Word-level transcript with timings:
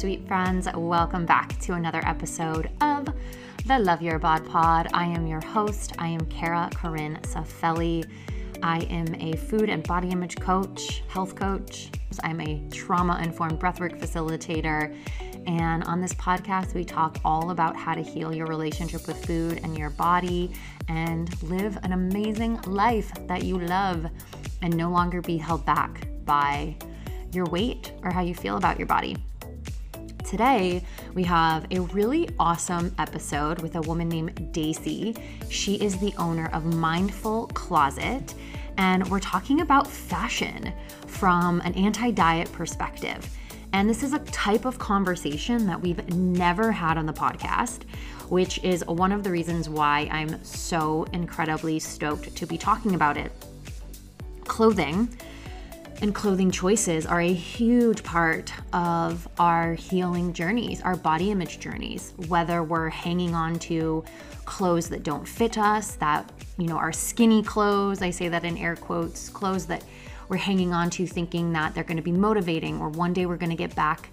sweet 0.00 0.26
friends. 0.26 0.66
Welcome 0.74 1.26
back 1.26 1.58
to 1.60 1.74
another 1.74 2.00
episode 2.06 2.70
of 2.80 3.06
the 3.66 3.78
Love 3.78 4.00
Your 4.00 4.18
Bod 4.18 4.46
Pod. 4.46 4.88
I 4.94 5.04
am 5.04 5.26
your 5.26 5.42
host. 5.42 5.92
I 5.98 6.08
am 6.08 6.24
Kara 6.30 6.70
Corinne 6.74 7.18
Safelli. 7.24 8.08
I 8.62 8.78
am 8.84 9.14
a 9.16 9.36
food 9.36 9.68
and 9.68 9.86
body 9.86 10.08
image 10.08 10.36
coach, 10.40 11.02
health 11.08 11.34
coach. 11.34 11.90
I'm 12.24 12.40
a 12.40 12.66
trauma 12.70 13.20
informed 13.22 13.60
breathwork 13.60 14.00
facilitator. 14.00 14.96
And 15.46 15.84
on 15.84 16.00
this 16.00 16.14
podcast, 16.14 16.72
we 16.72 16.82
talk 16.82 17.18
all 17.22 17.50
about 17.50 17.76
how 17.76 17.92
to 17.92 18.00
heal 18.02 18.34
your 18.34 18.46
relationship 18.46 19.06
with 19.06 19.22
food 19.26 19.60
and 19.62 19.76
your 19.76 19.90
body 19.90 20.50
and 20.88 21.42
live 21.42 21.78
an 21.82 21.92
amazing 21.92 22.58
life 22.62 23.12
that 23.26 23.44
you 23.44 23.58
love 23.58 24.06
and 24.62 24.74
no 24.74 24.88
longer 24.88 25.20
be 25.20 25.36
held 25.36 25.66
back 25.66 26.08
by 26.24 26.74
your 27.32 27.44
weight 27.50 27.92
or 28.02 28.10
how 28.10 28.22
you 28.22 28.34
feel 28.34 28.56
about 28.56 28.78
your 28.78 28.86
body. 28.86 29.14
Today, 30.30 30.84
we 31.12 31.24
have 31.24 31.66
a 31.72 31.80
really 31.80 32.28
awesome 32.38 32.94
episode 32.98 33.60
with 33.62 33.74
a 33.74 33.80
woman 33.80 34.08
named 34.08 34.52
Daisy. 34.52 35.16
She 35.48 35.74
is 35.74 35.98
the 35.98 36.14
owner 36.18 36.48
of 36.52 36.72
Mindful 36.76 37.48
Closet, 37.48 38.36
and 38.76 39.10
we're 39.10 39.18
talking 39.18 39.60
about 39.60 39.88
fashion 39.88 40.72
from 41.08 41.60
an 41.62 41.74
anti 41.74 42.12
diet 42.12 42.52
perspective. 42.52 43.28
And 43.72 43.90
this 43.90 44.04
is 44.04 44.12
a 44.12 44.20
type 44.20 44.66
of 44.66 44.78
conversation 44.78 45.66
that 45.66 45.80
we've 45.80 46.08
never 46.14 46.70
had 46.70 46.96
on 46.96 47.06
the 47.06 47.12
podcast, 47.12 47.82
which 48.28 48.62
is 48.62 48.86
one 48.86 49.10
of 49.10 49.24
the 49.24 49.32
reasons 49.32 49.68
why 49.68 50.08
I'm 50.12 50.44
so 50.44 51.08
incredibly 51.12 51.80
stoked 51.80 52.36
to 52.36 52.46
be 52.46 52.56
talking 52.56 52.94
about 52.94 53.16
it. 53.16 53.32
Clothing 54.44 55.08
and 56.02 56.14
clothing 56.14 56.50
choices 56.50 57.04
are 57.04 57.20
a 57.20 57.32
huge 57.32 58.02
part 58.02 58.52
of 58.72 59.28
our 59.38 59.74
healing 59.74 60.32
journeys, 60.32 60.80
our 60.82 60.96
body 60.96 61.30
image 61.30 61.58
journeys, 61.60 62.14
whether 62.28 62.62
we're 62.62 62.88
hanging 62.88 63.34
on 63.34 63.58
to 63.58 64.02
clothes 64.46 64.88
that 64.88 65.02
don't 65.02 65.28
fit 65.28 65.58
us, 65.58 65.96
that, 65.96 66.30
you 66.56 66.66
know, 66.66 66.76
are 66.76 66.92
skinny 66.92 67.42
clothes. 67.42 68.00
I 68.00 68.10
say 68.10 68.28
that 68.28 68.44
in 68.44 68.56
air 68.56 68.76
quotes, 68.76 69.28
clothes 69.28 69.66
that 69.66 69.84
we're 70.28 70.38
hanging 70.38 70.72
on 70.72 70.88
to 70.90 71.06
thinking 71.06 71.52
that 71.52 71.74
they're 71.74 71.84
going 71.84 71.96
to 71.98 72.02
be 72.02 72.12
motivating 72.12 72.80
or 72.80 72.88
one 72.88 73.12
day 73.12 73.26
we're 73.26 73.36
going 73.36 73.50
to 73.50 73.56
get 73.56 73.74
back 73.74 74.10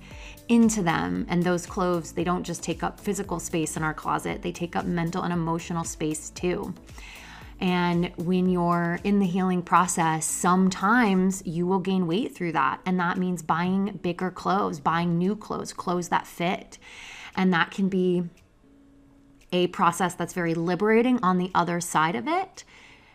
into 0.49 0.81
them. 0.81 1.25
And 1.29 1.41
those 1.41 1.65
clothes, 1.65 2.11
they 2.11 2.23
don't 2.23 2.43
just 2.43 2.63
take 2.63 2.83
up 2.83 2.99
physical 2.99 3.39
space 3.39 3.77
in 3.77 3.83
our 3.83 3.93
closet, 3.93 4.41
they 4.41 4.51
take 4.51 4.75
up 4.75 4.85
mental 4.85 5.23
and 5.23 5.31
emotional 5.31 5.83
space 5.83 6.31
too. 6.31 6.73
And 7.59 8.11
when 8.17 8.49
you're 8.49 8.99
in 9.03 9.19
the 9.19 9.25
healing 9.25 9.63
process, 9.63 10.25
sometimes 10.25 11.41
you 11.45 11.65
will 11.65 11.79
gain 11.79 12.05
weight 12.05 12.35
through 12.35 12.51
that. 12.51 12.81
And 12.85 12.99
that 12.99 13.17
means 13.17 13.41
buying 13.41 13.99
bigger 14.03 14.29
clothes, 14.29 14.79
buying 14.79 15.17
new 15.17 15.35
clothes, 15.35 15.73
clothes 15.73 16.09
that 16.09 16.27
fit. 16.27 16.77
And 17.35 17.51
that 17.53 17.71
can 17.71 17.89
be 17.89 18.23
a 19.51 19.67
process 19.67 20.13
that's 20.13 20.33
very 20.33 20.53
liberating 20.53 21.19
on 21.23 21.37
the 21.37 21.51
other 21.55 21.79
side 21.81 22.15
of 22.15 22.27
it. 22.27 22.63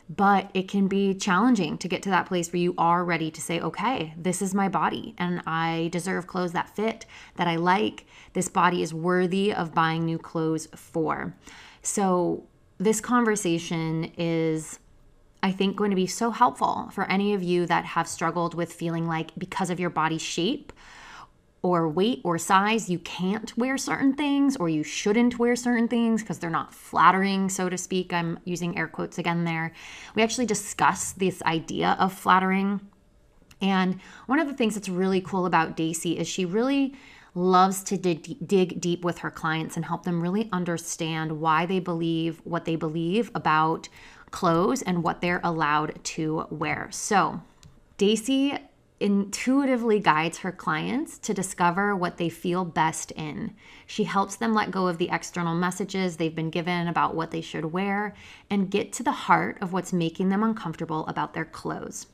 But 0.09 0.51
it 0.53 0.69
can 0.69 0.89
be 0.89 1.15
challenging 1.15 1.79
to 1.79 1.89
get 1.89 2.03
to 2.03 2.11
that 2.11 2.27
place 2.27 2.53
where 2.53 2.61
you 2.61 2.75
are 2.77 3.05
ready 3.05 3.31
to 3.31 3.41
say, 3.41 3.61
okay, 3.61 4.13
this 4.17 4.43
is 4.43 4.53
my 4.53 4.69
body 4.69 5.15
and 5.17 5.41
I 5.47 5.89
deserve 5.93 6.27
clothes 6.27 6.53
that 6.53 6.75
fit, 6.75 7.07
that 7.37 7.47
I 7.47 7.57
like. 7.57 8.07
This 8.33 8.49
body 8.49 8.83
is 8.83 8.93
worthy 8.93 9.55
of 9.55 9.73
buying 9.73 10.05
new 10.05 10.19
clothes 10.19 10.69
for. 10.75 11.35
So, 11.83 12.47
this 12.85 13.01
conversation 13.01 14.13
is, 14.17 14.79
I 15.43 15.53
think, 15.53 15.77
going 15.77 15.91
to 15.91 15.97
be 15.97 16.07
so 16.07 16.31
helpful 16.31 16.91
for 16.93 17.05
any 17.11 17.35
of 17.35 17.43
you 17.43 17.67
that 17.67 17.85
have 17.85 18.09
struggled 18.09 18.55
with 18.55 18.73
feeling 18.73 19.07
like 19.07 19.31
because 19.39 19.71
of 19.71 19.81
your 19.81 19.91
body 19.91 20.19
shape 20.19 20.73
or 21.63 21.89
weight 21.89 22.21
or 22.25 22.39
size, 22.39 22.91
you 22.91 22.99
can't 22.99 23.57
wear 23.57 23.79
certain 23.79 24.15
things 24.15 24.57
or 24.57 24.69
you 24.69 24.83
shouldn't 24.83 25.39
wear 25.39 25.55
certain 25.55 25.87
things 25.87 26.21
because 26.23 26.41
they're 26.41 26.51
not 26.51 26.75
flattering, 26.75 27.49
so 27.49 27.69
to 27.69 27.79
speak. 27.79 28.13
I'm 28.13 28.39
using 28.45 28.77
air 28.77 28.89
quotes 28.89 29.19
again 29.19 29.45
there. 29.45 29.73
We 30.15 30.23
actually 30.23 30.47
discuss 30.47 31.13
this 31.13 31.41
idea 31.43 31.97
of 32.01 32.13
flattering. 32.13 32.81
And 33.61 34.01
one 34.27 34.41
of 34.41 34.49
the 34.49 34.55
things 34.55 34.75
that's 34.75 34.89
really 34.89 35.21
cool 35.21 35.47
about 35.47 35.77
Daisy 35.77 36.19
is 36.19 36.27
she 36.27 36.45
really 36.45 36.95
loves 37.35 37.83
to 37.85 37.97
dig, 37.97 38.47
dig 38.47 38.81
deep 38.81 39.05
with 39.05 39.19
her 39.19 39.31
clients 39.31 39.77
and 39.77 39.85
help 39.85 40.05
them 40.05 40.23
really 40.23 40.49
understand 40.53 41.41
why 41.41 41.67
they 41.67 41.81
believe 41.81 42.41
what 42.45 42.65
they 42.65 42.77
believe 42.77 43.31
about 43.35 43.89
clothes 44.31 44.83
and 44.83 45.03
what 45.03 45.21
they're 45.21 45.41
allowed 45.43 46.03
to 46.05 46.47
wear. 46.51 46.89
So, 46.91 47.43
Daisy 47.97 48.59
intuitively 49.03 49.99
guides 49.99 50.39
her 50.39 50.53
clients 50.53 51.19
to 51.19 51.35
discover 51.35 51.95
what 51.95 52.19
they 52.19 52.29
feel 52.29 52.65
best 52.65 53.11
in. 53.13 53.53
She 53.85 54.05
helps 54.05 54.37
them 54.37 54.55
let 54.55 54.71
go 54.71 54.87
of 54.87 54.99
the 54.99 55.11
external 55.11 55.57
messages 55.57 56.17
they've 56.17 56.35
been 56.35 56.51
given 56.51 56.87
about 56.87 57.17
what 57.17 57.33
they 57.33 57.41
should 57.41 57.67
wear 57.67 58.15
and 58.49 58.71
get 58.71 58.93
to 58.95 59.03
the 59.03 59.11
heart 59.11 59.59
of 59.61 59.73
what's 59.73 59.93
making 59.93 60.29
them 60.29 60.45
uncomfortable 60.45 61.05
about 61.09 61.35
their 61.35 61.45
clothes. 61.45 62.07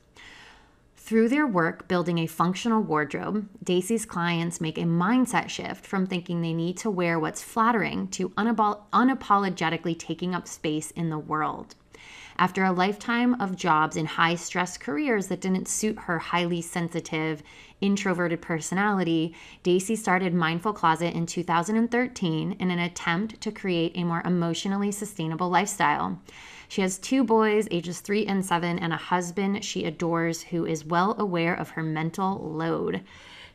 Through 1.09 1.29
their 1.29 1.47
work 1.47 1.87
building 1.87 2.19
a 2.19 2.27
functional 2.27 2.83
wardrobe, 2.83 3.49
Daisy's 3.63 4.05
clients 4.05 4.61
make 4.61 4.77
a 4.77 4.81
mindset 4.81 5.49
shift 5.49 5.83
from 5.83 6.05
thinking 6.05 6.41
they 6.41 6.53
need 6.53 6.77
to 6.77 6.91
wear 6.91 7.19
what's 7.19 7.41
flattering 7.41 8.09
to 8.09 8.29
unapologetically 8.29 9.97
taking 9.97 10.35
up 10.35 10.47
space 10.47 10.91
in 10.91 11.09
the 11.09 11.17
world. 11.17 11.73
After 12.37 12.63
a 12.63 12.71
lifetime 12.71 13.41
of 13.41 13.55
jobs 13.55 13.97
in 13.97 14.05
high 14.05 14.35
stress 14.35 14.77
careers 14.77 15.25
that 15.29 15.41
didn't 15.41 15.67
suit 15.67 15.97
her 16.01 16.19
highly 16.19 16.61
sensitive, 16.61 17.41
introverted 17.81 18.43
personality, 18.43 19.33
Daisy 19.63 19.95
started 19.95 20.35
Mindful 20.35 20.73
Closet 20.73 21.15
in 21.15 21.25
2013 21.25 22.51
in 22.51 22.69
an 22.69 22.77
attempt 22.77 23.41
to 23.41 23.51
create 23.51 23.93
a 23.95 24.03
more 24.03 24.21
emotionally 24.23 24.91
sustainable 24.91 25.49
lifestyle. 25.49 26.21
She 26.69 26.81
has 26.81 26.99
two 26.99 27.23
boys, 27.23 27.67
ages 27.71 27.99
three 27.99 28.27
and 28.27 28.45
seven, 28.45 28.77
and 28.77 28.93
a 28.93 28.97
husband 28.97 29.65
she 29.65 29.85
adores 29.85 30.43
who 30.43 30.67
is 30.67 30.85
well 30.85 31.15
aware 31.17 31.55
of 31.55 31.71
her 31.71 31.81
mental 31.81 32.37
load. 32.37 33.03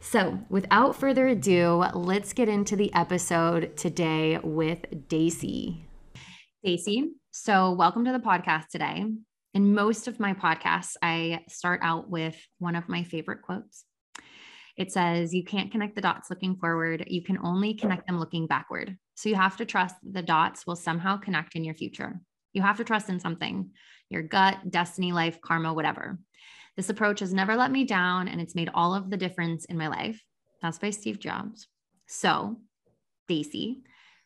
So, 0.00 0.40
without 0.48 0.96
further 0.96 1.28
ado, 1.28 1.84
let's 1.94 2.32
get 2.32 2.48
into 2.48 2.74
the 2.74 2.92
episode 2.92 3.76
today 3.76 4.40
with 4.42 5.08
Daisy. 5.08 5.86
Daisy, 6.64 7.12
so 7.30 7.70
welcome 7.70 8.04
to 8.04 8.10
the 8.10 8.18
podcast 8.18 8.66
today. 8.72 9.04
In 9.54 9.74
most 9.74 10.08
of 10.08 10.18
my 10.18 10.34
podcasts, 10.34 10.96
I 11.00 11.44
start 11.48 11.78
out 11.84 12.10
with 12.10 12.36
one 12.58 12.74
of 12.74 12.88
my 12.88 13.04
favorite 13.04 13.42
quotes. 13.42 13.84
It 14.76 14.90
says, 14.90 15.32
You 15.32 15.44
can't 15.44 15.70
connect 15.70 15.94
the 15.94 16.02
dots 16.02 16.30
looking 16.30 16.56
forward, 16.56 17.04
you 17.06 17.22
can 17.22 17.38
only 17.44 17.74
connect 17.74 18.08
them 18.08 18.18
looking 18.18 18.48
backward. 18.48 18.98
So 19.14 19.28
you 19.28 19.36
have 19.36 19.56
to 19.58 19.64
trust 19.64 19.94
that 20.02 20.14
the 20.14 20.22
dots 20.22 20.66
will 20.66 20.74
somehow 20.74 21.16
connect 21.16 21.54
in 21.54 21.62
your 21.62 21.76
future. 21.76 22.20
You 22.54 22.62
have 22.62 22.78
to 22.78 22.84
trust 22.84 23.10
in 23.10 23.20
something 23.20 23.70
your 24.08 24.22
gut, 24.22 24.70
destiny, 24.70 25.12
life, 25.12 25.40
karma, 25.40 25.74
whatever. 25.74 26.18
This 26.76 26.88
approach 26.88 27.20
has 27.20 27.34
never 27.34 27.56
let 27.56 27.70
me 27.70 27.84
down 27.84 28.28
and 28.28 28.40
it's 28.40 28.54
made 28.54 28.70
all 28.72 28.94
of 28.94 29.10
the 29.10 29.16
difference 29.16 29.64
in 29.64 29.76
my 29.76 29.88
life. 29.88 30.22
That's 30.62 30.78
by 30.78 30.90
Steve 30.90 31.18
Jobs. 31.18 31.66
So, 32.06 32.56
Daisy, 33.28 33.82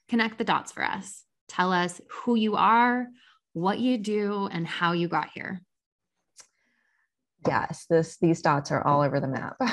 connect 0.09 0.39
the 0.39 0.45
dots 0.45 0.73
for 0.73 0.85
us. 0.85 1.25
Tell 1.49 1.73
us 1.73 2.01
who 2.11 2.35
you 2.35 2.57
are, 2.57 3.07
what 3.53 3.79
you 3.79 3.99
do, 3.99 4.49
and 4.51 4.67
how 4.67 4.93
you 4.93 5.09
got 5.09 5.31
here 5.35 5.63
yes 7.49 7.87
this 7.89 8.19
these 8.19 8.43
dots 8.43 8.71
are 8.71 8.87
all 8.87 9.03
over 9.03 9.21
the 9.21 9.29
map. 9.29 9.57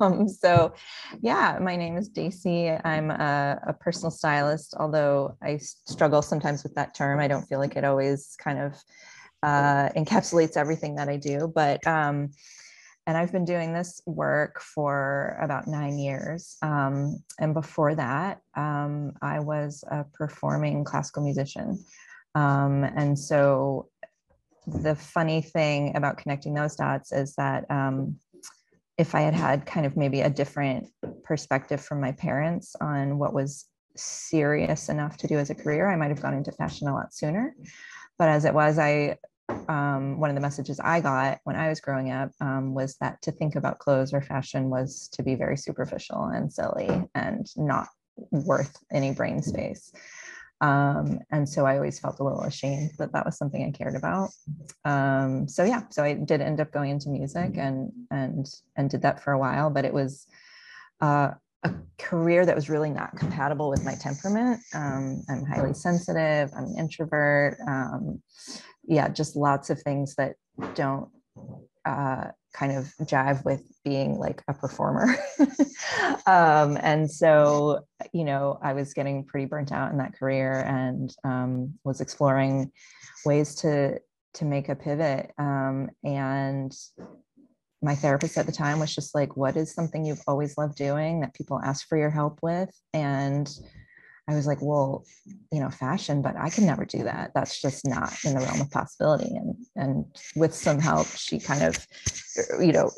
Um, 0.00 0.28
so 0.28 0.72
yeah 1.20 1.58
my 1.60 1.76
name 1.76 1.96
is 1.96 2.08
daisy. 2.08 2.70
I'm 2.70 3.10
a, 3.10 3.60
a, 3.68 3.72
personal 3.74 4.10
stylist 4.10 4.74
although 4.78 5.36
i 5.42 5.58
struggle 5.58 6.22
sometimes 6.22 6.62
with 6.62 6.74
that 6.74 6.94
term. 6.94 7.20
I 7.20 7.28
don't 7.28 7.44
feel 7.44 7.58
like 7.58 7.76
it 7.76 7.84
always 7.84 8.34
kind 8.38 8.58
of 8.58 8.76
uh, 9.42 9.90
encapsulates 9.90 10.56
everything 10.56 10.94
that 10.96 11.08
i 11.08 11.16
do 11.16 11.52
but 11.54 11.86
um, 11.86 12.30
and 13.06 13.16
i've 13.16 13.32
been 13.32 13.44
doing 13.44 13.72
this 13.74 14.00
work 14.06 14.60
for 14.60 15.38
about 15.40 15.66
nine 15.66 15.98
years. 15.98 16.56
Um, 16.62 17.22
and 17.38 17.52
before 17.52 17.94
that 17.94 18.40
um, 18.56 19.12
i 19.22 19.38
was 19.40 19.84
a 19.90 20.04
performing 20.14 20.84
classical 20.84 21.22
musician. 21.22 21.84
Um, 22.34 22.82
and 22.82 23.18
so 23.18 23.88
the 24.66 24.94
funny 24.94 25.42
thing 25.42 25.96
about 25.96 26.18
connecting 26.18 26.54
those 26.54 26.76
dots 26.76 27.12
is 27.12 27.34
that 27.36 27.70
um, 27.70 28.16
if 28.96 29.14
I 29.14 29.22
had 29.22 29.34
had 29.34 29.66
kind 29.66 29.86
of 29.86 29.96
maybe 29.96 30.20
a 30.20 30.30
different 30.30 30.88
perspective 31.24 31.80
from 31.80 32.00
my 32.00 32.12
parents 32.12 32.76
on 32.80 33.18
what 33.18 33.34
was 33.34 33.66
serious 33.96 34.88
enough 34.88 35.16
to 35.18 35.26
do 35.26 35.38
as 35.38 35.50
a 35.50 35.54
career, 35.54 35.88
I 35.88 35.96
might 35.96 36.10
have 36.10 36.22
gone 36.22 36.34
into 36.34 36.52
fashion 36.52 36.88
a 36.88 36.94
lot 36.94 37.12
sooner. 37.12 37.54
But 38.18 38.28
as 38.28 38.44
it 38.44 38.54
was, 38.54 38.78
I 38.78 39.18
um, 39.68 40.18
one 40.18 40.30
of 40.30 40.36
the 40.36 40.40
messages 40.40 40.80
I 40.80 41.00
got 41.00 41.38
when 41.44 41.56
I 41.56 41.68
was 41.68 41.80
growing 41.80 42.10
up 42.10 42.30
um, 42.40 42.72
was 42.72 42.96
that 43.00 43.20
to 43.22 43.32
think 43.32 43.56
about 43.56 43.78
clothes 43.78 44.14
or 44.14 44.22
fashion 44.22 44.70
was 44.70 45.08
to 45.12 45.22
be 45.22 45.34
very 45.34 45.56
superficial 45.56 46.24
and 46.24 46.52
silly 46.52 46.88
and 47.14 47.46
not 47.56 47.88
worth 48.30 48.76
any 48.92 49.12
brain 49.12 49.42
space. 49.42 49.92
Um, 50.64 51.20
and 51.30 51.46
so 51.46 51.66
I 51.66 51.76
always 51.76 51.98
felt 51.98 52.20
a 52.20 52.24
little 52.24 52.40
ashamed 52.40 52.92
that 52.98 53.12
that 53.12 53.26
was 53.26 53.36
something 53.36 53.62
I 53.62 53.70
cared 53.70 53.96
about. 53.96 54.30
Um, 54.86 55.46
so 55.46 55.62
yeah, 55.62 55.82
so 55.90 56.02
I 56.02 56.14
did 56.14 56.40
end 56.40 56.58
up 56.58 56.72
going 56.72 56.90
into 56.90 57.10
music 57.10 57.58
and 57.58 57.92
and 58.10 58.46
and 58.74 58.88
did 58.88 59.02
that 59.02 59.22
for 59.22 59.34
a 59.34 59.38
while, 59.38 59.68
but 59.68 59.84
it 59.84 59.92
was 59.92 60.26
uh, 61.02 61.32
a 61.64 61.74
career 61.98 62.46
that 62.46 62.56
was 62.56 62.70
really 62.70 62.88
not 62.88 63.14
compatible 63.14 63.68
with 63.68 63.84
my 63.84 63.94
temperament. 63.94 64.62
Um, 64.74 65.22
I'm 65.28 65.44
highly 65.44 65.74
sensitive. 65.74 66.50
I'm 66.56 66.64
an 66.64 66.76
introvert. 66.78 67.58
Um, 67.68 68.22
yeah, 68.86 69.08
just 69.08 69.36
lots 69.36 69.68
of 69.68 69.82
things 69.82 70.14
that 70.14 70.36
don't 70.74 71.10
uh, 71.84 72.28
kind 72.52 72.72
of 72.72 72.86
jive 73.02 73.44
with 73.44 73.62
being 73.84 74.18
like 74.18 74.42
a 74.48 74.54
performer. 74.54 75.16
um, 76.26 76.78
and 76.80 77.10
so, 77.10 77.84
you 78.12 78.24
know, 78.24 78.58
I 78.62 78.72
was 78.72 78.94
getting 78.94 79.24
pretty 79.24 79.46
burnt 79.46 79.72
out 79.72 79.90
in 79.90 79.98
that 79.98 80.16
career 80.18 80.60
and 80.66 81.14
um, 81.24 81.74
was 81.84 82.00
exploring 82.00 82.72
ways 83.24 83.54
to 83.56 84.00
to 84.34 84.44
make 84.44 84.68
a 84.68 84.74
pivot. 84.74 85.30
Um, 85.38 85.90
and 86.02 86.74
my 87.82 87.94
therapist 87.94 88.36
at 88.36 88.46
the 88.46 88.52
time 88.52 88.80
was 88.80 88.94
just 88.94 89.14
like, 89.14 89.36
"What 89.36 89.56
is 89.56 89.74
something 89.74 90.04
you've 90.04 90.22
always 90.26 90.56
loved 90.56 90.76
doing 90.76 91.20
that 91.20 91.34
people 91.34 91.60
ask 91.62 91.86
for 91.86 91.98
your 91.98 92.10
help 92.10 92.38
with?" 92.42 92.70
And 92.92 93.48
I 94.26 94.34
was 94.34 94.46
like, 94.46 94.62
well, 94.62 95.04
you 95.52 95.60
know, 95.60 95.68
fashion, 95.68 96.22
but 96.22 96.34
I 96.36 96.48
can 96.48 96.64
never 96.64 96.84
do 96.84 97.04
that. 97.04 97.32
That's 97.34 97.60
just 97.60 97.86
not 97.86 98.12
in 98.24 98.34
the 98.34 98.40
realm 98.40 98.60
of 98.60 98.70
possibility. 98.70 99.36
And 99.36 99.54
and 99.76 100.04
with 100.34 100.54
some 100.54 100.80
help, 100.80 101.06
she 101.08 101.38
kind 101.38 101.62
of, 101.62 101.86
you 102.58 102.72
know, 102.72 102.90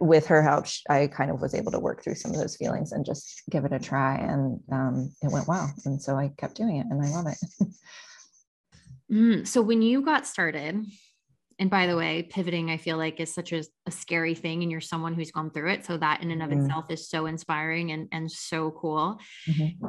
with 0.00 0.26
her 0.26 0.42
help, 0.42 0.66
I 0.90 1.06
kind 1.06 1.30
of 1.30 1.40
was 1.40 1.54
able 1.54 1.70
to 1.72 1.78
work 1.78 2.02
through 2.02 2.16
some 2.16 2.32
of 2.32 2.38
those 2.38 2.56
feelings 2.56 2.90
and 2.90 3.06
just 3.06 3.42
give 3.50 3.64
it 3.64 3.72
a 3.72 3.78
try. 3.78 4.16
And 4.16 4.60
um, 4.72 5.12
it 5.22 5.30
went 5.30 5.46
well. 5.46 5.72
And 5.84 6.02
so 6.02 6.16
I 6.16 6.32
kept 6.36 6.56
doing 6.56 6.78
it, 6.78 6.86
and 6.90 7.00
I 7.04 7.08
love 7.10 7.26
it. 7.28 7.68
mm, 9.12 9.46
so 9.46 9.62
when 9.62 9.80
you 9.80 10.02
got 10.02 10.26
started, 10.26 10.84
and 11.60 11.70
by 11.70 11.86
the 11.86 11.96
way, 11.96 12.24
pivoting, 12.24 12.72
I 12.72 12.78
feel 12.78 12.96
like 12.96 13.20
is 13.20 13.32
such 13.32 13.52
a, 13.52 13.62
a, 13.86 13.92
scary 13.92 14.34
thing, 14.34 14.64
and 14.64 14.72
you're 14.72 14.80
someone 14.80 15.14
who's 15.14 15.30
gone 15.30 15.50
through 15.50 15.70
it. 15.70 15.84
So 15.84 15.96
that 15.98 16.20
in 16.20 16.32
and 16.32 16.42
of 16.42 16.50
mm-hmm. 16.50 16.64
itself 16.64 16.90
is 16.90 17.08
so 17.08 17.26
inspiring 17.26 17.92
and 17.92 18.08
and 18.10 18.28
so 18.28 18.72
cool. 18.72 19.20
Mm-hmm 19.48 19.86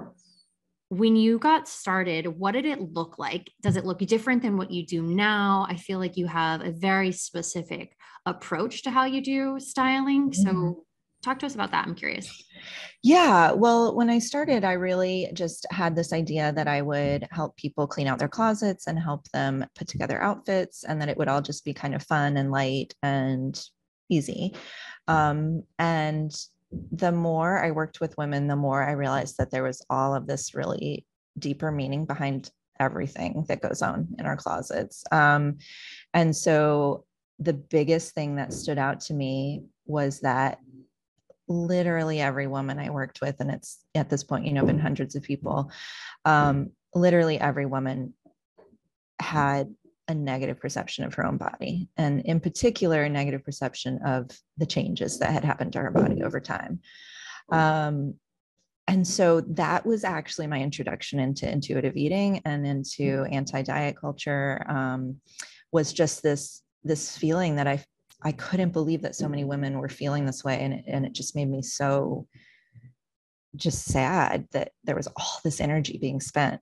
when 0.98 1.16
you 1.16 1.40
got 1.40 1.68
started, 1.68 2.28
what 2.28 2.52
did 2.52 2.66
it 2.66 2.94
look 2.94 3.18
like? 3.20 3.52
Does 3.62 3.76
it 3.76 3.86
look 3.86 4.00
different 4.00 4.42
than 4.42 4.58
what 4.58 4.72
you 4.72 4.86
do 4.86 5.02
now? 5.02 5.66
I 5.70 5.76
feel 5.76 6.00
like 6.00 6.18
you 6.18 6.28
have 6.28 6.62
a 6.62 6.72
very 6.72 7.12
specific 7.12 7.96
approach 8.26 8.84
to 8.84 8.92
how 8.92 9.06
you 9.06 9.22
do 9.22 9.60
styling. 9.60 10.34
So, 10.34 10.50
mm-hmm. 10.50 10.72
talk 11.24 11.40
to 11.40 11.46
us 11.46 11.56
about 11.56 11.72
that. 11.72 11.88
I'm 11.88 11.96
curious. 11.96 12.44
Yeah, 13.04 13.52
well, 13.52 13.96
when 13.96 14.10
I 14.10 14.20
started, 14.20 14.64
I 14.64 14.74
really 14.74 15.30
just 15.34 15.68
had 15.70 15.96
this 15.96 16.12
idea 16.12 16.52
that 16.54 16.68
I 16.68 16.82
would 16.82 17.28
help 17.30 17.56
people 17.56 17.86
clean 17.86 18.08
out 18.08 18.18
their 18.18 18.28
closets 18.28 18.88
and 18.88 18.98
help 18.98 19.30
them 19.30 19.66
put 19.76 19.88
together 19.88 20.22
outfits, 20.22 20.84
and 20.84 21.00
that 21.02 21.10
it 21.10 21.18
would 21.18 21.28
all 21.28 21.42
just 21.42 21.64
be 21.64 21.74
kind 21.74 21.94
of 21.94 22.02
fun 22.04 22.38
and 22.38 22.52
light 22.52 22.96
and 23.04 23.60
easy. 24.10 24.56
Um, 25.08 25.64
and 25.78 26.36
the 26.92 27.12
more 27.12 27.64
I 27.64 27.72
worked 27.72 28.02
with 28.02 28.18
women, 28.18 28.48
the 28.48 28.56
more 28.56 28.84
I 28.84 28.92
realized 28.92 29.38
that 29.38 29.52
there 29.52 29.64
was 29.64 29.86
all 29.90 30.16
of 30.16 30.28
this 30.28 30.54
really 30.54 31.06
deeper 31.38 31.72
meaning 31.72 32.06
behind 32.06 32.50
everything 32.80 33.46
that 33.48 33.62
goes 33.62 33.82
on 33.82 34.08
in 34.20 34.26
our 34.26 34.36
closets. 34.36 35.04
Um, 35.12 35.58
and 36.14 36.36
so 36.36 37.06
the 37.40 37.54
biggest 37.54 38.14
thing 38.14 38.36
that 38.36 38.54
stood 38.54 38.78
out 38.78 39.00
to 39.02 39.14
me 39.14 39.64
was 39.86 40.22
that 40.22 40.60
literally 41.48 42.20
every 42.20 42.48
woman 42.48 42.80
I 42.80 42.90
worked 42.90 43.22
with, 43.22 43.40
and 43.40 43.52
it's 43.52 43.84
at 43.94 44.10
this 44.10 44.24
point, 44.24 44.46
you 44.46 44.54
know, 44.54 44.66
been 44.66 44.80
hundreds 44.80 45.16
of 45.16 45.24
people, 45.24 45.72
um, 46.26 46.72
literally 46.94 47.40
every 47.40 47.66
woman 47.66 48.14
had 49.20 49.74
a 50.08 50.14
negative 50.14 50.60
perception 50.60 51.04
of 51.04 51.14
her 51.16 51.26
own 51.26 51.38
body, 51.38 51.90
and 51.98 52.22
in 52.22 52.40
particular, 52.40 53.04
a 53.04 53.10
negative 53.10 53.44
perception 53.44 54.00
of 54.06 54.30
the 54.58 54.66
changes 54.66 55.20
that 55.20 55.32
had 55.32 55.44
happened 55.44 55.74
to 55.74 55.80
her 55.80 55.92
body 55.92 56.24
over 56.24 56.40
time. 56.40 56.80
Um, 57.52 58.16
and 58.88 59.08
so 59.08 59.42
that 59.42 59.86
was 59.86 60.04
actually 60.04 60.48
my 60.48 60.60
introduction 60.60 61.20
into 61.20 61.52
intuitive 61.52 61.98
eating 61.98 62.42
and 62.46 62.68
into 62.68 63.26
anti-diet 63.32 63.98
culture. 64.00 64.64
Um, 64.70 65.22
was 65.72 65.92
just 65.92 66.22
this 66.22 66.62
this 66.84 67.18
feeling 67.18 67.56
that 67.56 67.68
I 67.68 67.84
I 68.24 68.32
couldn't 68.32 68.74
believe 68.74 69.02
that 69.02 69.16
so 69.16 69.28
many 69.28 69.44
women 69.44 69.80
were 69.80 69.90
feeling 69.90 70.26
this 70.26 70.44
way, 70.44 70.60
and 70.62 70.74
it, 70.74 70.86
and 70.88 71.06
it 71.06 71.14
just 71.14 71.36
made 71.36 71.50
me 71.50 71.62
so 71.62 72.28
just 73.56 73.86
sad 73.86 74.48
that 74.52 74.72
there 74.84 74.96
was 74.96 75.08
all 75.08 75.40
this 75.44 75.60
energy 75.60 75.98
being 75.98 76.20
spent, 76.20 76.62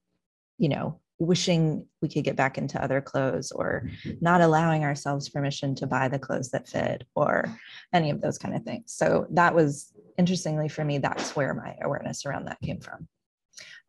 you 0.58 0.70
know, 0.70 1.00
wishing 1.20 1.86
we 2.02 2.10
could 2.10 2.24
get 2.24 2.36
back 2.36 2.58
into 2.58 2.82
other 2.84 3.00
clothes 3.00 3.52
or 3.52 3.90
not 4.20 4.42
allowing 4.42 4.84
ourselves 4.84 5.30
permission 5.30 5.76
to 5.76 5.88
buy 5.88 6.08
the 6.08 6.20
clothes 6.20 6.50
that 6.52 6.68
fit 6.68 7.06
or 7.16 7.46
any 7.94 8.10
of 8.10 8.22
those 8.22 8.38
kind 8.38 8.56
of 8.56 8.64
things. 8.64 8.94
So 8.94 9.28
that 9.32 9.54
was 9.54 9.94
interestingly 10.18 10.70
for 10.70 10.84
me, 10.84 10.98
that's 10.98 11.36
where 11.36 11.54
my 11.54 11.76
awareness 11.82 12.26
around 12.26 12.46
that 12.46 12.62
came 12.62 12.80
from. 12.80 13.08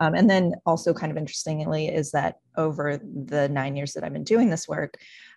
Um, 0.01 0.15
and 0.15 0.29
then 0.29 0.55
also 0.67 0.93
kind 0.93 1.11
of 1.11 1.19
interestingly 1.19 1.89
is 1.89 2.11
that 2.13 2.39
over 2.57 2.99
the 2.99 3.49
nine 3.49 3.77
years 3.77 3.93
that 3.93 4.05
I've 4.05 4.13
been 4.13 4.25
doing 4.25 4.51
this 4.51 4.69
work, 4.69 4.97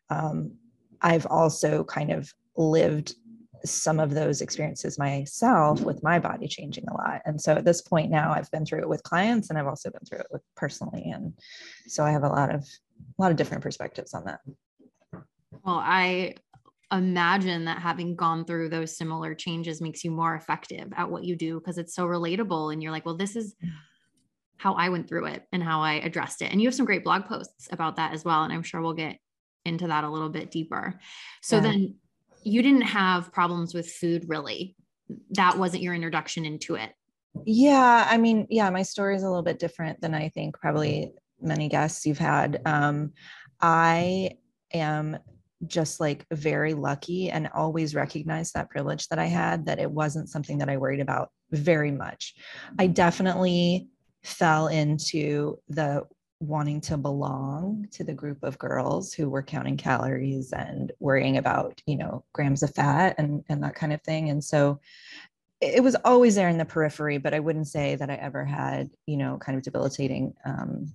um, 0.10 0.54
I've 1.02 1.28
also 1.28 1.84
kind 1.84 2.12
of 2.12 2.34
lived 2.56 3.16
some 3.66 4.00
of 4.00 4.14
those 4.14 4.42
experiences 4.42 4.98
myself 4.98 5.82
with 5.82 6.04
my 6.04 6.20
body 6.20 6.48
changing 6.48 6.86
a 6.88 6.94
lot. 6.94 7.22
And 7.26 7.40
so 7.40 7.54
at 7.54 7.66
this 7.66 7.82
point 7.82 8.12
now 8.12 8.32
I've 8.32 8.52
been 8.52 8.66
through 8.66 8.82
it 8.82 8.90
with 8.90 9.04
clients 9.04 9.50
and 9.50 9.58
I've 9.58 9.68
also 9.68 9.90
been 9.90 10.06
through 10.08 10.20
it 10.20 10.28
with 10.32 10.42
personally. 10.56 11.12
And 11.14 11.34
so 11.88 12.04
I 12.04 12.12
have 12.12 12.24
a 12.24 12.30
lot 12.30 12.54
of 12.54 12.62
a 12.62 13.22
lot 13.22 13.32
of 13.32 13.38
different 13.38 13.64
perspectives 13.64 14.14
on 14.14 14.26
that. 14.26 14.40
Well, 15.64 15.82
I 15.84 16.36
imagine 16.92 17.66
that 17.66 17.80
having 17.80 18.16
gone 18.16 18.46
through 18.46 18.70
those 18.70 18.96
similar 18.96 19.36
changes 19.36 19.82
makes 19.82 20.04
you 20.04 20.12
more 20.12 20.36
effective 20.36 20.88
at 20.96 21.10
what 21.10 21.24
you 21.24 21.36
do 21.36 21.60
because 21.60 21.78
it's 21.78 21.94
so 21.94 22.06
relatable 22.06 22.72
and 22.72 22.82
you're 22.82 22.92
like, 22.92 23.06
well, 23.06 23.18
this 23.18 23.36
is 23.36 23.56
how 24.58 24.74
I 24.74 24.90
went 24.90 25.08
through 25.08 25.26
it 25.26 25.44
and 25.52 25.62
how 25.62 25.82
I 25.82 25.96
addressed 25.96 26.42
it. 26.42 26.52
And 26.52 26.62
you 26.62 26.68
have 26.68 26.76
some 26.76 26.86
great 26.86 27.04
blog 27.04 27.26
posts 27.26 27.68
about 27.72 27.98
that 27.98 28.14
as 28.14 28.24
well. 28.24 28.44
And 28.44 28.54
I'm 28.54 28.64
sure 28.64 28.82
we'll 28.82 28.94
get 28.94 29.18
into 29.66 29.88
that 29.88 30.04
a 30.04 30.10
little 30.10 30.30
bit 30.30 30.50
deeper. 30.50 31.00
So 31.42 31.58
yeah. 31.58 31.64
then 31.64 31.96
you 32.48 32.62
didn't 32.62 32.82
have 32.82 33.32
problems 33.34 33.74
with 33.74 33.92
food 33.92 34.26
really. 34.28 34.76
That 35.32 35.58
wasn't 35.58 35.84
your 35.84 35.94
introduction 35.94 36.46
into 36.46 36.76
it. 36.76 36.92
Yeah, 37.46 38.08
I 38.10 38.18
mean, 38.18 38.48
yeah, 38.50 38.70
my 38.70 38.82
story 38.82 39.16
is 39.16 39.24
a 39.24 39.28
little 39.28 39.44
bit 39.44 39.60
different 39.60 40.02
than 40.02 40.14
I 40.14 40.30
think 40.30 40.60
probably 40.60 41.12
many 41.42 41.68
guests 41.70 42.06
you've 42.06 42.18
had. 42.18 42.62
Um, 42.66 43.14
I 43.62 44.32
am 44.74 45.18
just 45.66 46.00
like 46.00 46.26
very 46.32 46.74
lucky 46.74 47.30
and 47.30 47.50
always 47.54 47.96
recognized 47.96 48.54
that 48.54 48.70
privilege 48.70 49.08
that 49.10 49.20
I 49.20 49.26
had, 49.26 49.66
that 49.66 49.80
it 49.80 49.92
wasn't 49.92 50.30
something 50.30 50.60
that 50.60 50.70
I 50.70 50.78
worried 50.78 51.00
about 51.00 51.30
very 51.52 51.92
much. 51.92 52.36
I 52.80 52.88
definitely 52.88 53.88
fell 54.24 54.68
into 54.68 55.58
the 55.70 56.04
wanting 56.40 56.80
to 56.82 56.98
belong 56.98 57.88
to 57.92 58.04
the 58.04 58.14
group 58.14 58.44
of 58.44 58.60
girls 58.60 59.14
who 59.14 59.30
were 59.30 59.42
counting 59.42 59.78
calories 59.78 60.54
and 60.54 60.92
worrying 61.00 61.38
about 61.38 61.82
you 61.86 61.98
know 61.98 62.24
grams 62.34 62.64
of 62.64 62.74
fat 62.74 63.16
and 63.18 63.44
and 63.50 63.64
that 63.64 63.76
kind 63.76 63.94
of 63.94 64.02
thing. 64.02 64.30
And 64.30 64.44
so 64.44 64.80
it 65.60 65.82
was 65.82 65.96
always 66.06 66.36
there 66.36 66.50
in 66.50 66.60
the 66.60 66.66
periphery 66.66 67.18
but 67.18 67.34
i 67.34 67.40
wouldn't 67.40 67.68
say 67.68 67.96
that 67.96 68.12
i 68.12 68.14
ever 68.14 68.46
had 68.46 68.92
you 69.08 69.18
know 69.18 69.40
kind 69.40 69.58
of 69.58 69.64
debilitating 69.64 70.32
um, 70.46 70.86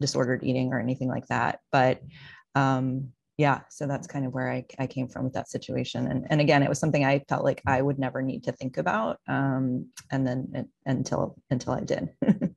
disordered 0.00 0.42
eating 0.42 0.72
or 0.72 0.80
anything 0.80 1.08
like 1.08 1.26
that. 1.28 1.60
But 1.70 2.02
um, 2.54 3.12
yeah 3.36 3.60
so 3.70 3.86
that's 3.86 4.06
kind 4.06 4.26
of 4.26 4.34
where 4.34 4.50
I, 4.50 4.64
I 4.78 4.86
came 4.86 5.08
from 5.08 5.24
with 5.24 5.34
that 5.34 5.48
situation. 5.48 6.08
And, 6.08 6.26
and 6.28 6.40
again 6.40 6.62
it 6.62 6.68
was 6.68 6.78
something 6.78 7.04
i 7.04 7.20
felt 7.28 7.44
like 7.44 7.62
i 7.66 7.80
would 7.80 7.98
never 7.98 8.22
need 8.22 8.44
to 8.44 8.52
think 8.52 8.76
about 8.76 9.18
um, 9.28 9.86
and 10.10 10.26
then 10.26 10.68
until 10.86 11.36
until 11.50 11.74
i 11.74 11.80
did 11.80 12.10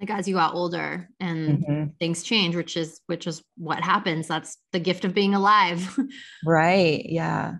like 0.00 0.10
as 0.10 0.28
you 0.28 0.34
got 0.34 0.54
older 0.54 1.08
and 1.20 1.64
mm-hmm. 1.64 1.84
things 1.98 2.22
change 2.22 2.54
which 2.54 2.76
is 2.76 3.00
which 3.06 3.26
is 3.26 3.42
what 3.56 3.82
happens. 3.82 4.28
That's 4.28 4.58
the 4.72 4.80
gift 4.80 5.04
of 5.04 5.14
being 5.14 5.34
alive. 5.34 5.96
Right. 6.44 7.04
Yeah. 7.06 7.54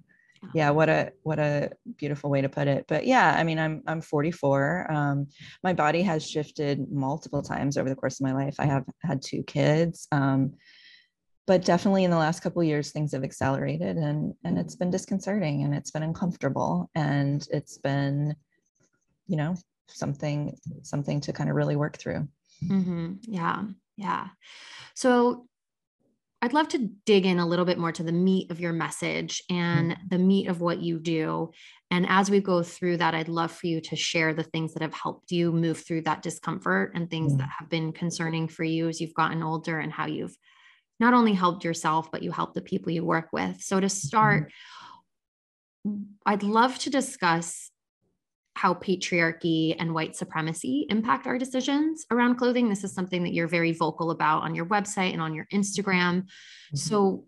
Yeah. 0.55 0.71
What 0.71 0.89
a 0.89 1.13
what 1.23 1.39
a 1.39 1.71
beautiful 1.97 2.31
way 2.31 2.43
to 2.43 2.49
put 2.49 2.69
it. 2.69 2.85
But 2.87 3.07
yeah 3.07 3.35
i 3.37 3.43
mean 3.43 3.59
i'm 3.59 3.83
i'm 3.87 4.01
44 4.01 4.93
um, 4.93 5.27
my 5.63 5.73
body 5.73 6.03
has 6.03 6.29
shifted 6.29 6.91
multiple 6.91 7.43
times 7.43 7.77
over 7.77 7.89
the 7.89 7.97
course 7.97 8.21
of 8.21 8.25
my 8.25 8.33
life. 8.33 8.57
I 8.59 8.67
have 8.67 8.85
had 9.03 9.23
two 9.23 9.43
kids. 9.43 10.07
Um, 10.13 10.55
but 11.47 11.65
definitely 11.65 12.03
in 12.03 12.11
the 12.11 12.17
last 12.17 12.43
couple 12.43 12.63
years 12.63 12.91
things 12.91 13.13
have 13.13 13.25
accelerated 13.25 13.97
and 13.97 14.35
and 14.45 14.59
it's 14.59 14.77
been 14.77 14.91
disconcerting 14.91 15.63
and 15.63 15.75
it's 15.75 15.91
been 15.91 16.03
uncomfortable 16.03 16.91
and 16.95 17.47
it's 17.51 17.79
been 17.79 18.35
you 19.27 19.37
know 19.37 19.57
something 19.89 20.57
something 20.83 21.21
to 21.21 21.33
kind 21.33 21.51
of 21.51 21.57
really 21.57 21.77
work 21.77 21.97
through 21.97 22.27
mm-hmm. 22.65 23.15
yeah 23.23 23.65
yeah 23.97 24.29
so 24.95 25.47
i'd 26.43 26.53
love 26.53 26.69
to 26.69 26.91
dig 27.05 27.27
in 27.27 27.39
a 27.39 27.47
little 27.47 27.65
bit 27.65 27.79
more 27.79 27.93
to 27.93 28.03
the 28.03 28.13
meat 28.13 28.51
of 28.51 28.61
your 28.61 28.73
message 28.73 29.43
and 29.51 29.93
mm-hmm. 29.93 30.09
the 30.11 30.19
meat 30.19 30.49
of 30.49 30.61
what 30.61 30.81
you 30.81 30.99
do 30.99 31.51
and 31.91 32.07
as 32.09 32.31
we 32.31 32.41
go 32.41 32.63
through 32.63 32.97
that 32.97 33.15
i'd 33.15 33.29
love 33.29 33.53
for 33.53 33.67
you 33.67 33.81
to 33.81 33.97
share 33.97 34.35
the 34.35 34.43
things 34.43 34.75
that 34.75 34.83
have 34.83 34.95
helped 34.95 35.31
you 35.31 35.53
move 35.53 35.79
through 35.79 36.03
that 36.03 36.23
discomfort 36.23 36.93
and 36.95 37.11
things 37.11 37.33
mm-hmm. 37.33 37.41
that 37.41 37.51
have 37.59 37.69
been 37.69 37.93
concerning 37.93 38.49
for 38.49 38.65
you 38.65 38.89
as 38.89 39.01
you've 39.01 39.15
gotten 39.15 39.43
older 39.43 39.79
and 39.79 39.93
how 39.93 40.07
you've 40.07 40.37
not 40.99 41.15
only 41.15 41.33
helped 41.33 41.65
yourself 41.65 42.11
but 42.11 42.23
you 42.23 42.33
help 42.33 42.55
the 42.55 42.61
people 42.61 42.93
you 42.93 43.05
work 43.05 43.29
with 43.33 43.61
so 43.61 43.81
to 43.81 43.89
start 43.89 44.53
mm-hmm. 45.87 46.03
i'd 46.27 46.43
love 46.43 46.79
to 46.79 46.91
discuss 46.91 47.71
how 48.57 48.73
patriarchy 48.73 49.77
and 49.79 49.93
white 49.93 50.17
supremacy 50.17 50.87
impact 50.89 51.27
our 51.27 51.37
decisions 51.37 52.07
around 52.11 52.37
clothing. 52.37 52.71
This 52.71 52.85
is 52.85 52.95
something 52.95 53.23
that 53.23 53.35
you're 53.35 53.47
very 53.47 53.73
vocal 53.73 54.11
about 54.11 54.43
on 54.43 54.55
your 54.55 54.65
website 54.65 55.13
and 55.13 55.21
on 55.21 55.35
your 55.35 55.47
Instagram. 55.53 56.23
Mm-hmm. 56.23 56.77
So, 56.77 57.27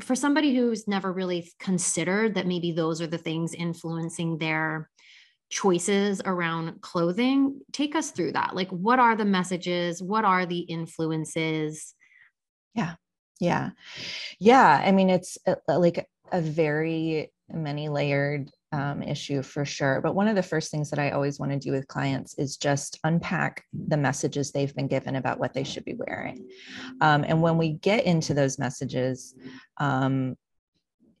for 0.00 0.14
somebody 0.14 0.54
who's 0.54 0.88
never 0.88 1.12
really 1.12 1.50
considered 1.58 2.34
that 2.34 2.46
maybe 2.46 2.72
those 2.72 3.00
are 3.00 3.06
the 3.06 3.18
things 3.18 3.54
influencing 3.54 4.38
their 4.38 4.90
choices 5.50 6.20
around 6.24 6.80
clothing, 6.80 7.60
take 7.72 7.94
us 7.94 8.10
through 8.10 8.32
that. 8.32 8.54
Like, 8.54 8.68
what 8.70 8.98
are 8.98 9.16
the 9.16 9.24
messages? 9.24 10.02
What 10.02 10.24
are 10.24 10.44
the 10.44 10.60
influences? 10.60 11.94
Yeah. 12.74 12.94
Yeah. 13.38 13.70
Yeah. 14.38 14.82
I 14.82 14.92
mean, 14.92 15.10
it's 15.10 15.38
uh, 15.46 15.56
like 15.68 16.06
a 16.32 16.40
very 16.40 17.32
many 17.50 17.88
layered 17.88 18.50
um, 18.76 19.02
issue 19.02 19.42
for 19.42 19.64
sure. 19.64 20.00
But 20.02 20.14
one 20.14 20.28
of 20.28 20.36
the 20.36 20.42
first 20.42 20.70
things 20.70 20.90
that 20.90 20.98
I 20.98 21.10
always 21.10 21.40
want 21.40 21.52
to 21.52 21.58
do 21.58 21.72
with 21.72 21.88
clients 21.88 22.34
is 22.38 22.58
just 22.58 22.98
unpack 23.04 23.64
the 23.72 23.96
messages 23.96 24.52
they've 24.52 24.74
been 24.74 24.86
given 24.86 25.16
about 25.16 25.40
what 25.40 25.54
they 25.54 25.64
should 25.64 25.84
be 25.84 25.96
wearing. 25.96 26.46
Um, 27.00 27.24
and 27.26 27.40
when 27.40 27.56
we 27.56 27.72
get 27.72 28.04
into 28.04 28.34
those 28.34 28.58
messages, 28.58 29.34
um, 29.78 30.36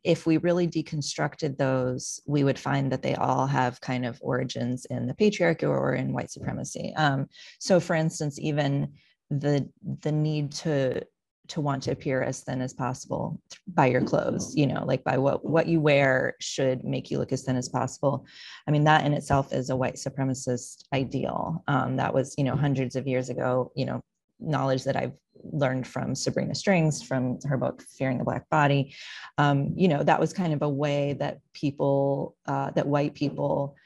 if 0.04 0.26
we 0.26 0.36
really 0.36 0.68
deconstructed 0.68 1.56
those, 1.56 2.20
we 2.26 2.44
would 2.44 2.58
find 2.58 2.92
that 2.92 3.02
they 3.02 3.14
all 3.16 3.46
have 3.46 3.80
kind 3.80 4.04
of 4.06 4.20
origins 4.20 4.84
in 4.90 5.06
the 5.06 5.14
patriarchy 5.14 5.64
or 5.64 5.94
in 5.94 6.12
white 6.12 6.30
supremacy. 6.30 6.92
Um, 6.96 7.26
so, 7.58 7.80
for 7.80 7.96
instance, 7.96 8.38
even 8.38 8.92
the 9.30 9.68
the 10.02 10.12
need 10.12 10.52
to 10.52 11.02
to 11.48 11.60
want 11.60 11.82
to 11.84 11.90
appear 11.90 12.22
as 12.22 12.40
thin 12.40 12.60
as 12.60 12.72
possible 12.72 13.40
by 13.68 13.86
your 13.86 14.02
clothes 14.02 14.54
you 14.56 14.66
know 14.66 14.84
like 14.84 15.02
by 15.04 15.16
what 15.18 15.44
what 15.44 15.66
you 15.66 15.80
wear 15.80 16.34
should 16.40 16.84
make 16.84 17.10
you 17.10 17.18
look 17.18 17.32
as 17.32 17.42
thin 17.42 17.56
as 17.56 17.68
possible. 17.68 18.26
I 18.66 18.70
mean 18.70 18.84
that 18.84 19.04
in 19.04 19.12
itself 19.12 19.52
is 19.52 19.70
a 19.70 19.76
white 19.76 19.94
supremacist 19.94 20.84
ideal. 20.92 21.62
Um, 21.68 21.96
that 21.96 22.14
was 22.14 22.34
you 22.38 22.44
know 22.44 22.56
hundreds 22.56 22.96
of 22.96 23.06
years 23.06 23.28
ago 23.28 23.72
you 23.74 23.84
know 23.84 24.00
knowledge 24.38 24.84
that 24.84 24.96
i've 24.96 25.14
learned 25.52 25.86
from 25.86 26.14
sabrina 26.14 26.54
strings 26.54 27.02
from 27.02 27.38
her 27.42 27.56
book 27.56 27.82
fearing 27.96 28.18
the 28.18 28.24
black 28.24 28.48
body. 28.50 28.94
Um, 29.38 29.72
you 29.76 29.88
know 29.88 30.02
that 30.02 30.20
was 30.20 30.32
kind 30.32 30.52
of 30.52 30.62
a 30.62 30.68
way 30.68 31.14
that 31.14 31.40
people 31.52 32.36
uh, 32.46 32.70
that 32.72 32.86
white 32.86 33.14
people 33.14 33.76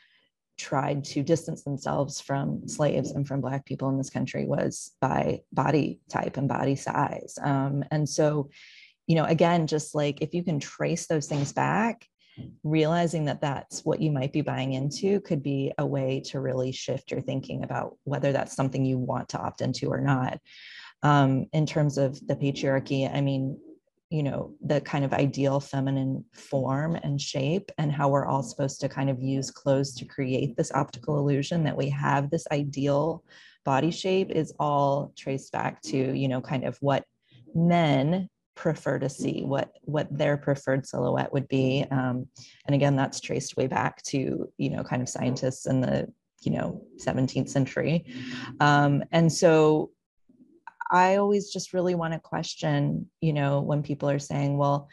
tried 0.60 1.02
to 1.04 1.22
distance 1.22 1.64
themselves 1.64 2.20
from 2.20 2.68
slaves 2.68 3.12
and 3.12 3.26
from 3.26 3.40
black 3.40 3.64
people 3.64 3.88
in 3.88 3.96
this 3.96 4.10
country 4.10 4.44
was 4.44 4.92
by 5.00 5.40
body 5.52 6.00
type 6.10 6.36
and 6.36 6.48
body 6.48 6.76
size. 6.76 7.38
Um, 7.42 7.82
and 7.90 8.08
so 8.08 8.50
you 9.06 9.16
know 9.16 9.24
again 9.24 9.66
just 9.66 9.94
like 9.94 10.20
if 10.20 10.34
you 10.34 10.44
can 10.44 10.60
trace 10.60 11.06
those 11.06 11.26
things 11.26 11.52
back 11.52 12.06
realizing 12.62 13.24
that 13.24 13.40
that's 13.40 13.84
what 13.84 14.00
you 14.00 14.12
might 14.12 14.32
be 14.32 14.40
buying 14.40 14.74
into 14.74 15.20
could 15.20 15.42
be 15.42 15.72
a 15.78 15.84
way 15.84 16.22
to 16.26 16.40
really 16.40 16.70
shift 16.72 17.10
your 17.10 17.20
thinking 17.20 17.64
about 17.64 17.96
whether 18.04 18.30
that's 18.30 18.54
something 18.54 18.84
you 18.84 18.98
want 18.98 19.28
to 19.30 19.38
opt 19.38 19.62
into 19.62 19.88
or 19.88 20.00
not. 20.00 20.38
Um, 21.02 21.46
in 21.52 21.64
terms 21.64 21.96
of 21.96 22.20
the 22.26 22.36
patriarchy 22.36 23.10
i 23.12 23.22
mean 23.22 23.58
you 24.10 24.22
know 24.22 24.52
the 24.60 24.80
kind 24.80 25.04
of 25.04 25.12
ideal 25.12 25.60
feminine 25.60 26.24
form 26.32 26.96
and 26.96 27.20
shape 27.20 27.70
and 27.78 27.92
how 27.92 28.08
we're 28.08 28.26
all 28.26 28.42
supposed 28.42 28.80
to 28.80 28.88
kind 28.88 29.08
of 29.08 29.22
use 29.22 29.50
clothes 29.50 29.94
to 29.94 30.04
create 30.04 30.56
this 30.56 30.72
optical 30.72 31.18
illusion 31.18 31.64
that 31.64 31.76
we 31.76 31.88
have 31.88 32.28
this 32.28 32.46
ideal 32.50 33.24
body 33.64 33.90
shape 33.90 34.30
is 34.30 34.52
all 34.58 35.12
traced 35.16 35.52
back 35.52 35.80
to 35.82 35.96
you 35.96 36.28
know 36.28 36.40
kind 36.40 36.64
of 36.64 36.76
what 36.80 37.04
men 37.54 38.28
prefer 38.60 38.98
to 38.98 39.08
see 39.08 39.42
what 39.42 39.70
what 39.82 40.06
their 40.10 40.36
preferred 40.36 40.86
silhouette 40.86 41.32
would 41.32 41.48
be. 41.48 41.84
Um, 41.90 42.26
and 42.66 42.74
again 42.74 42.94
that's 42.94 43.20
traced 43.20 43.56
way 43.56 43.66
back 43.66 44.02
to 44.02 44.52
you 44.58 44.70
know 44.70 44.84
kind 44.84 45.00
of 45.00 45.08
scientists 45.08 45.66
in 45.66 45.80
the 45.80 46.08
you 46.42 46.52
know 46.52 46.82
17th 47.02 47.48
century. 47.48 48.04
Um, 48.60 49.02
and 49.12 49.32
so 49.32 49.90
I 50.90 51.16
always 51.16 51.52
just 51.52 51.72
really 51.72 51.94
want 51.94 52.14
to 52.14 52.20
question, 52.20 53.10
you 53.20 53.32
know, 53.32 53.60
when 53.60 53.82
people 53.82 54.10
are 54.10 54.18
saying, 54.18 54.56
well, 54.58 54.88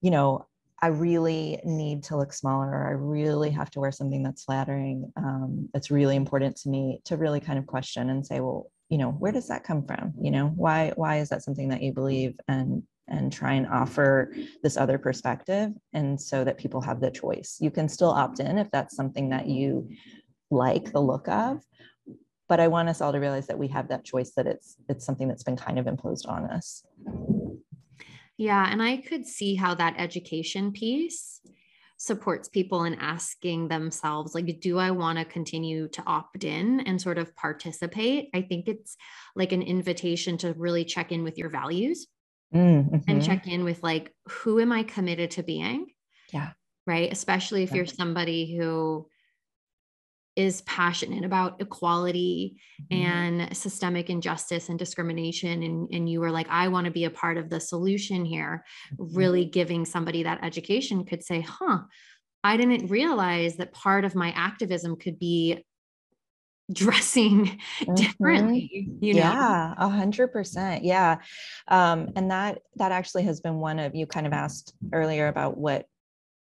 you 0.00 0.10
know, 0.10 0.46
I 0.82 0.88
really 0.88 1.60
need 1.64 2.02
to 2.04 2.16
look 2.16 2.32
smaller. 2.32 2.86
I 2.86 2.90
really 2.90 3.50
have 3.50 3.70
to 3.70 3.80
wear 3.80 3.92
something 3.92 4.22
that's 4.22 4.44
flattering. 4.44 5.10
Um, 5.16 5.70
that's 5.72 5.90
really 5.90 6.16
important 6.16 6.56
to 6.56 6.68
me 6.68 7.00
to 7.06 7.16
really 7.16 7.40
kind 7.40 7.58
of 7.58 7.66
question 7.66 8.10
and 8.10 8.26
say, 8.26 8.40
well, 8.40 8.70
you 8.90 8.98
know, 8.98 9.10
where 9.12 9.32
does 9.32 9.48
that 9.48 9.64
come 9.64 9.86
from? 9.86 10.12
You 10.20 10.30
know, 10.30 10.48
why 10.48 10.92
why 10.96 11.18
is 11.18 11.30
that 11.30 11.42
something 11.42 11.70
that 11.70 11.82
you 11.82 11.92
believe 11.92 12.38
and 12.48 12.82
and 13.08 13.32
try 13.32 13.54
and 13.54 13.66
offer 13.66 14.34
this 14.62 14.76
other 14.76 14.98
perspective 14.98 15.72
and 15.92 16.20
so 16.20 16.44
that 16.44 16.58
people 16.58 16.80
have 16.80 17.00
the 17.00 17.10
choice. 17.10 17.58
You 17.60 17.70
can 17.70 17.88
still 17.88 18.10
opt 18.10 18.40
in 18.40 18.58
if 18.58 18.70
that's 18.70 18.96
something 18.96 19.30
that 19.30 19.46
you 19.46 19.90
like 20.50 20.92
the 20.92 21.00
look 21.00 21.28
of, 21.28 21.62
but 22.48 22.60
i 22.60 22.68
want 22.68 22.88
us 22.88 23.00
all 23.00 23.12
to 23.12 23.18
realize 23.18 23.46
that 23.46 23.58
we 23.58 23.68
have 23.68 23.88
that 23.88 24.04
choice 24.04 24.32
that 24.36 24.46
it's 24.46 24.76
it's 24.88 25.04
something 25.04 25.28
that's 25.28 25.42
been 25.42 25.56
kind 25.56 25.78
of 25.78 25.86
imposed 25.86 26.26
on 26.26 26.44
us. 26.44 26.84
Yeah 28.36 28.66
and 28.70 28.82
i 28.82 28.96
could 28.96 29.26
see 29.26 29.54
how 29.54 29.74
that 29.74 29.94
education 29.96 30.72
piece 30.72 31.40
supports 31.96 32.48
people 32.48 32.84
in 32.84 32.94
asking 32.96 33.68
themselves 33.68 34.34
like 34.34 34.60
do 34.60 34.78
i 34.78 34.90
want 34.90 35.18
to 35.18 35.24
continue 35.24 35.88
to 35.88 36.02
opt 36.06 36.44
in 36.44 36.80
and 36.80 37.00
sort 37.00 37.18
of 37.18 37.34
participate? 37.36 38.30
I 38.34 38.42
think 38.42 38.68
it's 38.68 38.96
like 39.36 39.52
an 39.52 39.62
invitation 39.62 40.36
to 40.38 40.52
really 40.54 40.84
check 40.84 41.12
in 41.12 41.22
with 41.22 41.38
your 41.38 41.48
values 41.48 42.06
mm-hmm. 42.54 42.96
and 43.08 43.24
check 43.24 43.46
in 43.46 43.64
with 43.64 43.82
like 43.82 44.12
who 44.28 44.60
am 44.60 44.72
i 44.72 44.82
committed 44.82 45.32
to 45.32 45.42
being? 45.42 45.86
Yeah. 46.32 46.50
Right? 46.86 47.10
Especially 47.10 47.62
if 47.62 47.70
yeah. 47.70 47.76
you're 47.76 47.86
somebody 47.86 48.56
who 48.56 49.08
is 50.36 50.62
passionate 50.62 51.24
about 51.24 51.60
equality 51.60 52.56
mm-hmm. 52.90 53.02
and 53.02 53.56
systemic 53.56 54.10
injustice 54.10 54.68
and 54.68 54.78
discrimination 54.78 55.62
and, 55.62 55.88
and 55.92 56.08
you 56.08 56.20
were 56.20 56.30
like 56.30 56.48
i 56.50 56.68
want 56.68 56.84
to 56.84 56.90
be 56.90 57.04
a 57.04 57.10
part 57.10 57.36
of 57.36 57.50
the 57.50 57.60
solution 57.60 58.24
here 58.24 58.64
mm-hmm. 58.94 59.16
really 59.16 59.44
giving 59.44 59.84
somebody 59.84 60.22
that 60.22 60.42
education 60.42 61.04
could 61.04 61.22
say 61.22 61.40
huh 61.40 61.78
i 62.42 62.56
didn't 62.56 62.88
realize 62.88 63.56
that 63.56 63.72
part 63.72 64.04
of 64.04 64.14
my 64.14 64.30
activism 64.32 64.96
could 64.96 65.18
be 65.18 65.64
dressing 66.72 67.44
mm-hmm. 67.46 67.94
differently 67.94 68.88
you 69.00 69.12
know 69.12 69.20
yeah 69.20 69.74
a 69.76 69.88
hundred 69.88 70.28
percent 70.28 70.82
yeah 70.82 71.18
um 71.68 72.08
and 72.16 72.30
that 72.30 72.62
that 72.76 72.90
actually 72.90 73.22
has 73.22 73.40
been 73.40 73.56
one 73.56 73.78
of 73.78 73.94
you 73.94 74.06
kind 74.06 74.26
of 74.26 74.32
asked 74.32 74.72
earlier 74.92 75.28
about 75.28 75.58
what 75.58 75.86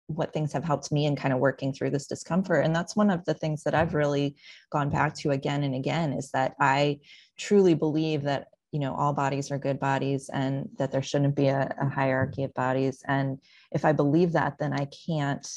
what 0.10 0.34
things 0.34 0.52
have 0.52 0.64
helped 0.64 0.92
me 0.92 1.06
in 1.06 1.16
kind 1.16 1.34
of 1.34 1.40
working 1.40 1.72
through 1.72 1.92
this 1.92 2.08
discomfort 2.08 2.66
and 2.66 2.76
that's 2.76 2.96
one 2.96 3.10
of 3.10 3.24
the 3.26 3.34
things 3.34 3.64
that 3.64 3.76
i've 3.76 3.94
really 3.94 4.36
gone 4.72 4.90
back 4.90 5.14
to 5.14 5.32
again 5.32 5.64
and 5.64 5.76
again 5.76 6.14
is 6.14 6.32
that 6.32 6.56
i 6.60 7.00
truly 7.38 7.76
believe 7.76 8.24
that 8.24 8.48
you 8.72 8.80
know 8.80 8.96
all 8.96 9.14
bodies 9.14 9.52
are 9.52 9.60
good 9.60 9.80
bodies 9.80 10.30
and 10.34 10.68
that 10.78 10.92
there 10.92 11.02
shouldn't 11.02 11.36
be 11.36 11.48
a, 11.48 11.74
a 11.80 11.88
hierarchy 11.88 12.44
of 12.44 12.54
bodies 12.56 13.04
and 13.08 13.38
if 13.72 13.86
i 13.86 13.92
believe 13.92 14.32
that 14.32 14.58
then 14.60 14.74
i 14.74 14.88
can't 15.08 15.48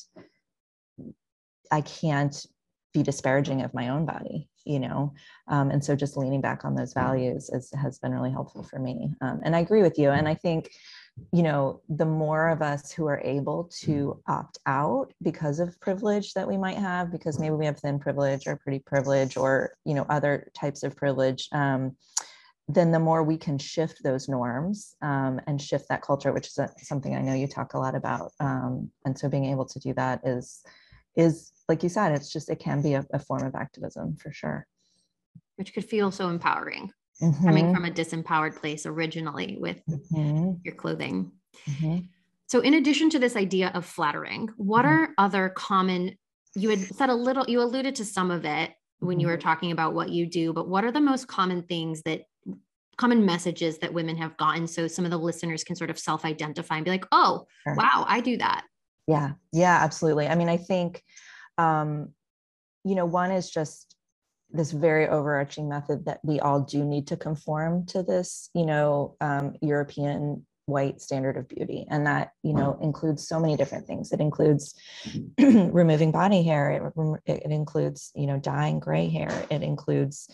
i 1.71 1.81
can't 1.81 2.47
be 2.93 3.03
disparaging 3.03 3.63
of 3.63 3.73
my 3.73 3.89
own 3.89 4.05
body 4.05 4.49
you 4.65 4.79
know? 4.79 5.13
Um, 5.49 5.73
and 5.73 5.85
so 5.85 5.97
just 5.97 6.17
leaning 6.17 6.41
back 6.41 6.65
on 6.65 6.77
those 6.77 6.93
values 6.93 7.51
is, 7.51 7.73
has 7.73 7.99
been 7.99 8.13
really 8.13 8.31
helpful 8.31 8.63
for 8.63 8.79
me 8.79 9.11
um, 9.21 9.41
and 9.43 9.57
i 9.57 9.59
agree 9.59 9.83
with 9.83 9.99
you 9.99 10.11
and 10.11 10.29
i 10.29 10.35
think 10.35 10.71
you 11.33 11.43
know, 11.43 11.81
the 11.89 12.07
more 12.07 12.49
of 12.49 12.63
us 12.63 12.91
who 12.91 13.07
are 13.07 13.21
able 13.21 13.71
to 13.81 14.21
opt 14.27 14.59
out 14.67 15.13
because 15.23 15.61
of 15.61 15.79
privilege 15.81 16.33
that 16.35 16.49
we 16.49 16.57
might 16.57 16.79
have, 16.79 17.13
because 17.13 17.39
maybe 17.39 17.55
we 17.55 17.67
have 17.67 17.79
thin 17.79 17.99
privilege 17.99 18.47
or 18.47 18.57
pretty 18.57 18.79
privilege 18.79 19.37
or, 19.37 19.75
you 19.85 19.95
know, 19.95 20.07
other 20.09 20.51
types 20.55 20.83
of 20.83 20.97
privilege, 20.97 21.49
um, 21.53 21.97
then 22.69 22.93
the 22.93 22.99
more 22.99 23.23
we 23.23 23.37
can 23.37 23.59
shift 23.59 24.03
those 24.03 24.29
norms 24.29 24.95
um, 25.03 25.41
and 25.47 25.61
shift 25.61 25.89
that 25.89 26.01
culture, 26.03 26.33
which 26.33 26.47
is 26.47 26.59
a, 26.59 26.71
something 26.79 27.15
I 27.15 27.21
know 27.21 27.35
you 27.35 27.47
talk 27.47 27.75
a 27.75 27.79
lot 27.79 27.95
about. 27.95 28.33
Um, 28.41 28.91
and 29.05 29.19
so 29.19 29.29
being 29.29 29.47
able 29.47 29.67
to 29.67 29.79
do 29.81 29.93
that 29.95 30.21
is, 30.25 30.63
is 31.15 31.53
like 31.69 31.83
you 31.83 31.89
said, 31.89 32.13
it's 32.13 32.33
just, 32.33 32.49
it 32.49 32.59
can 32.59 32.81
be 32.81 32.95
a, 32.95 33.05
a 33.13 33.19
form 33.19 33.45
of 33.45 33.55
activism 33.55 34.17
for 34.17 34.33
sure. 34.33 34.67
Which 35.57 35.75
could 35.75 35.85
feel 35.85 36.11
so 36.11 36.31
empowering 36.31 36.93
mm-hmm. 37.23 37.45
coming 37.45 37.75
from 37.75 37.85
a 37.85 37.91
disempowered 37.91 38.57
place 38.57 38.87
originally 38.87 39.57
with 39.61 39.81
mm-hmm. 39.89 40.53
your 40.65 40.75
clothing. 40.75 41.33
Mm-hmm. 41.69 41.99
So, 42.49 42.61
in 42.61 42.75
addition 42.75 43.11
to 43.11 43.19
this 43.19 43.37
idea 43.37 43.71
of 43.75 43.87
flattering, 43.87 44.49
what 44.57 44.85
mm-hmm. 44.85 45.05
are 45.05 45.15
other 45.19 45.49
common? 45.51 46.17
You 46.55 46.71
had 46.71 46.81
said 46.81 47.09
a 47.09 47.15
little, 47.15 47.45
you 47.49 47.63
alluded 47.63 47.95
to 47.97 48.05
some 48.05 48.31
of 48.31 48.45
it 48.45 48.73
when 48.99 49.19
you 49.19 49.27
were 49.27 49.39
mm-hmm. 49.39 49.49
talking 49.49 49.73
about 49.73 49.95
what 49.95 50.11
you 50.11 50.27
do, 50.27 50.53
but 50.53 50.69
what 50.69 50.85
are 50.85 50.93
the 50.93 51.01
most 51.01 51.29
common 51.29 51.63
things 51.63 52.03
that 52.03 52.23
common 52.99 53.25
messages 53.25 53.79
that 53.79 53.93
women 53.93 54.17
have 54.17 54.37
gotten 54.37 54.67
so 54.67 54.87
some 54.87 55.05
of 55.05 55.11
the 55.11 55.19
listeners 55.19 55.65
can 55.65 55.75
sort 55.75 55.91
of 55.91 55.99
self-identify 55.99 56.77
and 56.77 56.85
be 56.85 56.91
like 56.91 57.07
oh 57.11 57.47
sure. 57.65 57.75
wow 57.75 58.05
i 58.07 58.21
do 58.21 58.37
that 58.37 58.65
yeah 59.07 59.33
yeah 59.51 59.79
absolutely 59.83 60.29
i 60.29 60.35
mean 60.35 60.49
i 60.49 60.57
think 60.57 61.03
um 61.59 62.11
you 62.85 62.95
know 62.95 63.07
one 63.07 63.31
is 63.31 63.51
just 63.51 63.92
this 64.53 64.71
very 64.71 65.09
overarching 65.09 65.69
method 65.69 66.05
that 66.05 66.21
we 66.23 66.41
all 66.41 66.61
do 66.61 66.85
need 66.85 67.07
to 67.09 67.17
conform 67.17 67.87
to 67.87 68.03
this 68.03 68.51
you 68.55 68.67
know 68.67 69.17
um, 69.21 69.55
european 69.61 70.45
white 70.67 71.01
standard 71.01 71.37
of 71.37 71.49
beauty. 71.49 71.87
And 71.89 72.07
that 72.07 72.33
you 72.43 72.53
know 72.53 72.79
includes 72.81 73.27
so 73.27 73.41
many 73.41 73.57
different 73.57 73.87
things. 73.87 74.13
It 74.13 74.21
includes 74.21 74.75
removing 75.39 76.13
body 76.13 76.43
hair. 76.43 76.93
It, 77.27 77.43
it 77.45 77.51
includes 77.51 78.13
you 78.15 78.27
know 78.27 78.39
dyeing 78.39 78.81
gray 78.81 79.09
hair. 79.09 79.47
It 79.51 79.63
includes 79.63 80.29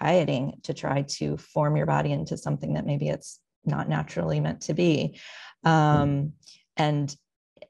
dieting 0.00 0.60
to 0.64 0.74
try 0.74 1.02
to 1.02 1.36
form 1.36 1.76
your 1.76 1.86
body 1.86 2.12
into 2.12 2.36
something 2.36 2.74
that 2.74 2.86
maybe 2.86 3.08
it's 3.08 3.40
not 3.64 3.88
naturally 3.88 4.40
meant 4.40 4.62
to 4.62 4.74
be. 4.74 5.20
Um, 5.64 6.32
and 6.76 7.14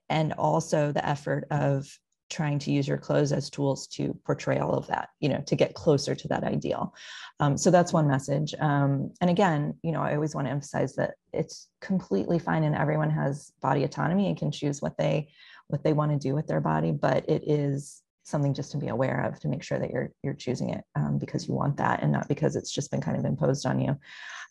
and 0.08 0.32
also 0.34 0.92
the 0.92 1.06
effort 1.06 1.46
of 1.50 1.86
trying 2.34 2.58
to 2.58 2.72
use 2.72 2.86
your 2.86 2.98
clothes 2.98 3.32
as 3.32 3.48
tools 3.48 3.86
to 3.86 4.12
portray 4.26 4.58
all 4.58 4.74
of 4.74 4.86
that 4.88 5.08
you 5.20 5.28
know 5.28 5.42
to 5.46 5.56
get 5.56 5.74
closer 5.74 6.14
to 6.14 6.28
that 6.28 6.44
ideal. 6.44 6.94
Um, 7.40 7.56
so 7.56 7.70
that's 7.70 7.92
one 7.92 8.08
message. 8.08 8.54
Um, 8.60 9.12
and 9.20 9.30
again 9.30 9.74
you 9.82 9.92
know 9.92 10.02
i 10.02 10.14
always 10.14 10.34
want 10.34 10.46
to 10.46 10.50
emphasize 10.50 10.94
that 10.96 11.14
it's 11.32 11.68
completely 11.80 12.38
fine 12.38 12.64
and 12.64 12.74
everyone 12.74 13.10
has 13.10 13.52
body 13.60 13.84
autonomy 13.84 14.28
and 14.28 14.36
can 14.36 14.50
choose 14.50 14.82
what 14.82 14.96
they 14.96 15.28
what 15.68 15.82
they 15.82 15.92
want 15.92 16.12
to 16.12 16.18
do 16.18 16.34
with 16.34 16.46
their 16.46 16.60
body 16.60 16.92
but 16.92 17.28
it 17.28 17.42
is 17.46 18.02
something 18.24 18.54
just 18.54 18.72
to 18.72 18.78
be 18.78 18.88
aware 18.88 19.20
of 19.20 19.38
to 19.38 19.48
make 19.48 19.62
sure 19.62 19.78
that 19.78 19.90
you're 19.90 20.10
you're 20.22 20.34
choosing 20.34 20.70
it 20.70 20.82
um, 20.96 21.18
because 21.18 21.46
you 21.46 21.54
want 21.54 21.76
that 21.76 22.02
and 22.02 22.10
not 22.10 22.26
because 22.26 22.56
it's 22.56 22.72
just 22.72 22.90
been 22.90 23.00
kind 23.00 23.16
of 23.16 23.24
imposed 23.24 23.66
on 23.66 23.80
you. 23.80 23.96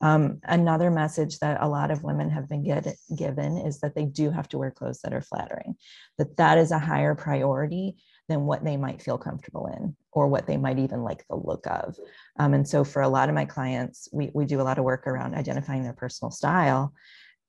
Um, 0.01 0.39
another 0.44 0.92
message 0.92 1.39
that 1.39 1.62
a 1.62 1.68
lot 1.68 1.92
of 1.92 2.03
women 2.03 2.30
have 2.30 2.48
been 2.48 2.63
get, 2.63 2.88
given 3.18 3.58
is 3.58 3.80
that 3.80 3.96
they 3.96 4.06
do 4.06 4.32
have 4.32 4.48
to 4.50 4.58
wear 4.58 4.72
clothes 4.72 5.01
that 5.01 5.13
are 5.13 5.22
flattering 5.22 5.75
that 6.18 6.38
that 6.38 6.58
is 6.58 6.72
a 6.72 6.80
higher 6.80 7.15
priority 7.15 7.98
than 8.30 8.46
what 8.46 8.63
they 8.63 8.77
might 8.77 9.01
feel 9.01 9.18
comfortable 9.18 9.68
in 9.68 9.96
or 10.12 10.27
what 10.27 10.48
they 10.48 10.56
might 10.56 10.80
even 10.80 11.03
like 11.03 11.25
the 11.27 11.36
look 11.36 11.65
of. 11.68 11.98
Um, 12.39 12.53
and 12.53 12.68
so 12.68 12.84
for 12.84 13.01
a 13.01 13.10
lot 13.10 13.27
of 13.27 13.36
my 13.36 13.46
clients 13.46 14.08
we, 14.13 14.30
we 14.34 14.46
do 14.46 14.62
a 14.62 14.63
lot 14.63 14.77
of 14.77 14.84
work 14.84 15.08
around 15.08 15.36
identifying 15.36 15.84
their 15.84 15.94
personal 15.94 16.32
style 16.32 16.94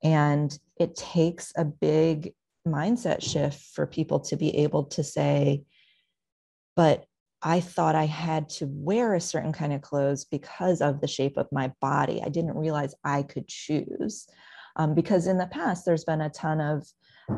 and 0.02 0.58
it 0.78 0.96
takes 0.96 1.52
a 1.56 1.64
big 1.64 2.34
mindset 2.66 3.22
shift 3.22 3.60
for 3.74 3.86
people 3.86 4.20
to 4.20 4.36
be 4.36 4.56
able 4.58 4.84
to 4.84 5.04
say 5.04 5.62
but 6.76 7.04
I 7.42 7.60
thought 7.60 7.94
I 7.94 8.06
had 8.06 8.48
to 8.50 8.66
wear 8.66 9.14
a 9.14 9.20
certain 9.20 9.52
kind 9.52 9.72
of 9.74 9.82
clothes 9.82 10.24
because 10.24 10.80
of 10.80 11.00
the 11.00 11.06
shape 11.06 11.36
of 11.36 11.52
my 11.52 11.72
body. 11.80 12.22
I 12.24 12.30
didn't 12.30 12.56
realize 12.56 12.94
I 13.04 13.22
could 13.22 13.46
choose. 13.48 14.26
Um, 14.76 14.94
because 14.94 15.26
in 15.26 15.38
the 15.38 15.46
past, 15.46 15.84
there's 15.84 16.04
been 16.04 16.22
a 16.22 16.30
ton 16.30 16.60
of 16.60 16.86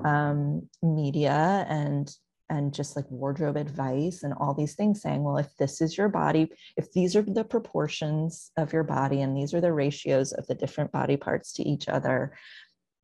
um, 0.04 0.68
media 0.82 1.66
and 1.68 2.10
and 2.48 2.72
just 2.72 2.94
like 2.94 3.10
wardrobe 3.10 3.56
advice 3.56 4.22
and 4.22 4.32
all 4.34 4.54
these 4.54 4.76
things 4.76 5.02
saying, 5.02 5.24
well, 5.24 5.36
if 5.36 5.56
this 5.56 5.80
is 5.80 5.98
your 5.98 6.08
body, 6.08 6.48
if 6.76 6.92
these 6.92 7.16
are 7.16 7.22
the 7.22 7.42
proportions 7.42 8.52
of 8.56 8.72
your 8.72 8.84
body 8.84 9.20
and 9.22 9.36
these 9.36 9.52
are 9.52 9.60
the 9.60 9.72
ratios 9.72 10.32
of 10.32 10.46
the 10.46 10.54
different 10.54 10.92
body 10.92 11.16
parts 11.16 11.52
to 11.54 11.64
each 11.64 11.88
other, 11.88 12.36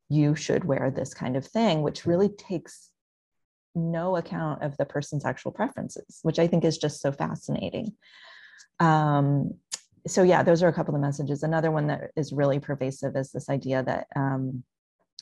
you 0.07 0.33
should 0.33 0.63
wear 0.63 0.89
this 0.89 1.13
kind 1.13 1.35
of 1.35 1.45
thing, 1.45 1.81
which 1.81 2.05
really 2.05 2.29
takes 2.29 2.91
no 3.75 4.17
account 4.17 4.63
of 4.63 4.75
the 4.77 4.85
person's 4.85 5.25
actual 5.25 5.51
preferences, 5.51 6.19
which 6.23 6.39
I 6.39 6.47
think 6.47 6.63
is 6.63 6.77
just 6.77 7.01
so 7.01 7.11
fascinating. 7.11 7.93
Um, 8.79 9.55
so 10.07 10.23
yeah, 10.23 10.43
those 10.43 10.61
are 10.63 10.67
a 10.67 10.73
couple 10.73 10.95
of 10.95 11.01
messages. 11.01 11.43
Another 11.43 11.71
one 11.71 11.87
that 11.87 12.11
is 12.15 12.33
really 12.33 12.59
pervasive 12.59 13.15
is 13.15 13.31
this 13.31 13.49
idea 13.49 13.83
that 13.83 14.07
um, 14.15 14.63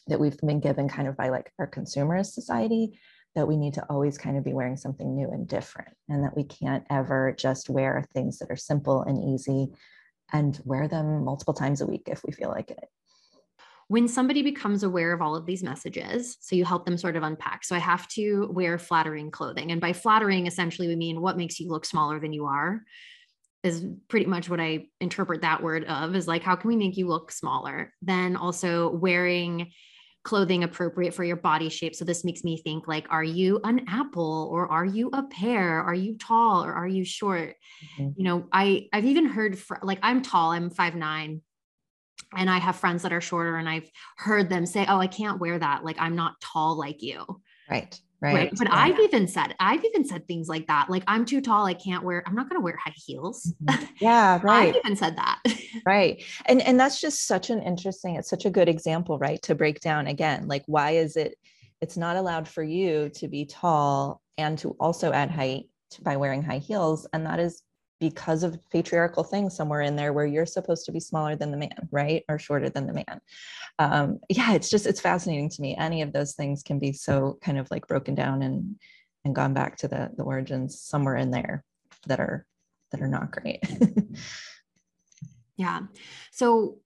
that 0.07 0.19
we've 0.19 0.37
been 0.39 0.59
given 0.59 0.89
kind 0.89 1.07
of 1.07 1.15
by 1.15 1.29
like 1.29 1.51
our 1.59 1.69
consumerist 1.69 2.33
society 2.33 2.99
that 3.35 3.47
we 3.47 3.55
need 3.55 3.75
to 3.75 3.85
always 3.89 4.17
kind 4.17 4.37
of 4.37 4.43
be 4.43 4.53
wearing 4.53 4.75
something 4.75 5.15
new 5.15 5.29
and 5.29 5.47
different, 5.47 5.95
and 6.09 6.23
that 6.23 6.35
we 6.35 6.43
can't 6.43 6.85
ever 6.89 7.33
just 7.37 7.69
wear 7.69 8.05
things 8.13 8.39
that 8.39 8.49
are 8.49 8.57
simple 8.57 9.03
and 9.03 9.23
easy 9.23 9.71
and 10.33 10.59
wear 10.65 10.87
them 10.87 11.23
multiple 11.23 11.53
times 11.53 11.81
a 11.81 11.85
week 11.85 12.03
if 12.07 12.21
we 12.25 12.31
feel 12.33 12.49
like 12.49 12.71
it 12.71 12.89
when 13.91 14.07
somebody 14.07 14.41
becomes 14.41 14.83
aware 14.83 15.11
of 15.11 15.21
all 15.21 15.35
of 15.35 15.45
these 15.45 15.61
messages, 15.61 16.37
so 16.39 16.55
you 16.55 16.63
help 16.63 16.85
them 16.85 16.97
sort 16.97 17.17
of 17.17 17.23
unpack. 17.23 17.65
So 17.65 17.75
I 17.75 17.79
have 17.79 18.07
to 18.09 18.49
wear 18.49 18.77
flattering 18.77 19.31
clothing. 19.31 19.73
And 19.73 19.81
by 19.81 19.91
flattering, 19.91 20.47
essentially, 20.47 20.87
we 20.87 20.95
mean 20.95 21.19
what 21.19 21.35
makes 21.35 21.59
you 21.59 21.67
look 21.67 21.83
smaller 21.83 22.17
than 22.17 22.31
you 22.31 22.45
are, 22.45 22.83
is 23.63 23.85
pretty 24.07 24.27
much 24.27 24.49
what 24.49 24.61
I 24.61 24.85
interpret 25.01 25.41
that 25.41 25.61
word 25.61 25.83
of 25.83 26.15
is 26.15 26.25
like, 26.25 26.41
how 26.41 26.55
can 26.55 26.69
we 26.69 26.77
make 26.77 26.95
you 26.95 27.05
look 27.09 27.33
smaller? 27.33 27.93
Then 28.01 28.37
also 28.37 28.91
wearing 28.91 29.73
clothing 30.23 30.63
appropriate 30.63 31.13
for 31.13 31.25
your 31.25 31.35
body 31.35 31.67
shape. 31.67 31.93
So 31.93 32.05
this 32.05 32.23
makes 32.23 32.45
me 32.45 32.61
think 32.61 32.87
like, 32.87 33.07
are 33.09 33.25
you 33.25 33.59
an 33.65 33.87
apple 33.89 34.47
or 34.53 34.71
are 34.71 34.85
you 34.85 35.09
a 35.11 35.23
pear? 35.23 35.81
Are 35.81 35.93
you 35.93 36.17
tall 36.17 36.63
or 36.63 36.71
are 36.71 36.87
you 36.87 37.03
short? 37.03 37.57
Mm-hmm. 37.99 38.11
You 38.15 38.23
know, 38.23 38.47
I 38.53 38.87
I've 38.93 39.03
even 39.03 39.25
heard 39.25 39.59
fr- 39.59 39.83
like 39.83 39.99
I'm 40.01 40.21
tall, 40.21 40.51
I'm 40.51 40.69
five 40.69 40.95
nine 40.95 41.41
and 42.35 42.49
I 42.49 42.59
have 42.59 42.75
friends 42.75 43.03
that 43.03 43.13
are 43.13 43.21
shorter 43.21 43.57
and 43.57 43.67
I've 43.67 43.89
heard 44.17 44.49
them 44.49 44.65
say, 44.65 44.85
"Oh, 44.87 44.99
I 44.99 45.07
can't 45.07 45.39
wear 45.39 45.57
that. 45.57 45.83
Like 45.83 45.97
I'm 45.99 46.15
not 46.15 46.39
tall 46.41 46.77
like 46.77 47.01
you." 47.01 47.25
Right. 47.69 47.99
Right. 48.21 48.35
right. 48.35 48.51
But 48.55 48.67
yeah. 48.67 48.75
I've 48.75 48.99
even 48.99 49.27
said, 49.27 49.55
I've 49.59 49.83
even 49.83 50.05
said 50.05 50.27
things 50.27 50.47
like 50.47 50.67
that. 50.67 50.91
Like 50.91 51.03
I'm 51.07 51.25
too 51.25 51.41
tall. 51.41 51.65
I 51.65 51.73
can't 51.73 52.03
wear, 52.03 52.23
I'm 52.27 52.35
not 52.35 52.49
going 52.49 52.61
to 52.61 52.63
wear 52.63 52.77
high 52.77 52.93
heels. 52.95 53.51
Mm-hmm. 53.63 53.85
Yeah. 53.99 54.39
Right. 54.43 54.69
I've 54.69 54.75
even 54.75 54.95
said 54.95 55.17
that. 55.17 55.41
right. 55.85 56.23
And, 56.45 56.61
and 56.61 56.79
that's 56.79 57.01
just 57.01 57.25
such 57.25 57.49
an 57.49 57.61
interesting, 57.63 58.15
it's 58.15 58.29
such 58.29 58.45
a 58.45 58.51
good 58.51 58.69
example, 58.69 59.17
right. 59.17 59.41
To 59.43 59.55
break 59.55 59.79
down 59.79 60.05
again, 60.05 60.47
like, 60.47 60.63
why 60.67 60.91
is 60.91 61.15
it, 61.15 61.35
it's 61.81 61.97
not 61.97 62.15
allowed 62.15 62.47
for 62.47 62.63
you 62.63 63.09
to 63.15 63.27
be 63.27 63.45
tall 63.45 64.21
and 64.37 64.57
to 64.59 64.75
also 64.79 65.11
add 65.11 65.31
height 65.31 65.65
by 66.01 66.17
wearing 66.17 66.43
high 66.43 66.59
heels. 66.59 67.07
And 67.13 67.25
that 67.25 67.39
is 67.39 67.63
because 68.01 68.43
of 68.43 68.59
patriarchal 68.71 69.23
things 69.23 69.55
somewhere 69.55 69.81
in 69.81 69.95
there 69.95 70.11
where 70.11 70.25
you're 70.25 70.45
supposed 70.45 70.85
to 70.85 70.91
be 70.91 70.99
smaller 70.99 71.37
than 71.37 71.51
the 71.51 71.57
man 71.57 71.87
right? 71.91 72.23
Or 72.27 72.37
shorter 72.37 72.69
than 72.69 72.87
the 72.87 72.93
man. 72.93 73.21
Um, 73.79 74.19
yeah 74.27 74.53
it's 74.53 74.69
just 74.69 74.85
it's 74.85 74.99
fascinating 74.99 75.49
to 75.51 75.61
me. 75.61 75.77
Any 75.77 76.01
of 76.01 76.11
those 76.11 76.33
things 76.33 76.63
can 76.63 76.79
be 76.79 76.91
so 76.91 77.37
kind 77.41 77.57
of 77.57 77.71
like 77.71 77.87
broken 77.87 78.15
down 78.15 78.41
and 78.41 78.75
and 79.23 79.33
gone 79.33 79.53
back 79.53 79.77
to 79.77 79.87
the 79.87 80.11
the 80.17 80.23
origins 80.23 80.81
somewhere 80.81 81.15
in 81.15 81.31
there 81.31 81.63
that 82.07 82.19
are 82.19 82.45
that 82.91 83.01
are 83.01 83.07
not 83.07 83.31
great. 83.31 83.63
Yeah. 85.61 85.81
So 86.31 86.79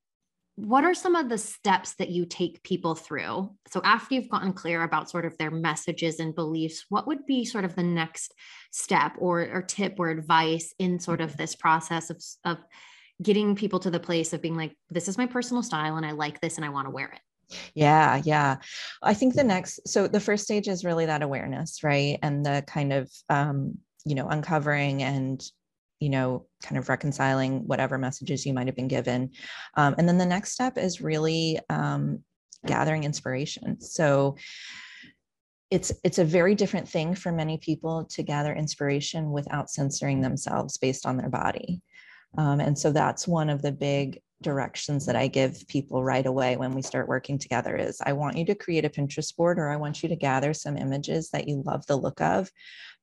what 0.56 0.86
are 0.86 0.94
some 0.94 1.16
of 1.16 1.28
the 1.28 1.38
steps 1.38 1.96
that 1.96 2.10
you 2.10 2.26
take 2.26 2.64
people 2.64 2.96
through? 2.96 3.52
So, 3.68 3.82
after 3.84 4.16
you've 4.16 4.30
gotten 4.30 4.54
clear 4.54 4.84
about 4.84 5.10
sort 5.10 5.26
of 5.26 5.38
their 5.38 5.52
messages 5.52 6.20
and 6.20 6.34
beliefs, 6.34 6.86
what 6.90 7.08
would 7.08 7.26
be 7.26 7.46
sort 7.46 7.66
of 7.66 7.76
the 7.76 7.84
next 7.84 8.34
step 8.72 9.14
or, 9.18 9.42
or 9.42 9.62
tip 9.62 9.96
or 10.00 10.10
advice 10.10 10.74
in 10.80 11.00
sort 11.00 11.22
of 11.22 11.36
this 11.36 11.56
process 11.56 12.10
of, 12.10 12.24
of 12.46 12.58
getting 13.22 13.56
people 13.56 13.80
to 13.80 13.92
the 13.92 14.00
place 14.00 14.34
of 14.34 14.42
being 14.42 14.56
like, 14.56 14.76
this 14.90 15.08
is 15.08 15.18
my 15.18 15.26
personal 15.26 15.64
style 15.64 15.98
and 15.98 16.06
I 16.06 16.12
like 16.12 16.40
this 16.42 16.56
and 16.56 16.66
I 16.66 16.70
want 16.70 16.88
to 16.88 16.92
wear 16.92 17.08
it? 17.08 17.58
Yeah, 17.74 18.22
yeah. 18.24 18.58
I 19.04 19.14
think 19.14 19.36
the 19.36 19.44
next, 19.44 19.88
so 19.88 20.08
the 20.08 20.20
first 20.20 20.44
stage 20.44 20.68
is 20.68 20.84
really 20.84 21.06
that 21.06 21.22
awareness, 21.22 21.84
right? 21.84 22.18
And 22.22 22.46
the 22.46 22.64
kind 22.66 22.92
of, 22.92 23.12
um, 23.30 23.78
you 24.06 24.16
know, 24.16 24.28
uncovering 24.28 25.04
and 25.04 25.42
you 26.00 26.10
know, 26.10 26.46
kind 26.64 26.78
of 26.78 26.90
reconciling 26.90 27.68
whatever 27.68 27.98
messages 27.98 28.46
you 28.46 28.54
might 28.54 28.68
have 28.68 28.76
been 28.76 28.88
given. 28.88 29.32
Um, 29.76 29.96
and 29.98 30.08
then 30.08 30.18
the 30.18 30.26
next 30.26 30.52
step 30.52 30.78
is 30.78 31.02
really 31.02 31.60
um, 31.70 32.24
gathering 32.66 33.04
inspiration. 33.04 33.80
So 33.80 34.36
it's 35.72 35.92
it's 36.04 36.20
a 36.20 36.26
very 36.26 36.54
different 36.56 36.88
thing 36.88 37.16
for 37.16 37.32
many 37.32 37.58
people 37.58 38.06
to 38.12 38.24
gather 38.24 38.54
inspiration 38.54 39.32
without 39.32 39.70
censoring 39.70 40.22
themselves 40.22 40.78
based 40.78 41.06
on 41.06 41.18
their 41.18 41.30
body. 41.30 41.82
Um, 42.38 42.60
and 42.60 42.78
so 42.78 42.92
that's 42.92 43.28
one 43.28 43.50
of 43.50 43.62
the 43.62 43.72
big 43.72 44.22
directions 44.42 45.06
that 45.06 45.16
I 45.16 45.28
give 45.28 45.66
people 45.68 46.04
right 46.04 46.26
away 46.26 46.58
when 46.58 46.74
we 46.74 46.82
start 46.82 47.08
working 47.08 47.40
together 47.40 47.76
is 47.76 48.02
I 48.06 48.14
want 48.14 48.38
you 48.38 48.46
to 48.46 48.56
create 48.56 48.86
a 48.86 48.90
Pinterest 48.90 49.36
board 49.36 49.58
or 49.58 49.70
I 49.70 49.78
want 49.78 50.04
you 50.04 50.10
to 50.10 50.16
gather 50.16 50.54
some 50.54 50.78
images 50.78 51.30
that 51.32 51.48
you 51.48 51.64
love 51.66 51.86
the 51.88 51.96
look 51.96 52.22
of 52.22 52.52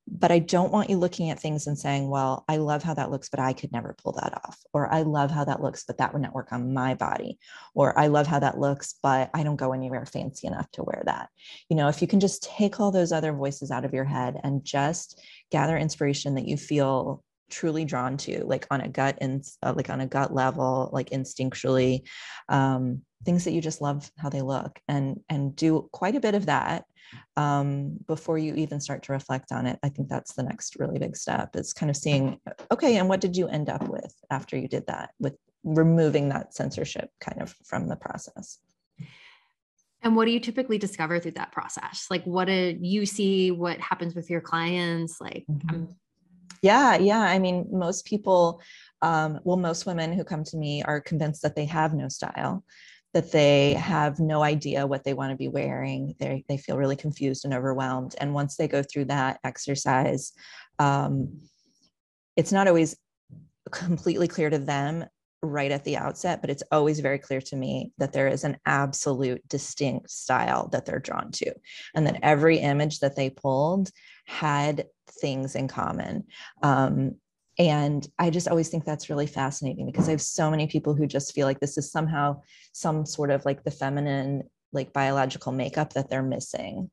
but 0.07 0.33
I 0.33 0.41
don't 0.41 0.73
want 0.73 0.91
you 0.91 0.97
looking 0.97 1.31
at 1.31 1.39
things 1.39 1.67
and 1.67 1.79
saying, 1.79 2.09
well, 2.09 2.45
I 2.49 2.57
love 2.57 2.83
how 2.83 2.95
that 2.95 3.11
looks, 3.11 3.29
but 3.29 3.41
I 3.41 3.53
could 3.53 3.73
never 3.73 3.95
pull 4.03 4.13
that 4.13 4.35
off. 4.45 4.59
Or 4.73 4.93
I 4.93 5.03
love 5.03 5.31
how 5.31 5.45
that 5.45 5.63
looks, 5.63 5.85
but 5.85 5.99
that 5.99 6.13
would 6.13 6.23
not 6.23 6.35
work 6.35 6.53
on 6.53 6.75
my 6.75 6.95
body. 6.95 7.39
Or 7.75 7.97
I 7.99 8.09
love 8.09 8.27
how 8.27 8.41
that 8.41 8.59
looks, 8.59 8.95
but 9.03 9.31
I 9.33 9.43
don't 9.43 9.57
go 9.57 9.73
anywhere 9.73 10.05
fancy 10.05 10.49
enough 10.49 10.71
to 10.73 10.83
wear 10.83 11.03
that. 11.07 11.29
You 11.69 11.77
know, 11.77 11.89
if 11.89 12.03
you 12.03 12.09
can 12.09 12.21
just 12.21 12.43
take 12.43 12.81
all 12.81 12.91
those 12.91 13.13
other 13.13 13.33
voices 13.33 13.71
out 13.71 13.85
of 13.85 13.95
your 13.95 14.05
head 14.05 14.41
and 14.43 14.65
just 14.65 15.21
gather 15.51 15.77
inspiration 15.77 16.35
that 16.35 16.49
you 16.49 16.57
feel 16.57 17.23
truly 17.49 17.85
drawn 17.85 18.17
to 18.17 18.45
like 18.45 18.67
on 18.71 18.81
a 18.81 18.89
gut 18.89 19.19
and 19.21 19.45
uh, 19.63 19.75
like 19.77 19.91
on 19.91 20.01
a 20.01 20.07
gut 20.07 20.35
level 20.35 20.89
like 20.91 21.11
instinctually 21.11 22.01
um, 22.49 23.03
things 23.25 23.45
that 23.45 23.53
you 23.53 23.61
just 23.61 23.83
love 23.83 24.11
how 24.17 24.31
they 24.31 24.41
look 24.41 24.81
and 24.89 25.21
and 25.29 25.55
do 25.55 25.87
quite 25.93 26.17
a 26.17 26.21
bit 26.21 26.35
of 26.35 26.47
that 26.47 26.85
um, 27.37 27.99
before 28.07 28.39
you 28.39 28.55
even 28.55 28.81
start 28.81 29.03
to 29.05 29.13
reflect 29.13 29.53
on 29.53 29.67
it. 29.67 29.79
I 29.83 29.89
think 29.89 30.09
that's 30.09 30.35
the 30.35 30.43
next 30.43 30.79
really 30.79 30.99
big 30.99 31.17
step 31.17 31.57
is 31.57 31.73
kind 31.73 31.91
of 31.91 31.97
seeing, 31.97 32.39
okay, 32.71 32.97
and 32.97 33.09
what 33.09 33.21
did 33.21 33.37
you 33.37 33.49
end 33.49 33.69
up 33.69 33.89
with 33.89 34.15
after 34.31 34.57
you 34.57 34.69
did 34.69 34.87
that 34.87 35.11
with 35.19 35.37
removing 35.65 36.29
that 36.31 36.55
censorship 36.55 37.11
kind 37.21 37.41
of 37.41 37.55
from 37.65 37.89
the 37.89 37.97
process? 37.97 38.59
And 40.03 40.17
what 40.17 40.25
do 40.25 40.33
you 40.33 40.41
typically 40.41 40.79
discover 40.79 41.21
through 41.21 41.33
that 41.33 41.53
process? 41.53 42.07
Like, 42.11 42.25
what 42.25 42.47
did 42.47 42.85
you 42.85 43.07
see? 43.07 43.53
What 43.53 43.79
happens 43.79 44.15
with 44.15 44.29
your 44.29 44.41
clients? 44.41 45.21
Like, 45.21 45.45
mm-hmm. 45.49 45.85
yeah, 46.61 46.97
yeah. 46.97 47.21
I 47.21 47.39
mean, 47.39 47.69
most 47.71 48.05
people, 48.05 48.61
um, 49.01 49.39
well, 49.45 49.57
most 49.57 49.87
women 49.87 50.13
who 50.13 50.25
come 50.25 50.43
to 50.45 50.57
me 50.57 50.83
are 50.83 51.01
convinced 51.01 51.43
that 51.43 51.55
they 51.55 51.67
have 51.67 51.95
no 51.95 52.09
style 52.09 52.65
that 53.15 53.33
they 53.33 53.75
have 53.75 54.19
no 54.19 54.43
idea 54.43 54.87
what 54.87 55.05
they 55.05 55.15
want 55.15 55.31
to 55.31 55.37
be 55.37 55.49
wearing. 55.49 56.15
They, 56.19 56.45
they 56.49 56.57
feel 56.57 56.79
really 56.79 56.97
confused 56.97 57.45
and 57.45 57.53
overwhelmed. 57.53 58.15
And 58.19 58.35
once 58.35 58.57
they 58.57 58.69
go 58.69 58.83
through 58.83 59.07
that 59.07 59.39
exercise, 59.45 60.33
um, 60.79 61.41
it's 62.37 62.53
not 62.53 62.69
always 62.69 62.97
completely 63.71 64.29
clear 64.29 64.51
to 64.51 64.59
them 64.59 65.05
right 65.43 65.73
at 65.73 65.85
the 65.85 65.97
outset, 65.97 66.41
but 66.41 66.51
it's 66.51 66.63
always 66.71 67.01
very 67.01 67.19
clear 67.19 67.41
to 67.41 67.57
me 67.57 67.93
that 67.99 68.13
there 68.13 68.29
is 68.29 68.45
an 68.45 68.57
absolute 68.65 69.47
distinct 69.49 70.11
style 70.11 70.69
that 70.69 70.87
they're 70.87 71.01
drawn 71.01 71.33
to. 71.33 71.53
And 71.95 72.07
that 72.07 72.21
every 72.23 72.59
image 72.59 73.01
that 73.01 73.17
they 73.17 73.29
pulled 73.29 73.91
had 74.25 74.87
things 75.21 75.57
in 75.57 75.69
common. 75.69 76.25
Um, 76.63 77.17
and 77.59 78.07
I 78.19 78.31
just 78.31 78.49
always 78.49 78.69
think 78.69 78.85
that's 78.85 79.11
really 79.11 79.27
fascinating 79.27 79.87
because 79.87 80.09
I 80.09 80.13
have 80.13 80.23
so 80.23 80.51
many 80.51 80.67
people 80.67 80.95
who 80.95 81.07
just 81.07 81.35
feel 81.35 81.47
like 81.47 81.61
this 81.61 81.77
is 81.77 81.91
somehow 81.91 82.41
some 82.73 83.05
sort 83.05 83.31
of 83.31 83.45
like 83.45 83.63
the 83.63 83.71
feminine, 83.71 84.45
like 84.73 84.93
biological 84.93 85.53
makeup 85.53 85.93
that 85.93 86.09
they're 86.09 86.23
missing. 86.23 86.91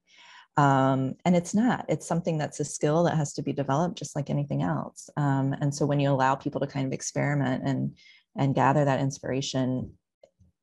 Um, 0.58 1.16
and 1.24 1.36
it's 1.36 1.54
not, 1.54 1.86
it's 1.88 2.08
something 2.08 2.38
that's 2.38 2.60
a 2.60 2.66
skill 2.66 3.04
that 3.04 3.16
has 3.16 3.34
to 3.34 3.42
be 3.42 3.54
developed 3.54 3.98
just 3.98 4.16
like 4.16 4.30
anything 4.30 4.62
else. 4.62 5.10
Um, 5.16 5.56
and 5.62 5.74
so 5.74 5.86
when 5.86 6.02
you 6.02 6.10
allow 6.10 6.36
people 6.36 6.60
to 6.60 6.68
kind 6.68 6.86
of 6.86 6.94
experiment 6.94 7.64
and 7.66 7.98
and 8.36 8.56
gather 8.56 8.86
that 8.86 9.00
inspiration, 9.00 9.94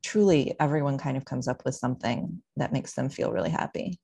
truly 0.03 0.55
everyone 0.59 0.97
kind 0.97 1.17
of 1.17 1.25
comes 1.25 1.47
up 1.47 1.65
with 1.65 1.75
something 1.75 2.41
that 2.55 2.71
makes 2.71 2.93
them 2.93 3.09
feel 3.09 3.31
really 3.31 3.49
happy 3.49 3.99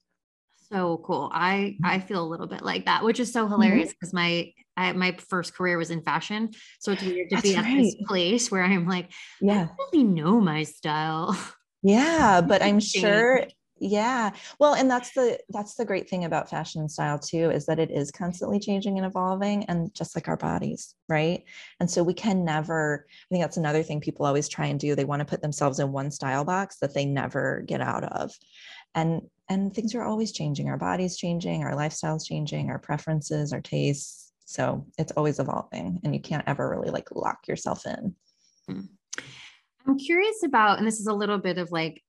so 0.74 1.02
cool. 1.04 1.30
I 1.34 1.78
I 1.84 2.00
feel 2.00 2.24
a 2.24 2.28
little 2.28 2.48
bit 2.48 2.64
like 2.64 2.86
that, 2.86 3.04
which 3.04 3.20
is 3.20 3.32
so 3.32 3.48
hilarious 3.48 3.90
because 3.90 4.10
mm-hmm. 4.10 4.18
my 4.18 4.54
I, 4.76 4.94
my 4.94 5.12
first 5.14 5.54
career 5.56 5.78
was 5.78 5.92
in 5.92 6.02
fashion, 6.02 6.52
so 6.80 6.92
it's 6.92 7.04
weird 7.04 7.30
to 7.30 7.36
That's 7.36 7.48
be 7.48 7.56
at 7.56 7.64
this 7.66 7.96
place 8.08 8.50
where 8.50 8.64
I'm 8.64 8.88
like, 8.88 9.12
yeah, 9.40 9.68
I 9.70 9.86
really 9.92 10.04
know 10.04 10.40
my 10.40 10.64
style. 10.64 11.38
Yeah, 11.86 12.40
but 12.40 12.62
I'm 12.62 12.80
sure. 12.80 13.44
Yeah, 13.78 14.32
well, 14.58 14.76
and 14.76 14.90
that's 14.90 15.12
the 15.12 15.38
that's 15.50 15.76
the 15.76 15.84
great 15.84 16.10
thing 16.10 16.24
about 16.24 16.50
fashion 16.50 16.80
and 16.80 16.90
style 16.90 17.20
too 17.20 17.52
is 17.52 17.66
that 17.66 17.80
it 17.80 17.92
is 17.92 18.10
constantly 18.10 18.58
changing 18.58 18.98
and 18.98 19.06
evolving, 19.06 19.66
and 19.66 19.94
just 19.94 20.16
like 20.16 20.30
our 20.30 20.38
bodies, 20.38 20.96
right? 21.10 21.44
And 21.82 21.92
so 21.92 22.02
we 22.02 22.14
can 22.14 22.46
never. 22.46 23.06
I 23.10 23.26
think 23.30 23.44
that's 23.44 23.58
another 23.58 23.84
thing 23.84 24.00
people 24.00 24.26
always 24.26 24.48
try 24.48 24.68
and 24.68 24.80
do. 24.80 24.96
They 24.96 25.04
want 25.04 25.20
to 25.20 25.26
put 25.26 25.42
themselves 25.42 25.80
in 25.80 25.92
one 25.92 26.10
style 26.12 26.46
box 26.46 26.78
that 26.80 26.94
they 26.94 27.04
never 27.04 27.66
get 27.68 27.82
out 27.82 28.06
of, 28.06 28.32
and 28.96 29.24
and 29.54 29.74
things 29.74 29.94
are 29.94 30.04
always 30.04 30.32
changing. 30.32 30.68
Our 30.68 30.78
bodies 30.78 31.16
changing 31.18 31.64
our 31.64 31.74
lifestyles 31.74 32.28
changing 32.28 32.70
our 32.70 32.80
preferences 32.80 33.54
our 33.54 33.62
tastes. 33.62 34.32
So 34.46 34.86
it's 34.98 35.12
always 35.14 35.40
evolving 35.40 36.02
and 36.04 36.14
you 36.14 36.20
can't 36.20 36.44
ever 36.48 36.70
really 36.70 36.90
like 36.90 37.10
lock 37.12 37.48
yourself 37.48 37.86
in. 37.86 38.16
Hmm. 38.68 38.82
i'm 39.86 40.00
curious 40.00 40.44
about 40.44 40.78
and 40.78 40.88
this 40.88 41.02
is 41.02 41.08
a 41.08 41.14
little 41.14 41.38
bit 41.38 41.58
of 41.58 41.70
like 41.70 42.02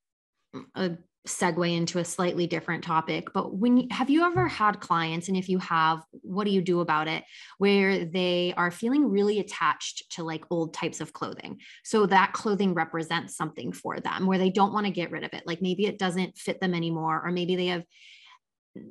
a 0.77 0.93
segue 1.27 1.75
into 1.75 1.99
a 1.99 2.05
slightly 2.05 2.47
different 2.47 2.85
topic 2.85 3.33
but 3.33 3.55
when 3.55 3.89
have 3.89 4.11
you 4.11 4.25
ever 4.25 4.47
had 4.47 4.79
clients 4.79 5.29
and 5.29 5.37
if 5.39 5.49
you 5.49 5.59
have 5.59 6.03
what 6.21 6.45
do 6.45 6.51
you 6.51 6.61
do 6.61 6.81
about 6.81 7.09
it 7.09 7.25
where 7.57 8.05
they 8.05 8.53
are 8.59 8.71
feeling 8.71 9.09
really 9.09 9.39
attached 9.39 10.11
to 10.11 10.23
like 10.23 10.45
old 10.51 10.75
types 10.75 11.01
of 11.01 11.15
clothing? 11.15 11.59
So 11.83 12.05
that 12.07 12.35
clothing 12.35 12.75
represents 12.75 13.37
something 13.37 13.73
for 13.73 14.01
them 14.01 14.27
where 14.27 14.37
they 14.37 14.51
don't 14.51 14.75
want 14.75 14.85
to 14.85 14.93
get 14.93 15.11
rid 15.11 15.25
of 15.25 15.33
it 15.33 15.45
like 15.47 15.63
maybe 15.63 15.87
it 15.87 15.99
doesn't 15.99 16.37
fit 16.37 16.61
them 16.61 16.75
anymore 16.75 17.23
or 17.25 17.33
maybe 17.33 17.57
they 17.57 17.67
have 17.67 17.85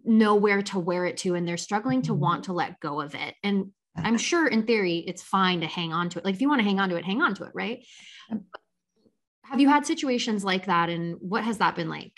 nowhere 0.03 0.63
to 0.63 0.79
wear 0.79 1.05
it 1.05 1.17
to 1.17 1.35
and 1.35 1.47
they're 1.47 1.57
struggling 1.57 2.01
to 2.03 2.13
mm-hmm. 2.13 2.21
want 2.21 2.45
to 2.45 2.53
let 2.53 2.79
go 2.79 2.99
of 2.99 3.15
it. 3.15 3.35
And 3.43 3.71
i'm 3.95 4.17
sure 4.17 4.47
in 4.47 4.65
theory 4.65 4.97
it's 5.05 5.21
fine 5.21 5.61
to 5.61 5.67
hang 5.67 5.93
on 5.93 6.09
to 6.09 6.17
it. 6.17 6.25
Like 6.25 6.33
if 6.33 6.41
you 6.41 6.49
want 6.49 6.61
to 6.61 6.65
hang 6.65 6.79
on 6.79 6.89
to 6.89 6.95
it 6.95 7.05
hang 7.05 7.21
on 7.21 7.35
to 7.35 7.43
it 7.43 7.51
right 7.53 7.85
have 9.43 9.59
you 9.59 9.69
had 9.69 9.85
situations 9.85 10.43
like 10.43 10.65
that 10.65 10.89
and 10.89 11.17
what 11.19 11.43
has 11.43 11.57
that 11.59 11.75
been 11.75 11.89
like? 11.89 12.13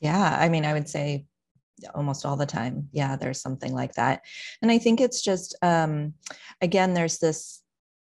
Yeah 0.00 0.36
i 0.40 0.48
mean 0.48 0.64
i 0.64 0.72
would 0.72 0.88
say 0.88 1.26
almost 1.94 2.24
all 2.24 2.36
the 2.36 2.46
time 2.46 2.88
yeah 2.92 3.16
there's 3.16 3.40
something 3.40 3.72
like 3.74 3.94
that. 3.94 4.22
And 4.62 4.70
i 4.70 4.78
think 4.78 5.00
it's 5.00 5.22
just 5.22 5.56
um 5.62 6.14
again 6.60 6.94
there's 6.94 7.18
this 7.18 7.62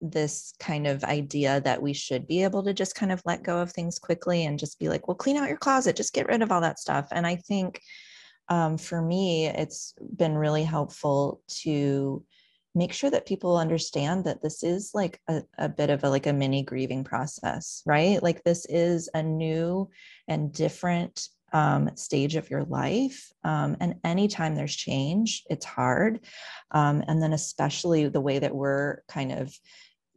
this 0.02 0.54
kind 0.60 0.86
of 0.86 1.04
idea 1.04 1.62
that 1.62 1.82
we 1.82 1.94
should 1.94 2.28
be 2.28 2.44
able 2.44 2.64
to 2.64 2.74
just 2.74 2.96
kind 2.96 3.12
of 3.12 3.22
let 3.26 3.44
go 3.44 3.60
of 3.60 3.72
things 3.72 3.98
quickly 3.98 4.46
and 4.46 4.60
just 4.60 4.78
be 4.78 4.90
like 4.90 5.08
well 5.08 5.16
clean 5.16 5.38
out 5.38 5.48
your 5.48 5.58
closet 5.58 5.96
just 5.96 6.14
get 6.14 6.28
rid 6.28 6.42
of 6.42 6.52
all 6.52 6.62
that 6.62 6.80
stuff. 6.80 7.08
And 7.12 7.26
i 7.26 7.36
think 7.36 7.82
um, 8.50 8.78
for 8.78 9.02
me 9.02 9.48
it's 9.48 9.96
been 10.16 10.36
really 10.36 10.64
helpful 10.64 11.42
to 11.64 12.24
make 12.76 12.94
sure 12.94 13.10
that 13.10 13.26
people 13.26 13.58
understand 13.58 14.26
that 14.26 14.42
this 14.42 14.64
is 14.64 14.92
like 14.94 15.20
a, 15.28 15.42
a 15.58 15.70
bit 15.70 15.90
of 15.90 16.04
a 16.04 16.10
like 16.10 16.28
a 16.28 16.34
mini 16.34 16.62
grieving 16.62 17.04
process 17.04 17.82
right 17.86 18.22
like 18.22 18.44
this 18.44 18.66
is 18.68 19.10
a 19.14 19.24
new 19.24 19.90
and 20.28 20.52
different 20.52 21.28
um, 21.54 21.96
stage 21.96 22.36
of 22.36 22.50
your 22.50 22.66
life. 22.66 23.32
Um, 23.46 23.78
and 23.80 23.96
anytime 24.04 24.56
there's 24.56 24.76
change, 24.76 25.44
it's 25.50 25.66
hard. 25.66 26.20
Um, 26.72 27.02
and 27.08 27.22
then, 27.22 27.32
especially 27.32 28.10
the 28.10 28.20
way 28.20 28.40
that 28.40 28.54
we're 28.54 29.04
kind 29.08 29.32
of 29.32 29.58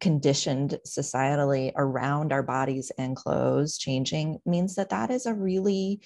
conditioned 0.01 0.79
societally 0.87 1.73
around 1.77 2.33
our 2.33 2.43
bodies 2.43 2.91
and 2.99 3.17
clothes 3.17 3.79
changing 3.79 4.39
means 4.47 4.75
that 4.77 4.91
that 4.91 5.11
is 5.11 5.27
a 5.27 5.35
really 5.35 6.01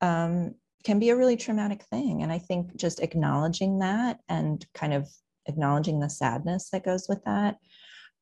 um, 0.00 0.54
can 0.84 0.98
be 0.98 1.10
a 1.10 1.16
really 1.16 1.36
traumatic 1.36 1.82
thing 1.84 2.22
and 2.22 2.30
i 2.30 2.38
think 2.38 2.76
just 2.76 3.00
acknowledging 3.00 3.80
that 3.80 4.20
and 4.28 4.64
kind 4.74 4.94
of 4.94 5.08
acknowledging 5.48 5.98
the 5.98 6.10
sadness 6.10 6.70
that 6.70 6.84
goes 6.84 7.06
with 7.08 7.24
that 7.24 7.56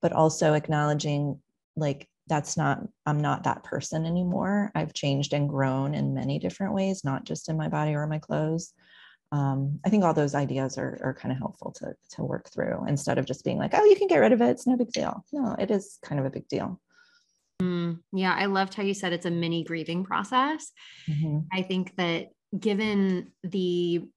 but 0.03 0.12
also 0.12 0.55
acknowledging 0.55 1.41
like 1.77 2.09
that's 2.29 2.57
not 2.57 2.81
i'm 3.07 3.21
not 3.21 3.45
that 3.45 3.65
person 3.65 4.05
anymore. 4.05 4.71
I've 4.75 4.93
changed 4.93 5.33
and 5.33 5.49
grown 5.49 5.95
in 5.95 6.15
many 6.15 6.39
different 6.39 6.75
ways 6.75 7.05
not 7.05 7.25
just 7.25 7.49
in 7.49 7.57
my 7.57 7.69
body 7.69 7.95
or 7.95 8.07
my 8.07 8.19
clothes. 8.19 8.73
Um, 9.33 9.81
i 9.85 9.91
think 9.91 10.05
all 10.05 10.15
those 10.15 10.35
ideas 10.35 10.79
are, 10.79 10.99
are 11.03 11.15
kind 11.15 11.33
of 11.33 11.39
helpful 11.39 11.73
to, 11.73 11.95
to 12.12 12.23
work 12.23 12.49
through 12.53 12.85
instead 12.87 13.19
of 13.19 13.27
just 13.27 13.45
being 13.45 13.59
like 13.59 13.73
oh 13.75 13.85
you 13.85 13.97
can 13.97 14.09
get 14.09 14.19
rid 14.19 14.33
of 14.33 14.41
it. 14.41 14.51
It's 14.51 14.67
no 14.67 14.77
big 14.77 14.93
deal. 14.93 15.25
No 15.33 15.57
it 15.59 15.71
is 15.71 15.99
kind 16.03 16.21
of 16.21 16.27
a 16.27 16.31
big 16.31 16.49
deal. 16.49 16.81
Mm, 17.62 18.01
yeah 18.12 18.35
i 18.39 18.47
loved 18.47 18.75
how 18.75 18.83
you 18.83 18.95
said 18.95 19.12
it's 19.12 19.27
a 19.27 19.31
mini 19.31 19.65
grieving 19.65 20.05
process. 20.05 20.73
Mm-hmm. 21.09 21.39
i 21.53 21.62
think 21.62 21.97
that 21.97 22.29
given 22.59 23.33
the 23.43 24.09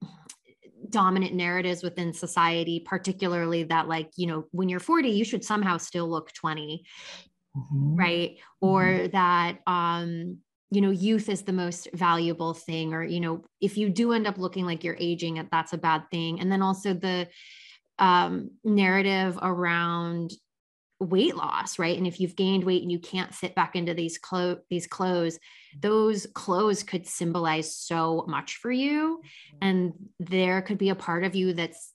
dominant 0.90 1.34
narratives 1.34 1.84
within 1.84 2.14
society 2.14 2.84
particularly 2.86 3.64
that 3.64 3.88
like 3.88 4.10
you 4.16 4.28
know 4.28 4.46
when 4.52 4.70
you're 4.70 4.80
40 4.80 5.10
you 5.10 5.24
should 5.24 5.44
somehow 5.44 5.78
still 5.78 6.10
look 6.10 6.32
20 6.34 6.84
mm-hmm. 7.56 7.96
right 7.96 8.38
or 8.62 8.84
mm-hmm. 8.84 9.12
that 9.12 9.60
um 9.68 10.38
you 10.72 10.82
know 10.82 10.92
youth 10.92 11.30
is 11.30 11.44
the 11.44 11.54
most 11.54 11.88
valuable 11.94 12.54
thing 12.54 12.94
or 12.94 13.04
you 13.04 13.20
know 13.20 13.44
if 13.62 13.78
you 13.78 13.90
do 13.90 14.14
end 14.14 14.28
up 14.28 14.38
looking 14.38 14.66
like 14.66 14.84
you're 14.84 14.98
aging 15.00 15.48
that's 15.52 15.74
a 15.74 15.78
bad 15.78 16.04
thing 16.12 16.40
and 16.40 16.52
then 16.52 16.62
also 16.62 16.94
the 16.94 17.28
um 17.98 18.52
narrative 18.64 19.38
around 19.42 20.32
weight 21.00 21.36
loss 21.36 21.80
right 21.80 21.98
and 21.98 22.06
if 22.06 22.20
you've 22.20 22.36
gained 22.36 22.64
weight 22.64 22.82
and 22.82 22.92
you 22.92 23.00
can't 23.00 23.34
fit 23.34 23.56
back 23.56 23.76
into 23.76 23.94
these 23.94 24.18
clothes 24.18 24.60
these 24.70 24.86
clothes 24.86 25.40
those 25.82 26.28
clothes 26.34 26.84
could 26.84 27.08
symbolize 27.08 27.74
so 27.74 28.26
much 28.28 28.58
for 28.58 28.72
you 28.72 29.22
mm-hmm. 29.22 29.58
and 29.62 29.94
there 30.20 30.62
could 30.62 30.78
be 30.78 30.90
a 30.90 30.96
part 30.96 31.24
of 31.24 31.36
you 31.36 31.54
that's 31.54 31.94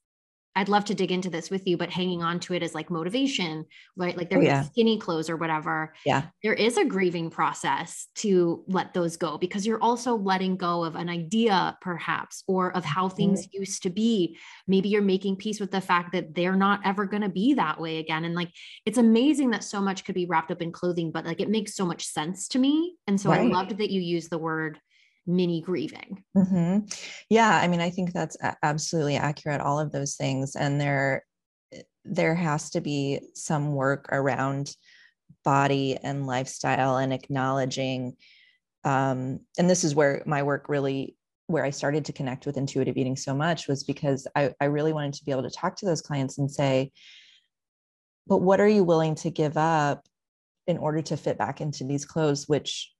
I'd 0.56 0.68
love 0.68 0.84
to 0.86 0.94
dig 0.94 1.10
into 1.10 1.30
this 1.30 1.50
with 1.50 1.66
you, 1.66 1.76
but 1.76 1.90
hanging 1.90 2.22
on 2.22 2.38
to 2.40 2.54
it 2.54 2.62
as 2.62 2.74
like 2.74 2.90
motivation, 2.90 3.64
right? 3.96 4.16
Like 4.16 4.30
they're 4.30 4.38
oh, 4.38 4.42
yeah. 4.42 4.62
skinny 4.62 4.98
clothes 4.98 5.28
or 5.28 5.36
whatever. 5.36 5.94
Yeah. 6.06 6.24
There 6.42 6.54
is 6.54 6.76
a 6.76 6.84
grieving 6.84 7.30
process 7.30 8.06
to 8.16 8.62
let 8.68 8.94
those 8.94 9.16
go 9.16 9.36
because 9.36 9.66
you're 9.66 9.82
also 9.82 10.14
letting 10.14 10.56
go 10.56 10.84
of 10.84 10.94
an 10.94 11.08
idea, 11.08 11.76
perhaps, 11.80 12.44
or 12.46 12.74
of 12.76 12.84
how 12.84 13.08
things 13.08 13.42
mm-hmm. 13.42 13.60
used 13.60 13.82
to 13.82 13.90
be. 13.90 14.38
Maybe 14.68 14.88
you're 14.88 15.02
making 15.02 15.36
peace 15.36 15.58
with 15.58 15.72
the 15.72 15.80
fact 15.80 16.12
that 16.12 16.34
they're 16.34 16.56
not 16.56 16.80
ever 16.84 17.04
going 17.04 17.22
to 17.22 17.28
be 17.28 17.54
that 17.54 17.80
way 17.80 17.98
again. 17.98 18.24
And 18.24 18.34
like 18.34 18.50
it's 18.86 18.98
amazing 18.98 19.50
that 19.50 19.64
so 19.64 19.80
much 19.80 20.04
could 20.04 20.14
be 20.14 20.26
wrapped 20.26 20.52
up 20.52 20.62
in 20.62 20.70
clothing, 20.70 21.10
but 21.10 21.24
like 21.24 21.40
it 21.40 21.50
makes 21.50 21.74
so 21.74 21.84
much 21.84 22.06
sense 22.06 22.46
to 22.48 22.58
me. 22.58 22.94
And 23.08 23.20
so 23.20 23.30
right. 23.30 23.40
I 23.40 23.44
loved 23.44 23.78
that 23.78 23.90
you 23.90 24.00
use 24.00 24.28
the 24.28 24.38
word 24.38 24.78
mini 25.26 25.60
grieving. 25.60 26.22
Mm-hmm. 26.36 26.86
Yeah, 27.30 27.58
I 27.62 27.68
mean, 27.68 27.80
I 27.80 27.90
think 27.90 28.12
that's 28.12 28.36
absolutely 28.62 29.16
accurate. 29.16 29.60
All 29.60 29.80
of 29.80 29.92
those 29.92 30.16
things, 30.16 30.56
and 30.56 30.80
there, 30.80 31.24
there 32.04 32.34
has 32.34 32.70
to 32.70 32.80
be 32.80 33.20
some 33.34 33.72
work 33.72 34.08
around 34.12 34.74
body 35.44 35.96
and 36.02 36.26
lifestyle 36.26 36.96
and 36.96 37.12
acknowledging. 37.12 38.16
Um, 38.84 39.40
and 39.58 39.68
this 39.68 39.84
is 39.84 39.94
where 39.94 40.22
my 40.26 40.42
work 40.42 40.68
really 40.68 41.16
where 41.46 41.64
I 41.64 41.70
started 41.70 42.06
to 42.06 42.12
connect 42.12 42.46
with 42.46 42.56
intuitive 42.56 42.96
eating 42.96 43.16
so 43.16 43.34
much 43.34 43.68
was 43.68 43.84
because 43.84 44.26
I, 44.34 44.54
I 44.60 44.66
really 44.66 44.92
wanted 44.92 45.14
to 45.14 45.24
be 45.24 45.30
able 45.30 45.42
to 45.42 45.50
talk 45.50 45.76
to 45.76 45.86
those 45.86 46.00
clients 46.00 46.38
and 46.38 46.50
say, 46.50 46.90
but 48.26 48.38
what 48.38 48.60
are 48.60 48.68
you 48.68 48.82
willing 48.82 49.14
to 49.16 49.30
give 49.30 49.56
up 49.56 50.06
in 50.66 50.78
order 50.78 51.02
to 51.02 51.16
fit 51.16 51.36
back 51.36 51.60
into 51.60 51.84
these 51.84 52.06
clothes, 52.06 52.48
which 52.48 52.93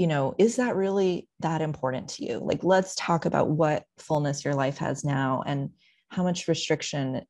you 0.00 0.06
know, 0.06 0.34
is 0.38 0.56
that 0.56 0.76
really 0.76 1.28
that 1.40 1.60
important 1.60 2.08
to 2.08 2.24
you? 2.24 2.38
Like, 2.38 2.64
let's 2.64 2.94
talk 2.94 3.26
about 3.26 3.50
what 3.50 3.84
fullness 3.98 4.46
your 4.46 4.54
life 4.54 4.78
has 4.78 5.04
now 5.04 5.42
and 5.44 5.68
how 6.08 6.22
much 6.22 6.48
restriction 6.48 7.20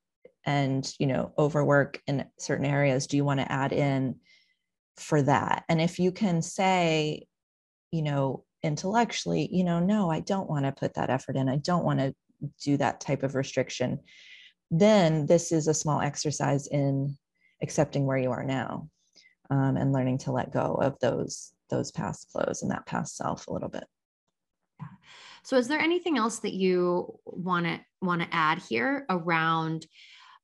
and, 0.47 0.89
you 1.01 1.09
know, 1.09 1.33
overwork 1.37 2.01
in 2.07 2.25
certain 2.39 2.65
areas 2.65 3.09
do 3.09 3.17
you 3.17 3.25
want 3.25 3.41
to 3.41 3.51
add 3.51 3.73
in 3.73 4.21
for 4.97 5.21
that? 5.23 5.65
And 5.69 5.81
if 5.81 5.99
you 5.99 6.13
can 6.13 6.43
say, 6.43 7.27
you 7.91 8.03
know, 8.03 8.45
intellectually, 8.63 9.49
you 9.51 9.65
know, 9.65 9.81
no, 9.81 10.09
I 10.09 10.21
don't 10.21 10.49
want 10.49 10.65
to 10.65 10.71
put 10.71 10.95
that 10.95 11.11
effort 11.11 11.35
in. 11.35 11.49
I 11.49 11.57
don't 11.57 11.85
want 11.85 11.99
to 11.99 12.15
do 12.63 12.77
that 12.77 13.01
type 13.01 13.25
of 13.25 13.35
restriction. 13.35 13.99
Then 14.71 15.27
this 15.27 15.51
is 15.51 15.67
a 15.67 15.75
small 15.75 16.01
exercise 16.01 16.69
in 16.69 17.19
accepting 17.65 18.07
where 18.07 18.19
you 18.19 18.31
are 18.31 18.45
now 18.45 18.89
um, 19.51 19.77
and 19.77 19.93
learning 19.93 20.19
to 20.19 20.31
let 20.31 20.53
go 20.53 20.79
of 20.81 20.97
those 21.01 21.51
those 21.71 21.91
past 21.91 22.29
clothes 22.33 22.63
and 22.63 22.71
that 22.71 22.87
past 22.87 23.17
self 23.17 23.47
a 23.47 23.53
little 23.53 23.69
bit. 23.69 23.85
So 25.43 25.57
is 25.57 25.69
there 25.69 25.81
anything 25.81 26.19
else 26.19 26.41
that 26.41 26.53
you 26.53 27.19
want 27.25 27.67
to 27.67 27.81
want 28.03 28.23
to 28.23 28.29
add 28.31 28.59
here 28.59 29.07
around 29.09 29.87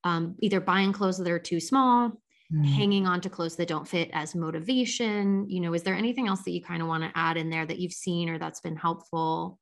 um, 0.05 0.37
either 0.41 0.61
buying 0.61 0.93
clothes 0.93 1.19
that 1.19 1.31
are 1.31 1.39
too 1.39 1.61
small, 1.61 2.13
mm. 2.53 2.65
hanging 2.65 3.07
on 3.07 3.21
to 3.23 3.31
clothes 3.31 3.57
that 3.57 3.69
don't 3.69 3.89
fit 3.89 4.11
as 4.13 4.35
motivation? 4.35 5.49
You 5.49 5.61
know, 5.61 5.75
is 5.75 5.83
there 5.83 5.95
anything 5.95 6.29
else 6.29 6.43
that 6.43 6.53
you 6.53 6.63
kind 6.63 6.83
of 6.83 6.89
want 6.89 7.05
to 7.05 7.13
add 7.15 7.37
in 7.37 7.51
there 7.51 7.67
that 7.67 7.79
you've 7.79 7.93
seen 7.93 8.29
or 8.29 8.39
that's 8.39 8.61
been 8.61 8.77
helpful? 8.77 9.59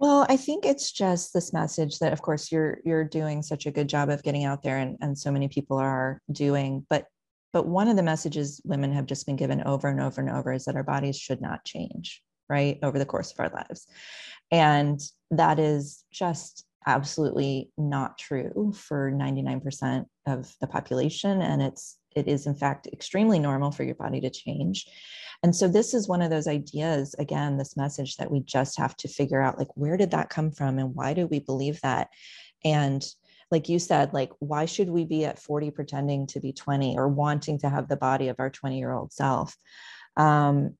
Well, 0.00 0.26
I 0.28 0.36
think 0.36 0.66
it's 0.66 0.92
just 0.92 1.32
this 1.32 1.52
message 1.52 1.98
that 2.00 2.12
of 2.12 2.20
course 2.20 2.50
you're 2.50 2.78
you're 2.84 3.04
doing 3.04 3.42
such 3.42 3.66
a 3.66 3.70
good 3.70 3.88
job 3.88 4.08
of 4.08 4.22
getting 4.22 4.44
out 4.44 4.62
there 4.62 4.78
and, 4.78 4.98
and 5.00 5.16
so 5.16 5.30
many 5.30 5.48
people 5.48 5.78
are 5.78 6.20
doing, 6.30 6.84
but 6.90 7.06
but 7.54 7.68
one 7.68 7.86
of 7.86 7.94
the 7.94 8.02
messages 8.02 8.60
women 8.64 8.92
have 8.92 9.06
just 9.06 9.26
been 9.26 9.36
given 9.36 9.62
over 9.62 9.86
and 9.88 10.00
over 10.00 10.20
and 10.20 10.28
over 10.28 10.52
is 10.52 10.64
that 10.64 10.74
our 10.74 10.82
bodies 10.82 11.16
should 11.16 11.40
not 11.40 11.64
change, 11.64 12.20
right, 12.48 12.80
over 12.82 12.98
the 12.98 13.06
course 13.06 13.30
of 13.30 13.38
our 13.38 13.48
lives. 13.48 13.86
And 14.50 15.00
that 15.30 15.60
is 15.60 16.04
just 16.12 16.64
absolutely 16.84 17.70
not 17.78 18.18
true 18.18 18.74
for 18.76 19.12
99% 19.12 20.04
of 20.26 20.52
the 20.60 20.66
population. 20.66 21.40
And 21.40 21.62
it's 21.62 21.96
it 22.16 22.26
is 22.26 22.46
in 22.46 22.56
fact 22.56 22.88
extremely 22.92 23.38
normal 23.38 23.70
for 23.70 23.84
your 23.84 23.94
body 23.94 24.20
to 24.20 24.30
change. 24.30 24.86
And 25.44 25.54
so 25.54 25.68
this 25.68 25.94
is 25.94 26.08
one 26.08 26.22
of 26.22 26.30
those 26.30 26.48
ideas 26.48 27.14
again 27.20 27.56
this 27.56 27.76
message 27.76 28.16
that 28.16 28.32
we 28.32 28.40
just 28.40 28.78
have 28.78 28.96
to 28.96 29.08
figure 29.08 29.40
out 29.40 29.58
like 29.58 29.68
where 29.76 29.96
did 29.96 30.10
that 30.10 30.28
come 30.28 30.50
from 30.50 30.80
and 30.80 30.94
why 30.94 31.14
do 31.14 31.28
we 31.28 31.38
believe 31.38 31.80
that? 31.82 32.08
And 32.64 33.04
like 33.54 33.68
you 33.68 33.78
said 33.78 34.12
like 34.12 34.32
why 34.40 34.64
should 34.64 34.90
we 34.90 35.04
be 35.04 35.24
at 35.24 35.38
40 35.38 35.70
pretending 35.70 36.26
to 36.26 36.40
be 36.40 36.52
20 36.52 36.98
or 36.98 37.06
wanting 37.06 37.56
to 37.60 37.68
have 37.68 37.86
the 37.86 37.96
body 37.96 38.26
of 38.26 38.36
our 38.40 38.50
20 38.50 38.76
year 38.76 38.90
old 38.90 39.12
self? 39.12 39.56
Um, 40.16 40.74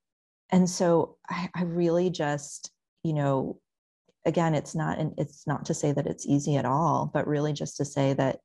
and 0.51 0.69
so 0.69 1.17
I, 1.29 1.49
I 1.55 1.63
really 1.63 2.11
just 2.11 2.73
you 3.05 3.13
know 3.13 3.61
again 4.27 4.57
it's 4.57 4.75
not 4.75 4.99
and 4.99 5.15
it's 5.19 5.47
not 5.47 5.67
to 5.67 5.75
say 5.75 5.93
that 5.93 6.09
it's 6.09 6.27
easy 6.27 6.57
at 6.57 6.65
all 6.65 7.11
but 7.15 7.29
really 7.29 7.53
just 7.53 7.77
to 7.77 7.85
say 7.85 8.13
that 8.15 8.41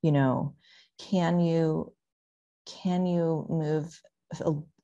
you 0.00 0.12
know 0.12 0.54
can 0.98 1.40
you 1.40 1.92
can 2.64 3.04
you 3.04 3.46
move 3.50 4.00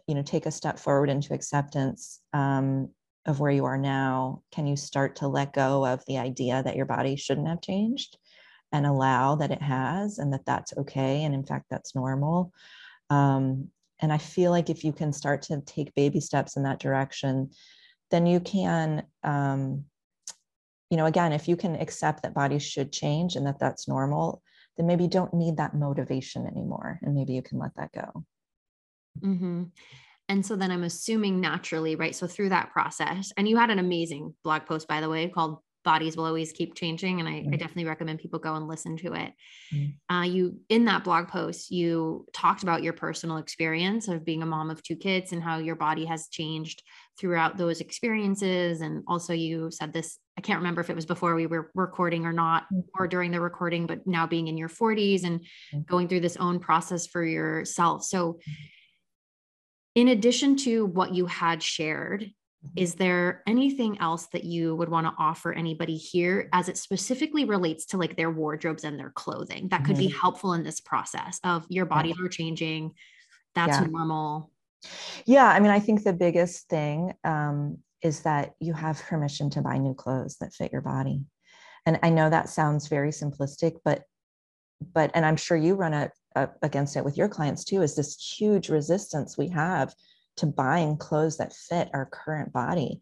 you 0.06 0.14
know 0.14 0.22
take 0.22 0.44
a 0.44 0.50
step 0.50 0.78
forward 0.78 1.08
into 1.08 1.32
acceptance 1.32 2.20
um, 2.34 2.90
of 3.26 3.40
where 3.40 3.50
you 3.50 3.64
are 3.64 3.78
now? 3.78 4.42
Can 4.50 4.66
you 4.66 4.76
start 4.76 5.16
to 5.16 5.28
let 5.28 5.52
go 5.52 5.86
of 5.86 6.04
the 6.06 6.18
idea 6.18 6.62
that 6.62 6.76
your 6.76 6.86
body 6.86 7.16
shouldn't 7.16 7.48
have 7.48 7.60
changed 7.60 8.16
and 8.72 8.86
allow 8.86 9.34
that 9.34 9.50
it 9.50 9.62
has 9.62 10.18
and 10.18 10.32
that 10.32 10.44
that's 10.46 10.76
okay 10.76 11.24
and 11.24 11.34
in 11.34 11.44
fact 11.44 11.66
that's 11.70 11.94
normal 11.94 12.52
um, 13.10 13.68
and 14.00 14.12
i 14.12 14.18
feel 14.18 14.50
like 14.50 14.70
if 14.70 14.84
you 14.84 14.92
can 14.92 15.12
start 15.12 15.42
to 15.42 15.60
take 15.66 15.94
baby 15.94 16.20
steps 16.20 16.56
in 16.56 16.62
that 16.62 16.78
direction 16.78 17.50
then 18.10 18.26
you 18.26 18.40
can 18.40 19.04
um, 19.24 19.84
you 20.90 20.96
know 20.96 21.06
again 21.06 21.32
if 21.32 21.48
you 21.48 21.56
can 21.56 21.76
accept 21.76 22.22
that 22.22 22.34
bodies 22.34 22.62
should 22.62 22.92
change 22.92 23.36
and 23.36 23.46
that 23.46 23.58
that's 23.58 23.88
normal 23.88 24.42
then 24.76 24.86
maybe 24.86 25.04
you 25.04 25.10
don't 25.10 25.34
need 25.34 25.56
that 25.56 25.74
motivation 25.74 26.46
anymore 26.46 26.98
and 27.02 27.14
maybe 27.14 27.32
you 27.32 27.42
can 27.42 27.58
let 27.58 27.74
that 27.76 27.92
go 27.92 28.24
mm-hmm. 29.20 29.64
and 30.28 30.46
so 30.46 30.56
then 30.56 30.70
i'm 30.70 30.84
assuming 30.84 31.40
naturally 31.40 31.96
right 31.96 32.14
so 32.14 32.26
through 32.26 32.48
that 32.48 32.70
process 32.70 33.32
and 33.36 33.48
you 33.48 33.56
had 33.56 33.70
an 33.70 33.78
amazing 33.78 34.34
blog 34.44 34.66
post 34.66 34.86
by 34.88 35.00
the 35.00 35.08
way 35.08 35.28
called 35.28 35.58
bodies 35.84 36.16
will 36.16 36.26
always 36.26 36.52
keep 36.52 36.74
changing 36.74 37.20
and 37.20 37.28
I. 37.28 37.44
I 37.52 37.56
definitely 37.56 37.86
recommend 37.86 38.18
people 38.18 38.38
go 38.38 38.54
and 38.54 38.68
listen 38.68 38.96
to 38.98 39.14
it 39.14 39.32
mm-hmm. 39.72 40.14
uh, 40.14 40.24
you 40.24 40.60
in 40.68 40.84
that 40.86 41.04
blog 41.04 41.28
post 41.28 41.70
you 41.70 42.26
talked 42.32 42.62
about 42.62 42.82
your 42.82 42.92
personal 42.92 43.38
experience 43.38 44.08
of 44.08 44.24
being 44.24 44.42
a 44.42 44.46
mom 44.46 44.70
of 44.70 44.82
two 44.82 44.96
kids 44.96 45.32
and 45.32 45.42
how 45.42 45.58
your 45.58 45.76
body 45.76 46.04
has 46.04 46.28
changed 46.28 46.82
throughout 47.18 47.56
those 47.56 47.80
experiences 47.80 48.80
and 48.80 49.02
also 49.06 49.32
you 49.32 49.70
said 49.70 49.92
this 49.92 50.18
i 50.38 50.40
can't 50.40 50.58
remember 50.58 50.80
if 50.80 50.90
it 50.90 50.96
was 50.96 51.06
before 51.06 51.34
we 51.34 51.46
were 51.46 51.70
recording 51.74 52.26
or 52.26 52.32
not 52.32 52.64
mm-hmm. 52.64 52.80
or 52.98 53.06
during 53.06 53.30
the 53.30 53.40
recording 53.40 53.86
but 53.86 54.06
now 54.06 54.26
being 54.26 54.48
in 54.48 54.56
your 54.56 54.68
40s 54.68 55.24
and 55.24 55.44
going 55.86 56.08
through 56.08 56.20
this 56.20 56.36
own 56.36 56.58
process 56.58 57.06
for 57.06 57.24
yourself 57.24 58.04
so 58.04 58.38
in 59.94 60.08
addition 60.08 60.56
to 60.56 60.86
what 60.86 61.14
you 61.14 61.26
had 61.26 61.62
shared. 61.62 62.30
Is 62.76 62.94
there 62.94 63.42
anything 63.46 63.98
else 64.00 64.26
that 64.32 64.44
you 64.44 64.76
would 64.76 64.90
want 64.90 65.06
to 65.06 65.14
offer 65.18 65.52
anybody 65.52 65.96
here 65.96 66.48
as 66.52 66.68
it 66.68 66.76
specifically 66.76 67.44
relates 67.44 67.86
to 67.86 67.96
like 67.96 68.16
their 68.16 68.30
wardrobes 68.30 68.84
and 68.84 68.98
their 68.98 69.10
clothing 69.10 69.68
that 69.68 69.84
could 69.84 69.96
mm-hmm. 69.96 70.08
be 70.08 70.12
helpful 70.12 70.52
in 70.52 70.62
this 70.62 70.78
process 70.78 71.40
of 71.42 71.64
your 71.70 71.86
bodies 71.86 72.16
yeah. 72.18 72.26
are 72.26 72.28
changing? 72.28 72.92
That's 73.54 73.80
yeah. 73.80 73.86
normal. 73.86 74.50
Yeah. 75.24 75.48
I 75.48 75.58
mean, 75.60 75.70
I 75.70 75.80
think 75.80 76.04
the 76.04 76.12
biggest 76.12 76.68
thing 76.68 77.14
um, 77.24 77.78
is 78.02 78.20
that 78.20 78.52
you 78.60 78.74
have 78.74 79.02
permission 79.02 79.50
to 79.50 79.62
buy 79.62 79.78
new 79.78 79.94
clothes 79.94 80.36
that 80.40 80.52
fit 80.52 80.72
your 80.72 80.82
body. 80.82 81.24
And 81.86 81.98
I 82.02 82.10
know 82.10 82.28
that 82.28 82.50
sounds 82.50 82.88
very 82.88 83.10
simplistic, 83.10 83.78
but 83.84 84.02
but 84.94 85.10
and 85.14 85.26
I'm 85.26 85.36
sure 85.36 85.56
you 85.56 85.74
run 85.74 85.92
a, 85.92 86.10
a, 86.34 86.48
against 86.62 86.96
it 86.96 87.04
with 87.04 87.16
your 87.16 87.28
clients 87.28 87.64
too. 87.64 87.82
Is 87.82 87.96
this 87.96 88.16
huge 88.16 88.68
resistance 88.68 89.36
we 89.36 89.48
have 89.48 89.94
to 90.40 90.46
buying 90.46 90.96
clothes 90.96 91.38
that 91.38 91.52
fit 91.52 91.88
our 91.94 92.06
current 92.06 92.52
body 92.52 93.00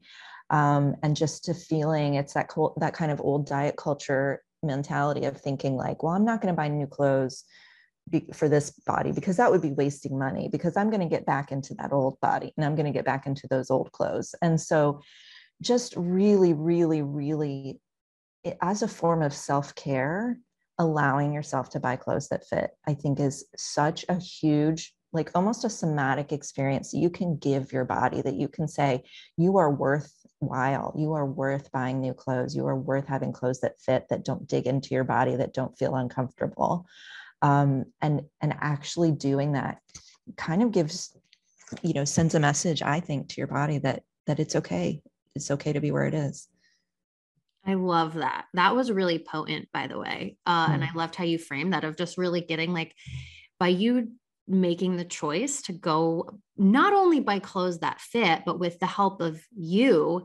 um, 0.50 0.96
and 1.02 1.16
just 1.16 1.44
to 1.44 1.54
feeling 1.54 2.14
it's 2.14 2.34
that 2.34 2.50
that 2.78 2.94
kind 2.94 3.10
of 3.10 3.20
old 3.20 3.46
diet 3.46 3.76
culture 3.76 4.42
mentality 4.62 5.24
of 5.24 5.40
thinking 5.40 5.76
like 5.76 6.02
well 6.02 6.14
i'm 6.14 6.24
not 6.24 6.40
going 6.40 6.52
to 6.52 6.56
buy 6.56 6.68
new 6.68 6.86
clothes 6.86 7.44
be, 8.10 8.26
for 8.32 8.48
this 8.48 8.70
body 8.86 9.12
because 9.12 9.36
that 9.36 9.50
would 9.50 9.62
be 9.62 9.72
wasting 9.72 10.18
money 10.18 10.48
because 10.50 10.76
i'm 10.76 10.90
going 10.90 11.00
to 11.00 11.06
get 11.06 11.26
back 11.26 11.52
into 11.52 11.74
that 11.74 11.92
old 11.92 12.18
body 12.20 12.52
and 12.56 12.64
i'm 12.64 12.74
going 12.74 12.86
to 12.86 12.92
get 12.92 13.04
back 13.04 13.26
into 13.26 13.46
those 13.48 13.70
old 13.70 13.92
clothes. 13.92 14.34
And 14.42 14.60
so 14.60 15.00
just 15.60 15.94
really 15.96 16.52
really 16.52 17.02
really 17.02 17.80
as 18.62 18.82
a 18.82 18.88
form 18.88 19.22
of 19.22 19.34
self-care 19.34 20.38
allowing 20.78 21.32
yourself 21.32 21.70
to 21.70 21.80
buy 21.80 21.96
clothes 21.96 22.28
that 22.28 22.46
fit 22.46 22.70
i 22.86 22.94
think 22.94 23.18
is 23.18 23.44
such 23.56 24.04
a 24.08 24.18
huge 24.18 24.94
like 25.12 25.30
almost 25.34 25.64
a 25.64 25.70
somatic 25.70 26.32
experience 26.32 26.92
you 26.92 27.10
can 27.10 27.36
give 27.36 27.72
your 27.72 27.84
body 27.84 28.20
that 28.20 28.34
you 28.34 28.48
can 28.48 28.68
say 28.68 29.02
you 29.36 29.56
are 29.56 29.70
worthwhile 29.70 30.94
you 30.96 31.12
are 31.12 31.26
worth 31.26 31.70
buying 31.72 32.00
new 32.00 32.12
clothes 32.12 32.54
you 32.54 32.66
are 32.66 32.76
worth 32.76 33.06
having 33.06 33.32
clothes 33.32 33.60
that 33.60 33.80
fit 33.80 34.06
that 34.10 34.24
don't 34.24 34.46
dig 34.46 34.66
into 34.66 34.94
your 34.94 35.04
body 35.04 35.36
that 35.36 35.54
don't 35.54 35.76
feel 35.78 35.94
uncomfortable 35.94 36.86
um, 37.42 37.84
and 38.02 38.22
and 38.40 38.54
actually 38.60 39.12
doing 39.12 39.52
that 39.52 39.80
kind 40.36 40.62
of 40.62 40.72
gives 40.72 41.16
you 41.82 41.94
know 41.94 42.04
sends 42.04 42.34
a 42.34 42.40
message 42.40 42.82
i 42.82 43.00
think 43.00 43.28
to 43.28 43.40
your 43.40 43.46
body 43.46 43.78
that 43.78 44.02
that 44.26 44.40
it's 44.40 44.56
okay 44.56 45.00
it's 45.34 45.50
okay 45.50 45.72
to 45.72 45.80
be 45.80 45.90
where 45.90 46.06
it 46.06 46.14
is 46.14 46.48
I 47.66 47.74
love 47.74 48.14
that. 48.14 48.46
That 48.54 48.74
was 48.74 48.90
really 48.90 49.18
potent, 49.18 49.68
by 49.74 49.88
the 49.88 49.98
way. 49.98 50.38
Uh, 50.46 50.68
mm. 50.68 50.74
And 50.74 50.84
I 50.84 50.88
loved 50.94 51.14
how 51.16 51.24
you 51.24 51.36
framed 51.36 51.74
that 51.74 51.84
of 51.84 51.98
just 51.98 52.16
really 52.16 52.40
getting 52.40 52.72
like, 52.72 52.94
by 53.58 53.68
you 53.68 54.12
making 54.48 54.96
the 54.96 55.04
choice 55.04 55.62
to 55.62 55.72
go 55.72 56.38
not 56.56 56.92
only 56.92 57.20
buy 57.20 57.38
clothes 57.38 57.80
that 57.80 58.00
fit, 58.00 58.42
but 58.46 58.58
with 58.58 58.78
the 58.80 58.86
help 58.86 59.20
of 59.20 59.40
you 59.56 60.24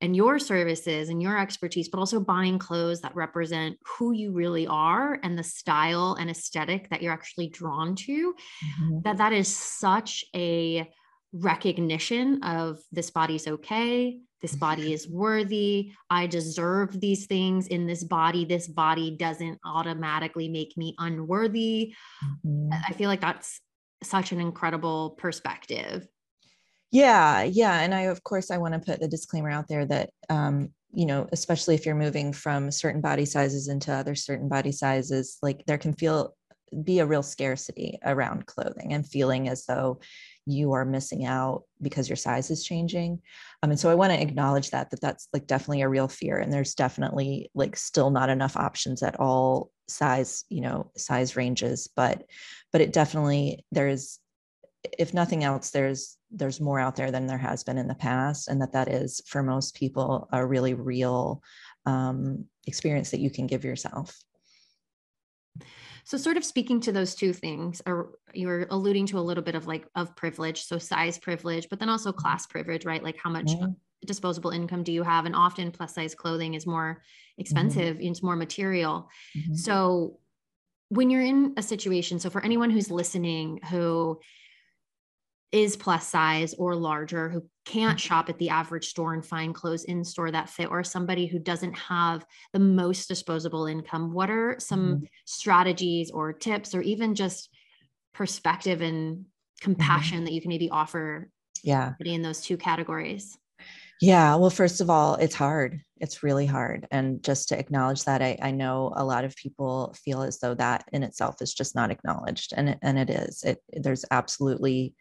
and 0.00 0.14
your 0.14 0.38
services 0.38 1.08
and 1.08 1.22
your 1.22 1.38
expertise, 1.38 1.88
but 1.88 1.98
also 1.98 2.20
buying 2.20 2.58
clothes 2.58 3.00
that 3.00 3.16
represent 3.16 3.78
who 3.84 4.12
you 4.12 4.32
really 4.32 4.66
are 4.66 5.18
and 5.22 5.38
the 5.38 5.42
style 5.42 6.16
and 6.20 6.30
aesthetic 6.30 6.90
that 6.90 7.02
you're 7.02 7.12
actually 7.12 7.48
drawn 7.48 7.94
to. 7.94 8.34
Mm-hmm. 8.34 8.98
That 9.04 9.16
that 9.18 9.32
is 9.32 9.48
such 9.48 10.24
a 10.34 10.90
recognition 11.32 12.42
of 12.42 12.78
this 12.92 13.10
body's 13.10 13.46
okay 13.46 14.20
this 14.42 14.54
body 14.54 14.92
is 14.92 15.08
worthy. 15.08 15.92
I 16.10 16.26
deserve 16.26 17.00
these 17.00 17.26
things 17.26 17.68
in 17.68 17.86
this 17.86 18.04
body. 18.04 18.44
This 18.44 18.68
body 18.68 19.16
doesn't 19.16 19.58
automatically 19.64 20.48
make 20.48 20.76
me 20.76 20.94
unworthy. 20.98 21.94
Mm-hmm. 22.44 22.72
i 22.88 22.92
feel 22.92 23.08
like 23.08 23.20
that's 23.20 23.60
such 24.02 24.32
an 24.32 24.40
incredible 24.40 25.10
perspective. 25.18 26.06
Yeah 26.92 27.42
yeah 27.42 27.80
and 27.80 27.94
i 27.94 28.02
of 28.02 28.22
course 28.22 28.50
i 28.50 28.58
want 28.58 28.74
to 28.74 28.80
put 28.80 29.00
the 29.00 29.08
disclaimer 29.08 29.50
out 29.50 29.68
there 29.68 29.84
that 29.86 30.10
um 30.28 30.70
you 30.92 31.04
know 31.04 31.28
especially 31.32 31.74
if 31.74 31.84
you're 31.84 31.94
moving 31.94 32.32
from 32.32 32.70
certain 32.70 33.00
body 33.00 33.24
sizes 33.24 33.68
into 33.68 33.92
other 33.92 34.14
certain 34.14 34.48
body 34.48 34.72
sizes 34.72 35.38
like 35.42 35.64
there 35.66 35.78
can 35.78 35.92
feel 35.92 36.34
be 36.84 37.00
a 37.00 37.06
real 37.06 37.22
scarcity 37.22 37.98
around 38.04 38.46
clothing 38.46 38.92
and 38.92 39.06
feeling 39.06 39.48
as 39.48 39.66
though 39.66 40.00
you 40.46 40.72
are 40.72 40.84
missing 40.84 41.24
out 41.24 41.64
because 41.82 42.08
your 42.08 42.16
size 42.16 42.50
is 42.50 42.64
changing. 42.64 43.20
Um, 43.62 43.70
and 43.70 43.80
so 43.80 43.90
i 43.90 43.94
want 43.94 44.12
to 44.12 44.20
acknowledge 44.20 44.70
that 44.70 44.90
that 44.90 45.00
that's 45.00 45.28
like 45.32 45.46
definitely 45.46 45.82
a 45.82 45.88
real 45.88 46.08
fear 46.08 46.38
and 46.38 46.52
there's 46.52 46.74
definitely 46.74 47.50
like 47.54 47.76
still 47.76 48.10
not 48.10 48.28
enough 48.28 48.56
options 48.56 49.02
at 49.02 49.18
all 49.18 49.70
size 49.88 50.44
you 50.48 50.60
know 50.60 50.90
size 50.96 51.36
ranges 51.36 51.88
but 51.96 52.24
but 52.72 52.80
it 52.80 52.92
definitely 52.92 53.64
there's 53.72 54.20
if 54.98 55.14
nothing 55.14 55.42
else 55.42 55.70
there's 55.70 56.16
there's 56.30 56.60
more 56.60 56.78
out 56.78 56.96
there 56.96 57.10
than 57.10 57.26
there 57.26 57.38
has 57.38 57.64
been 57.64 57.78
in 57.78 57.88
the 57.88 57.94
past 57.94 58.48
and 58.48 58.60
that 58.60 58.72
that 58.72 58.88
is 58.88 59.20
for 59.26 59.42
most 59.42 59.74
people 59.74 60.28
a 60.32 60.44
really 60.44 60.74
real 60.74 61.42
um, 61.86 62.44
experience 62.66 63.10
that 63.10 63.20
you 63.20 63.30
can 63.30 63.46
give 63.46 63.64
yourself 63.64 64.16
so 66.06 66.16
sort 66.16 66.36
of 66.36 66.44
speaking 66.44 66.80
to 66.80 66.92
those 66.92 67.16
two 67.16 67.32
things 67.32 67.82
or 67.84 68.12
you're 68.32 68.68
alluding 68.70 69.06
to 69.06 69.18
a 69.18 69.20
little 69.20 69.42
bit 69.42 69.56
of 69.56 69.66
like 69.66 69.86
of 69.96 70.14
privilege 70.14 70.62
so 70.62 70.78
size 70.78 71.18
privilege 71.18 71.68
but 71.68 71.80
then 71.80 71.88
also 71.88 72.12
class 72.12 72.46
privilege 72.46 72.84
right 72.84 73.02
like 73.02 73.18
how 73.22 73.28
much 73.28 73.46
mm-hmm. 73.46 73.72
disposable 74.06 74.50
income 74.50 74.84
do 74.84 74.92
you 74.92 75.02
have 75.02 75.26
and 75.26 75.34
often 75.34 75.72
plus 75.72 75.94
size 75.94 76.14
clothing 76.14 76.54
is 76.54 76.64
more 76.64 76.92
mm-hmm. 76.92 77.40
expensive 77.40 77.96
mm-hmm. 77.96 78.06
it's 78.06 78.22
more 78.22 78.36
material 78.36 79.10
mm-hmm. 79.36 79.54
so 79.54 80.18
when 80.90 81.10
you're 81.10 81.24
in 81.24 81.52
a 81.56 81.62
situation 81.62 82.20
so 82.20 82.30
for 82.30 82.42
anyone 82.44 82.70
who's 82.70 82.90
listening 82.90 83.58
who 83.68 84.18
is 85.50 85.76
plus 85.76 86.06
size 86.06 86.54
or 86.54 86.76
larger 86.76 87.28
who 87.28 87.42
can't 87.66 87.98
mm-hmm. 87.98 88.08
shop 88.08 88.30
at 88.30 88.38
the 88.38 88.48
average 88.48 88.86
store 88.86 89.12
and 89.12 89.26
find 89.26 89.54
clothes 89.54 89.84
in 89.84 90.04
store 90.04 90.30
that 90.30 90.48
fit 90.48 90.70
or 90.70 90.82
somebody 90.82 91.26
who 91.26 91.38
doesn't 91.38 91.74
have 91.74 92.24
the 92.52 92.58
most 92.58 93.08
disposable 93.08 93.66
income 93.66 94.12
what 94.12 94.30
are 94.30 94.56
some 94.58 94.94
mm-hmm. 94.94 95.04
strategies 95.26 96.10
or 96.10 96.32
tips 96.32 96.74
or 96.74 96.80
even 96.80 97.14
just 97.14 97.50
perspective 98.14 98.80
and 98.80 99.26
compassion 99.60 100.18
mm-hmm. 100.18 100.26
that 100.26 100.32
you 100.32 100.40
can 100.40 100.48
maybe 100.48 100.70
offer 100.70 101.28
yeah 101.62 101.92
in 102.04 102.22
those 102.22 102.40
two 102.40 102.56
categories 102.56 103.36
yeah 104.00 104.34
well 104.36 104.50
first 104.50 104.80
of 104.80 104.88
all 104.88 105.16
it's 105.16 105.34
hard 105.34 105.80
it's 105.98 106.22
really 106.22 106.46
hard 106.46 106.86
and 106.90 107.22
just 107.24 107.48
to 107.48 107.58
acknowledge 107.58 108.04
that 108.04 108.20
I, 108.20 108.36
I 108.42 108.50
know 108.50 108.92
a 108.94 109.04
lot 109.04 109.24
of 109.24 109.34
people 109.34 109.94
feel 110.04 110.22
as 110.22 110.38
though 110.38 110.54
that 110.54 110.84
in 110.92 111.02
itself 111.02 111.36
is 111.40 111.54
just 111.54 111.74
not 111.74 111.90
acknowledged 111.90 112.52
and 112.54 112.68
it, 112.68 112.78
and 112.82 112.98
it 112.98 113.10
is 113.10 113.42
it 113.42 113.62
there's 113.72 114.04
absolutely 114.10 114.94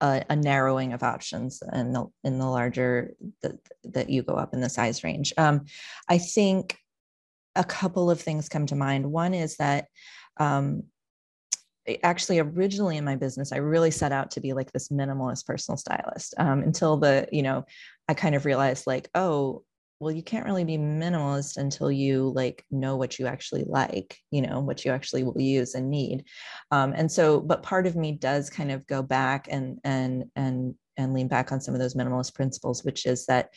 a, 0.00 0.24
a, 0.30 0.36
narrowing 0.36 0.92
of 0.92 1.02
options 1.02 1.62
in 1.72 1.92
the 1.92 2.06
in 2.24 2.38
the 2.38 2.46
larger 2.46 3.14
that 3.42 3.56
that 3.84 4.10
you 4.10 4.22
go 4.22 4.34
up 4.34 4.54
in 4.54 4.60
the 4.60 4.68
size 4.68 5.02
range. 5.02 5.32
Um, 5.36 5.64
I 6.08 6.18
think 6.18 6.76
a 7.54 7.64
couple 7.64 8.10
of 8.10 8.20
things 8.20 8.48
come 8.48 8.66
to 8.66 8.76
mind. 8.76 9.10
One 9.10 9.34
is 9.34 9.56
that 9.56 9.86
um, 10.38 10.84
actually 12.02 12.38
originally 12.38 12.96
in 12.96 13.04
my 13.04 13.16
business, 13.16 13.52
I 13.52 13.56
really 13.58 13.90
set 13.90 14.12
out 14.12 14.30
to 14.32 14.40
be 14.40 14.52
like 14.52 14.72
this 14.72 14.88
minimalist 14.88 15.46
personal 15.46 15.76
stylist 15.76 16.34
um, 16.38 16.62
until 16.62 16.96
the 16.96 17.28
you 17.32 17.42
know 17.42 17.64
I 18.08 18.14
kind 18.14 18.34
of 18.34 18.44
realized 18.44 18.86
like 18.86 19.08
oh 19.14 19.64
well 20.00 20.12
you 20.12 20.22
can't 20.22 20.44
really 20.44 20.64
be 20.64 20.78
minimalist 20.78 21.56
until 21.56 21.90
you 21.90 22.32
like 22.34 22.64
know 22.70 22.96
what 22.96 23.18
you 23.18 23.26
actually 23.26 23.64
like 23.66 24.18
you 24.30 24.42
know 24.42 24.60
what 24.60 24.84
you 24.84 24.92
actually 24.92 25.24
will 25.24 25.40
use 25.40 25.74
and 25.74 25.90
need 25.90 26.24
um, 26.70 26.92
and 26.96 27.10
so 27.10 27.40
but 27.40 27.62
part 27.62 27.86
of 27.86 27.96
me 27.96 28.12
does 28.12 28.50
kind 28.50 28.70
of 28.70 28.86
go 28.86 29.02
back 29.02 29.48
and 29.50 29.78
and 29.84 30.24
and 30.36 30.74
and 30.96 31.14
lean 31.14 31.28
back 31.28 31.52
on 31.52 31.60
some 31.60 31.74
of 31.74 31.80
those 31.80 31.94
minimalist 31.94 32.34
principles 32.34 32.84
which 32.84 33.06
is 33.06 33.26
that 33.26 33.50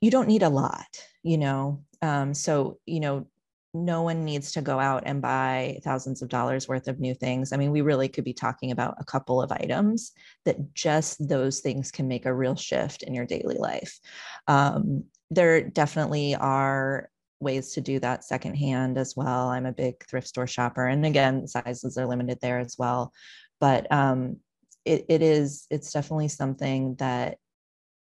you 0.00 0.10
don't 0.10 0.28
need 0.28 0.42
a 0.42 0.48
lot 0.48 0.86
you 1.22 1.38
know 1.38 1.82
um, 2.02 2.34
so 2.34 2.78
you 2.86 3.00
know 3.00 3.26
no 3.74 4.02
one 4.02 4.24
needs 4.24 4.52
to 4.52 4.62
go 4.62 4.78
out 4.78 5.02
and 5.04 5.20
buy 5.20 5.80
thousands 5.82 6.22
of 6.22 6.28
dollars 6.28 6.68
worth 6.68 6.86
of 6.86 7.00
new 7.00 7.12
things. 7.12 7.52
I 7.52 7.56
mean, 7.56 7.72
we 7.72 7.80
really 7.80 8.08
could 8.08 8.22
be 8.22 8.32
talking 8.32 8.70
about 8.70 8.94
a 8.98 9.04
couple 9.04 9.42
of 9.42 9.50
items 9.50 10.12
that 10.44 10.74
just 10.74 11.28
those 11.28 11.58
things 11.58 11.90
can 11.90 12.06
make 12.06 12.24
a 12.24 12.32
real 12.32 12.54
shift 12.54 13.02
in 13.02 13.14
your 13.14 13.26
daily 13.26 13.56
life. 13.56 13.98
Um, 14.46 15.04
there 15.34 15.62
definitely 15.62 16.34
are 16.34 17.10
ways 17.40 17.72
to 17.72 17.80
do 17.80 17.98
that 18.00 18.24
secondhand 18.24 18.96
as 18.98 19.14
well. 19.16 19.48
I'm 19.48 19.66
a 19.66 19.72
big 19.72 20.04
thrift 20.08 20.28
store 20.28 20.46
shopper, 20.46 20.86
and 20.86 21.04
again, 21.04 21.46
sizes 21.46 21.98
are 21.98 22.06
limited 22.06 22.38
there 22.40 22.58
as 22.58 22.76
well. 22.78 23.12
But 23.60 23.90
um, 23.92 24.38
it, 24.84 25.06
it 25.08 25.22
is 25.22 25.66
it's 25.70 25.92
definitely 25.92 26.28
something 26.28 26.96
that. 26.96 27.38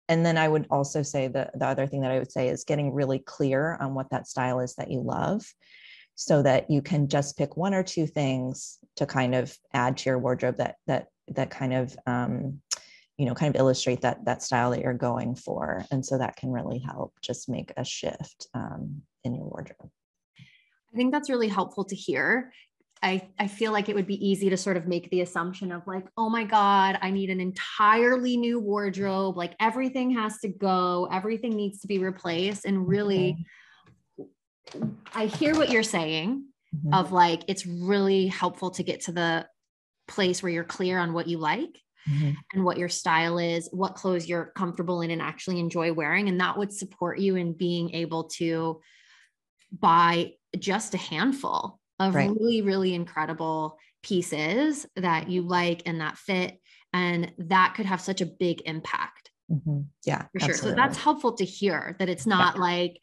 And 0.09 0.27
then 0.27 0.37
I 0.37 0.49
would 0.49 0.67
also 0.73 1.03
say 1.03 1.29
that 1.29 1.57
the 1.57 1.67
other 1.67 1.87
thing 1.87 2.01
that 2.01 2.11
I 2.11 2.19
would 2.19 2.33
say 2.33 2.49
is 2.49 2.65
getting 2.65 2.93
really 2.93 3.21
clear 3.21 3.77
on 3.81 3.95
what 3.95 4.11
that 4.11 4.27
style 4.27 4.59
is 4.59 4.75
that 4.75 4.91
you 4.91 5.01
love, 5.03 5.43
so 6.17 6.43
that 6.43 6.69
you 6.69 6.83
can 6.83 7.07
just 7.09 7.39
pick 7.39 7.57
one 7.57 7.75
or 7.75 7.85
two 7.85 8.09
things 8.09 8.79
to 8.97 9.07
kind 9.07 9.37
of 9.37 9.57
add 9.73 9.99
to 9.99 10.11
your 10.11 10.19
wardrobe 10.19 10.57
that 10.57 10.75
that 10.89 11.07
that 11.29 11.51
kind 11.51 11.73
of 11.73 11.97
um, 12.07 12.61
you 13.21 13.27
know 13.27 13.35
kind 13.35 13.55
of 13.55 13.61
illustrate 13.61 14.01
that 14.01 14.25
that 14.25 14.43
style 14.43 14.71
that 14.71 14.81
you're 14.81 14.95
going 14.95 15.35
for 15.35 15.85
and 15.91 16.05
so 16.05 16.17
that 16.17 16.37
can 16.37 16.51
really 16.51 16.79
help 16.79 17.13
just 17.21 17.51
make 17.51 17.71
a 17.77 17.85
shift 17.85 18.47
um, 18.55 19.03
in 19.25 19.35
your 19.35 19.45
wardrobe 19.45 19.91
i 20.39 20.97
think 20.97 21.13
that's 21.13 21.29
really 21.29 21.49
helpful 21.49 21.85
to 21.85 21.95
hear 21.95 22.51
I, 23.03 23.29
I 23.39 23.47
feel 23.47 23.73
like 23.73 23.89
it 23.89 23.95
would 23.95 24.07
be 24.07 24.29
easy 24.29 24.51
to 24.51 24.59
sort 24.59 24.77
of 24.77 24.87
make 24.87 25.09
the 25.09 25.23
assumption 25.23 25.73
of 25.73 25.87
like, 25.87 26.07
oh 26.19 26.29
my 26.29 26.45
God, 26.45 26.99
I 27.01 27.11
need 27.11 27.31
an 27.31 27.41
entirely 27.41 28.37
new 28.37 28.61
wardrobe. 28.61 29.39
Like 29.39 29.55
everything 29.59 30.11
has 30.11 30.37
to 30.41 30.49
go, 30.49 31.09
everything 31.11 31.57
needs 31.57 31.81
to 31.81 31.87
be 31.87 31.97
replaced. 31.97 32.67
And 32.67 32.87
really, 32.87 33.39
mm-hmm. 34.21 34.91
I 35.15 35.25
hear 35.25 35.55
what 35.55 35.71
you're 35.71 35.83
saying 35.83 36.45
mm-hmm. 36.77 36.93
of 36.93 37.11
like, 37.11 37.41
it's 37.49 37.65
really 37.65 38.27
helpful 38.27 38.71
to 38.73 38.83
get 38.83 39.01
to 39.05 39.13
the 39.13 39.49
place 40.07 40.43
where 40.43 40.53
you're 40.53 40.63
clear 40.63 40.99
on 40.99 41.15
what 41.15 41.27
you 41.27 41.39
like 41.39 41.81
mm-hmm. 42.09 42.33
and 42.53 42.65
what 42.65 42.79
your 42.79 42.89
style 42.89 43.39
is, 43.39 43.69
what 43.73 43.95
clothes 43.95 44.29
you're 44.29 44.53
comfortable 44.57 45.01
in 45.01 45.11
and 45.11 45.23
actually 45.23 45.59
enjoy 45.59 45.93
wearing. 45.93 46.29
And 46.29 46.41
that 46.41 46.57
would 46.57 46.73
support 46.73 47.19
you 47.19 47.37
in 47.37 47.53
being 47.53 47.95
able 47.95 48.25
to 48.39 48.81
buy 49.73 50.33
just 50.59 50.95
a 50.95 50.99
handful 50.99 51.79
of 51.99 52.15
right. 52.15 52.31
really, 52.31 52.63
really 52.63 52.95
incredible 52.95 53.79
pieces 54.03 54.87
that 54.97 55.29
you 55.29 55.43
like 55.43 55.83
and 55.87 56.01
that 56.01 56.17
fit. 56.17 56.59
And 56.93 57.33
that 57.39 57.75
could 57.77 57.87
have 57.87 58.01
such 58.01 58.21
a 58.21 58.27
big 58.27 58.63
impact. 58.65 59.31
Mm-hmm. 59.51 59.81
Yeah. 60.05 60.23
For 60.33 60.41
sure. 60.41 60.51
Absolutely. 60.51 60.71
So 60.71 60.75
that's 60.77 60.99
helpful 60.99 61.33
to 61.35 61.45
hear 61.45 61.97
that 61.99 62.09
it's 62.09 62.27
not 62.27 62.57
yeah. 62.57 62.61
like, 62.61 63.01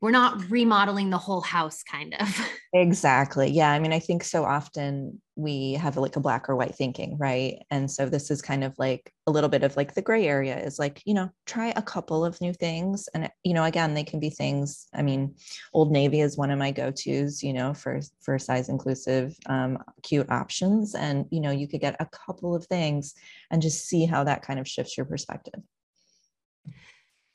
we're 0.00 0.10
not 0.10 0.50
remodeling 0.50 1.10
the 1.10 1.18
whole 1.18 1.42
house 1.42 1.82
kind 1.82 2.14
of. 2.18 2.28
Exactly. 2.72 3.50
Yeah 3.50 3.72
i 3.72 3.80
mean 3.80 3.92
i 3.92 3.98
think 3.98 4.22
so 4.22 4.44
often 4.44 5.20
we 5.34 5.72
have 5.72 5.96
like 5.96 6.14
a 6.14 6.20
black 6.20 6.48
or 6.48 6.54
white 6.54 6.76
thinking 6.76 7.18
right? 7.18 7.64
And 7.72 7.90
so 7.90 8.08
this 8.08 8.30
is 8.30 8.40
kind 8.40 8.62
of 8.62 8.74
like 8.78 9.12
a 9.26 9.32
little 9.32 9.48
bit 9.50 9.64
of 9.64 9.76
like 9.76 9.94
the 9.94 10.02
gray 10.02 10.28
area 10.28 10.56
is 10.56 10.78
like 10.78 11.02
you 11.04 11.12
know 11.12 11.30
try 11.46 11.72
a 11.74 11.82
couple 11.82 12.24
of 12.24 12.40
new 12.40 12.52
things. 12.52 13.08
And 13.12 13.28
you 13.42 13.54
know 13.54 13.64
again 13.64 13.94
they 13.94 14.04
can 14.04 14.20
be 14.20 14.30
things 14.30 14.86
i 14.94 15.02
mean 15.02 15.34
old 15.74 15.90
navy 15.90 16.20
is 16.20 16.36
one 16.38 16.52
of 16.52 16.60
my 16.60 16.70
go-to's 16.70 17.42
you 17.42 17.52
know 17.52 17.74
for 17.74 18.00
for 18.20 18.38
size 18.38 18.68
inclusive 18.68 19.34
um, 19.46 19.78
cute 20.04 20.30
options. 20.30 20.94
And 20.94 21.26
you 21.32 21.40
know 21.40 21.50
you 21.50 21.66
could 21.66 21.80
get 21.80 21.96
a 21.98 22.06
couple 22.06 22.54
of 22.54 22.64
things 22.66 23.14
and 23.50 23.60
just 23.60 23.88
see 23.88 24.06
how 24.06 24.22
that 24.22 24.42
kind 24.42 24.60
of 24.60 24.68
shifts 24.68 24.96
your 24.96 25.06
perspective. 25.06 25.60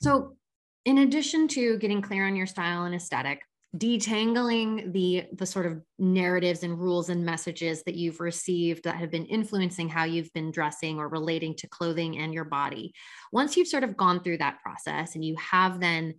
So 0.00 0.36
in 0.86 0.98
addition 0.98 1.48
to 1.48 1.76
getting 1.78 2.00
clear 2.00 2.26
on 2.26 2.36
your 2.36 2.46
style 2.46 2.84
and 2.84 2.94
aesthetic, 2.94 3.42
detangling 3.76 4.92
the 4.92 5.24
the 5.34 5.44
sort 5.44 5.66
of 5.66 5.82
narratives 5.98 6.62
and 6.62 6.78
rules 6.78 7.10
and 7.10 7.26
messages 7.26 7.82
that 7.82 7.96
you've 7.96 8.20
received 8.20 8.84
that 8.84 8.96
have 8.96 9.10
been 9.10 9.26
influencing 9.26 9.88
how 9.88 10.04
you've 10.04 10.32
been 10.32 10.50
dressing 10.50 10.98
or 10.98 11.08
relating 11.08 11.54
to 11.56 11.68
clothing 11.68 12.16
and 12.18 12.32
your 12.32 12.44
body. 12.44 12.94
Once 13.32 13.56
you've 13.56 13.68
sort 13.68 13.84
of 13.84 13.96
gone 13.96 14.22
through 14.22 14.38
that 14.38 14.62
process 14.62 15.14
and 15.14 15.24
you 15.24 15.36
have 15.36 15.80
then 15.80 16.14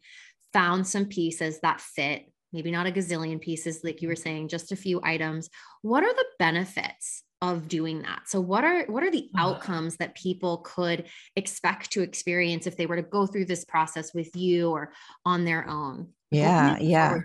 found 0.54 0.86
some 0.86 1.06
pieces 1.06 1.60
that 1.62 1.82
fit 1.82 2.26
maybe 2.54 2.72
not 2.72 2.88
a 2.88 2.92
gazillion 2.92 3.42
pieces 3.42 3.82
like 3.84 4.02
you 4.02 4.08
were 4.08 4.16
saying 4.16 4.48
just 4.48 4.72
a 4.72 4.76
few 4.76 5.02
items 5.04 5.50
what 5.82 6.04
are 6.04 6.14
the 6.14 6.26
benefits 6.40 7.24
of 7.42 7.68
doing 7.68 8.02
that. 8.02 8.24
So 8.26 8.42
what 8.42 8.64
are 8.64 8.86
what 8.86 9.04
are 9.04 9.12
the 9.12 9.30
outcomes 9.38 9.98
that 9.98 10.16
people 10.16 10.58
could 10.60 11.06
expect 11.36 11.92
to 11.92 12.02
experience 12.02 12.66
if 12.66 12.78
they 12.78 12.88
were 12.88 12.96
to 12.96 13.04
go 13.04 13.28
through 13.28 13.46
this 13.46 13.64
process 13.64 14.14
with 14.14 14.36
you 14.36 14.72
or 14.72 14.92
on 15.26 15.46
their 15.46 15.68
own? 15.70 16.10
Yeah 16.32 16.78
yeah. 16.80 17.20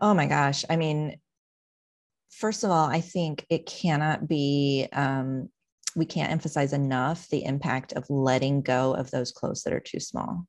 oh 0.00 0.14
my 0.14 0.26
gosh. 0.26 0.64
I 0.68 0.76
mean 0.76 1.16
first 2.30 2.64
of 2.64 2.70
all 2.70 2.88
i 2.88 3.00
think 3.00 3.46
it 3.48 3.64
cannot 3.64 4.26
be 4.26 4.88
um, 4.92 5.48
we 5.94 6.04
can't 6.04 6.32
emphasize 6.32 6.72
enough 6.72 7.28
the 7.28 7.44
impact 7.44 7.92
of 7.92 8.10
letting 8.10 8.60
go 8.60 8.92
of 8.92 9.08
those 9.12 9.30
clothes 9.30 9.62
that 9.62 9.72
are 9.72 9.78
too 9.78 10.00
small. 10.00 10.44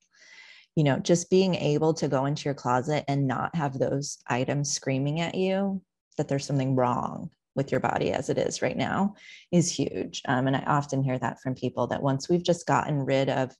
You 0.76 0.86
know 0.86 0.99
just 0.99 1.30
being 1.30 1.56
able 1.56 1.93
to 1.95 2.08
go 2.08 2.26
into 2.26 2.45
your 2.45 2.53
closet 2.53 3.03
and 3.08 3.28
not 3.28 3.56
have 3.56 3.78
those 3.78 4.18
items 4.28 4.72
screaming 4.72 5.20
at 5.20 5.36
you 5.36 5.82
that 6.18 6.30
there's 6.30 6.45
something 6.45 6.76
wrong 6.76 7.30
with 7.56 7.72
your 7.72 7.80
body 7.80 8.12
as 8.12 8.30
it 8.30 8.38
is 8.38 8.62
right 8.62 8.78
now 8.78 9.16
is 9.51 9.72
huge. 9.72 10.22
Um, 10.28 10.47
and 10.47 10.56
I 10.56 10.64
often 10.68 11.03
hear 11.03 11.18
that 11.20 11.41
from 11.41 11.56
people 11.56 11.88
that 11.88 12.01
once 12.01 12.30
we've 12.30 12.43
just 12.43 12.68
gotten 12.68 13.03
rid 13.06 13.30
of 13.30 13.56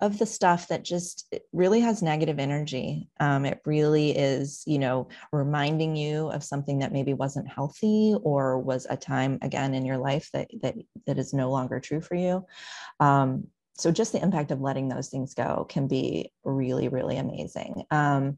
of 0.00 0.18
the 0.18 0.26
stuff 0.26 0.68
that 0.68 0.84
just 0.84 1.34
really 1.52 1.80
has 1.80 2.02
negative 2.02 2.38
energy. 2.38 3.08
Um, 3.18 3.44
it 3.44 3.60
really 3.66 4.16
is, 4.16 4.62
you 4.64 4.78
know, 4.78 5.08
reminding 5.32 5.96
you 5.96 6.28
of 6.28 6.44
something 6.44 6.78
that 6.78 6.92
maybe 6.92 7.14
wasn't 7.14 7.48
healthy 7.48 8.14
or 8.22 8.60
was 8.60 8.86
a 8.88 8.96
time 8.96 9.38
again 9.42 9.74
in 9.74 9.84
your 9.84 9.98
life 9.98 10.30
that 10.32 10.48
that 10.62 10.76
that 11.06 11.18
is 11.18 11.34
no 11.34 11.50
longer 11.50 11.80
true 11.80 12.00
for 12.00 12.14
you. 12.14 12.44
Um, 13.00 13.48
so 13.76 13.90
just 13.90 14.12
the 14.12 14.22
impact 14.22 14.50
of 14.50 14.60
letting 14.60 14.88
those 14.88 15.08
things 15.08 15.34
go 15.34 15.66
can 15.68 15.88
be 15.88 16.32
really, 16.44 16.88
really 16.88 17.16
amazing. 17.16 17.84
Um, 17.90 18.36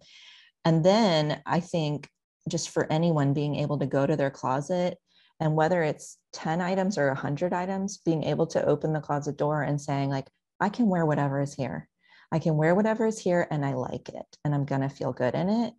and 0.65 0.85
then 0.85 1.43
I 1.47 1.61
think 1.61 2.09
just 2.49 2.71
for 2.71 2.91
anyone 2.91 3.33
being 3.33 3.57
able 3.57 3.79
to 3.79 3.87
go 3.87 4.07
to 4.07 4.17
their 4.17 4.31
closet 4.31 4.99
and 5.41 5.57
whether 5.57 5.83
it's 5.83 6.19
10 6.35 6.61
items 6.61 6.99
or 6.99 7.09
100 7.09 7.53
items 7.53 7.99
being 7.99 8.25
able 8.25 8.47
to 8.47 8.65
open 8.65 8.93
the 8.93 9.01
closet 9.01 9.37
door 9.37 9.63
and 9.63 9.81
saying 9.81 10.11
like 10.11 10.29
i 10.61 10.69
can 10.69 10.87
wear 10.87 11.07
whatever 11.07 11.41
is 11.41 11.55
here. 11.55 11.89
I 12.33 12.39
can 12.39 12.57
wear 12.57 12.77
whatever 12.77 13.07
is 13.07 13.19
here 13.19 13.49
and 13.51 13.65
i 13.65 13.73
like 13.73 14.09
it 14.11 14.37
and 14.45 14.55
i'm 14.55 14.65
going 14.65 14.83
to 14.83 14.89
feel 14.89 15.13
good 15.13 15.35
in 15.35 15.49
it. 15.49 15.75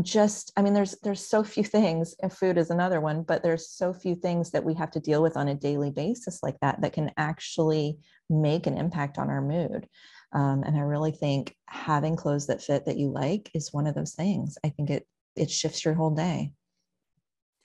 Just 0.00 0.52
i 0.56 0.62
mean 0.62 0.72
there's 0.72 0.96
there's 1.02 1.24
so 1.24 1.44
few 1.44 1.64
things 1.76 2.16
and 2.22 2.32
food 2.32 2.58
is 2.58 2.70
another 2.70 3.00
one 3.00 3.22
but 3.22 3.42
there's 3.42 3.68
so 3.68 3.92
few 3.92 4.16
things 4.16 4.50
that 4.50 4.64
we 4.64 4.74
have 4.74 4.90
to 4.92 5.00
deal 5.00 5.22
with 5.22 5.36
on 5.36 5.48
a 5.48 5.54
daily 5.54 5.90
basis 5.90 6.42
like 6.42 6.58
that 6.60 6.80
that 6.80 6.94
can 6.94 7.12
actually 7.16 7.98
make 8.30 8.66
an 8.66 8.78
impact 8.78 9.18
on 9.18 9.28
our 9.28 9.42
mood. 9.42 9.86
Um, 10.34 10.62
and 10.64 10.76
i 10.76 10.80
really 10.80 11.12
think 11.12 11.54
having 11.68 12.16
clothes 12.16 12.46
that 12.46 12.62
fit 12.62 12.86
that 12.86 12.96
you 12.96 13.10
like 13.10 13.50
is 13.54 13.72
one 13.72 13.86
of 13.86 13.94
those 13.94 14.14
things. 14.14 14.56
I 14.64 14.70
think 14.70 14.88
it 14.88 15.06
it 15.36 15.50
shifts 15.50 15.84
your 15.84 15.94
whole 15.94 16.10
day 16.10 16.52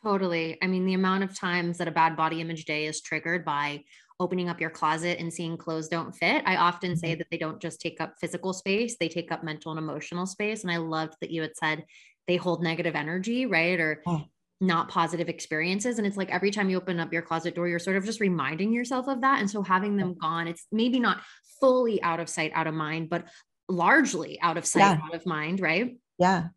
totally 0.03 0.57
i 0.61 0.67
mean 0.67 0.85
the 0.85 0.93
amount 0.93 1.23
of 1.23 1.37
times 1.37 1.77
that 1.77 1.87
a 1.87 1.91
bad 1.91 2.15
body 2.15 2.41
image 2.41 2.65
day 2.65 2.85
is 2.85 3.01
triggered 3.01 3.43
by 3.43 3.83
opening 4.19 4.49
up 4.49 4.59
your 4.59 4.69
closet 4.69 5.19
and 5.19 5.31
seeing 5.31 5.57
clothes 5.57 5.87
don't 5.87 6.15
fit. 6.15 6.43
I 6.45 6.57
often 6.57 6.95
say 6.95 7.09
mm-hmm. 7.11 7.19
that 7.19 7.27
they 7.29 7.37
don't 7.37 7.61
just 7.61 7.79
take 7.79 8.01
up 8.01 8.15
physical 8.19 8.53
space, 8.53 8.97
they 8.99 9.09
take 9.09 9.31
up 9.31 9.43
mental 9.43 9.71
and 9.71 9.79
emotional 9.79 10.25
space. 10.25 10.63
And 10.63 10.71
I 10.71 10.77
loved 10.77 11.13
that 11.21 11.31
you 11.31 11.41
had 11.41 11.55
said 11.55 11.85
they 12.27 12.37
hold 12.37 12.63
negative 12.63 12.95
energy, 12.95 13.45
right? 13.45 13.79
Or 13.79 14.01
oh. 14.07 14.23
not 14.59 14.89
positive 14.89 15.29
experiences. 15.29 15.97
And 15.97 16.07
it's 16.07 16.17
like 16.17 16.31
every 16.31 16.51
time 16.51 16.69
you 16.69 16.77
open 16.77 16.99
up 16.99 17.13
your 17.13 17.21
closet 17.21 17.55
door, 17.55 17.67
you're 17.67 17.79
sort 17.79 17.95
of 17.95 18.05
just 18.05 18.19
reminding 18.19 18.73
yourself 18.73 19.07
of 19.07 19.21
that. 19.21 19.39
And 19.39 19.49
so 19.49 19.61
having 19.61 19.97
them 19.97 20.15
gone, 20.19 20.47
it's 20.47 20.65
maybe 20.71 20.99
not 20.99 21.21
fully 21.61 22.01
out 22.01 22.19
of 22.19 22.27
sight, 22.27 22.51
out 22.55 22.67
of 22.67 22.73
mind, 22.73 23.09
but 23.09 23.25
largely 23.69 24.39
out 24.41 24.57
of 24.57 24.65
sight, 24.65 24.79
yeah. 24.79 24.99
out 25.03 25.13
of 25.13 25.25
mind, 25.25 25.59
right? 25.59 25.97
Yeah. 26.17 26.47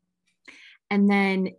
And 0.90 1.08
then 1.08 1.50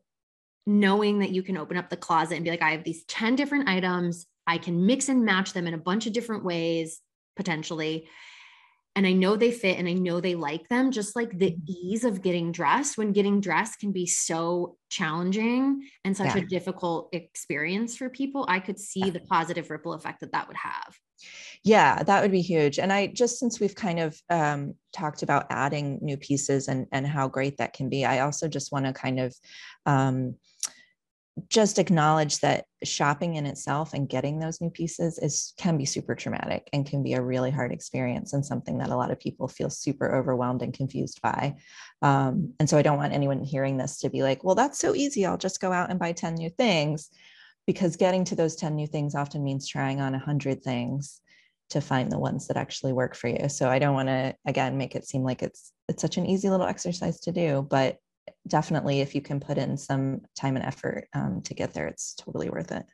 knowing 0.68 1.20
that 1.20 1.32
you 1.32 1.44
can 1.44 1.58
open 1.58 1.78
up 1.78 1.90
the 1.90 1.98
closet 1.98 2.36
and 2.36 2.44
be 2.44 2.52
like, 2.52 2.62
I 2.62 2.72
have 2.72 2.84
these 2.84 3.04
10 3.06 3.36
different 3.36 3.70
items. 3.70 4.28
I 4.46 4.58
can 4.58 4.86
mix 4.86 5.10
and 5.10 5.26
match 5.26 5.54
them 5.54 5.68
in 5.68 5.74
a 5.74 5.80
bunch 5.80 6.08
of 6.08 6.14
different 6.14 6.44
ways, 6.44 7.00
potentially 7.36 8.08
and 8.96 9.08
I 9.08 9.14
know 9.14 9.36
they 9.36 9.52
fit 9.52 9.78
and 9.78 9.88
I 9.88 9.94
know 9.94 10.20
they 10.20 10.36
like 10.36 10.68
them, 10.68 10.92
just 10.92 11.16
like 11.16 11.38
the 11.38 11.52
mm-hmm. 11.52 11.72
ease 11.72 12.04
of 12.04 12.22
getting 12.22 12.52
dressed 12.52 12.98
when 12.98 13.14
getting 13.14 13.40
dressed 13.40 13.80
can 13.80 13.92
be 13.92 14.06
so 14.06 14.76
challenging 14.90 15.88
and 16.04 16.16
such 16.16 16.36
yeah. 16.36 16.42
a 16.42 16.46
difficult 16.46 17.10
experience 17.14 17.96
for 17.96 18.10
people. 18.10 18.46
I 18.50 18.60
could 18.60 18.78
see 18.78 19.10
the 19.10 19.22
positive 19.22 19.70
ripple 19.70 19.94
effect 19.94 20.20
that 20.22 20.34
that 20.34 20.48
would 20.48 20.58
have. 20.58 20.98
Yeah, 21.64 22.01
that 22.03 22.22
would 22.22 22.32
be 22.32 22.41
huge. 22.41 22.80
And 22.80 22.91
I 22.91 23.07
just 23.07 23.38
since 23.38 23.59
we've 23.59 23.76
kind 23.76 23.99
of 23.99 24.20
um, 24.30 24.74
talked 24.93 25.22
about 25.22 25.45
adding 25.51 25.99
new 26.01 26.18
pieces 26.18 26.68
and 26.68 26.88
and 26.91 27.05
how 27.05 27.28
great 27.28 27.57
that 27.57 27.74
can 27.74 27.88
be, 27.88 28.03
I 28.03 28.20
also 28.20 28.47
just 28.47 28.72
want 28.72 28.86
to 28.86 28.93
kind 28.93 29.20
of 29.20 29.36
um, 29.86 30.36
just 31.49 31.80
acknowledge 31.80 32.39
that 32.39 32.66
shopping 32.84 33.36
in 33.36 33.45
itself 33.45 33.93
and 33.93 34.09
getting 34.09 34.39
those 34.39 34.59
new 34.59 34.70
pieces 34.70 35.18
is 35.20 35.53
can 35.57 35.78
be 35.78 35.86
super 35.86 36.16
traumatic 36.16 36.68
and 36.74 36.86
can 36.86 37.03
be 37.03 37.14
a 37.14 37.22
really 37.22 37.51
hard 37.51 37.72
experience 37.72 38.34
and 38.34 38.45
something 38.45 38.80
that 38.80 38.89
a 38.89 38.95
lot 38.95 39.12
of 39.12 39.20
people 39.20 39.47
feel 39.47 39.70
super 39.70 40.14
overwhelmed 40.16 40.62
and 40.62 40.74
confused 40.74 41.22
by. 41.22 41.55
Um, 42.01 42.53
and 42.59 42.68
so 42.68 42.78
i 42.78 42.82
don't 42.82 42.97
want 42.97 43.14
anyone 43.14 43.43
hearing 43.43 43.78
this 43.78 43.99
to 43.99 44.09
be 44.09 44.24
like 44.24 44.43
well 44.43 44.55
that's 44.55 44.80
so 44.80 44.95
easy. 44.95 45.26
I'll 45.28 45.38
just 45.38 45.62
go 45.62 45.72
out 45.72 45.91
and 45.91 45.99
buy 45.99 46.12
10 46.12 46.34
new 46.36 46.49
things 46.49 47.09
because 47.68 47.95
getting 47.97 48.26
to 48.26 48.36
those 48.36 48.55
10 48.55 48.76
new 48.76 48.88
things 48.88 49.14
often 49.14 49.43
means 49.43 49.68
trying 49.68 50.01
on 50.01 50.14
100 50.14 50.64
things 50.64 51.22
to 51.72 51.82
find 51.82 52.11
the 52.11 52.19
ones 52.19 52.47
that 52.47 52.57
actually 52.57 52.93
work 52.93 53.15
for 53.15 53.28
you 53.28 53.47
so 53.47 53.69
i 53.69 53.80
don't 53.80 53.93
want 53.93 54.09
to 54.09 54.36
again 54.45 54.78
make 54.78 54.95
it 54.95 55.05
seem 55.05 55.24
like 55.24 55.41
it's 55.41 55.72
it's 55.88 56.01
such 56.01 56.17
an 56.17 56.26
easy 56.26 56.49
little 56.49 56.65
exercise 56.65 57.19
to 57.19 57.32
do 57.32 57.65
but 57.69 57.97
definitely 58.47 58.99
if 58.99 59.15
you 59.15 59.22
can 59.22 59.39
put 59.39 59.57
in 59.57 59.78
some 59.78 60.22
time 60.36 60.55
and 60.55 60.65
effort 60.65 61.07
um, 61.13 61.41
to 61.41 61.53
get 61.53 61.74
there 61.74 61.88
it's 61.88 62.13
totally 62.15 62.49
worth 62.49 62.72
it 62.72 62.86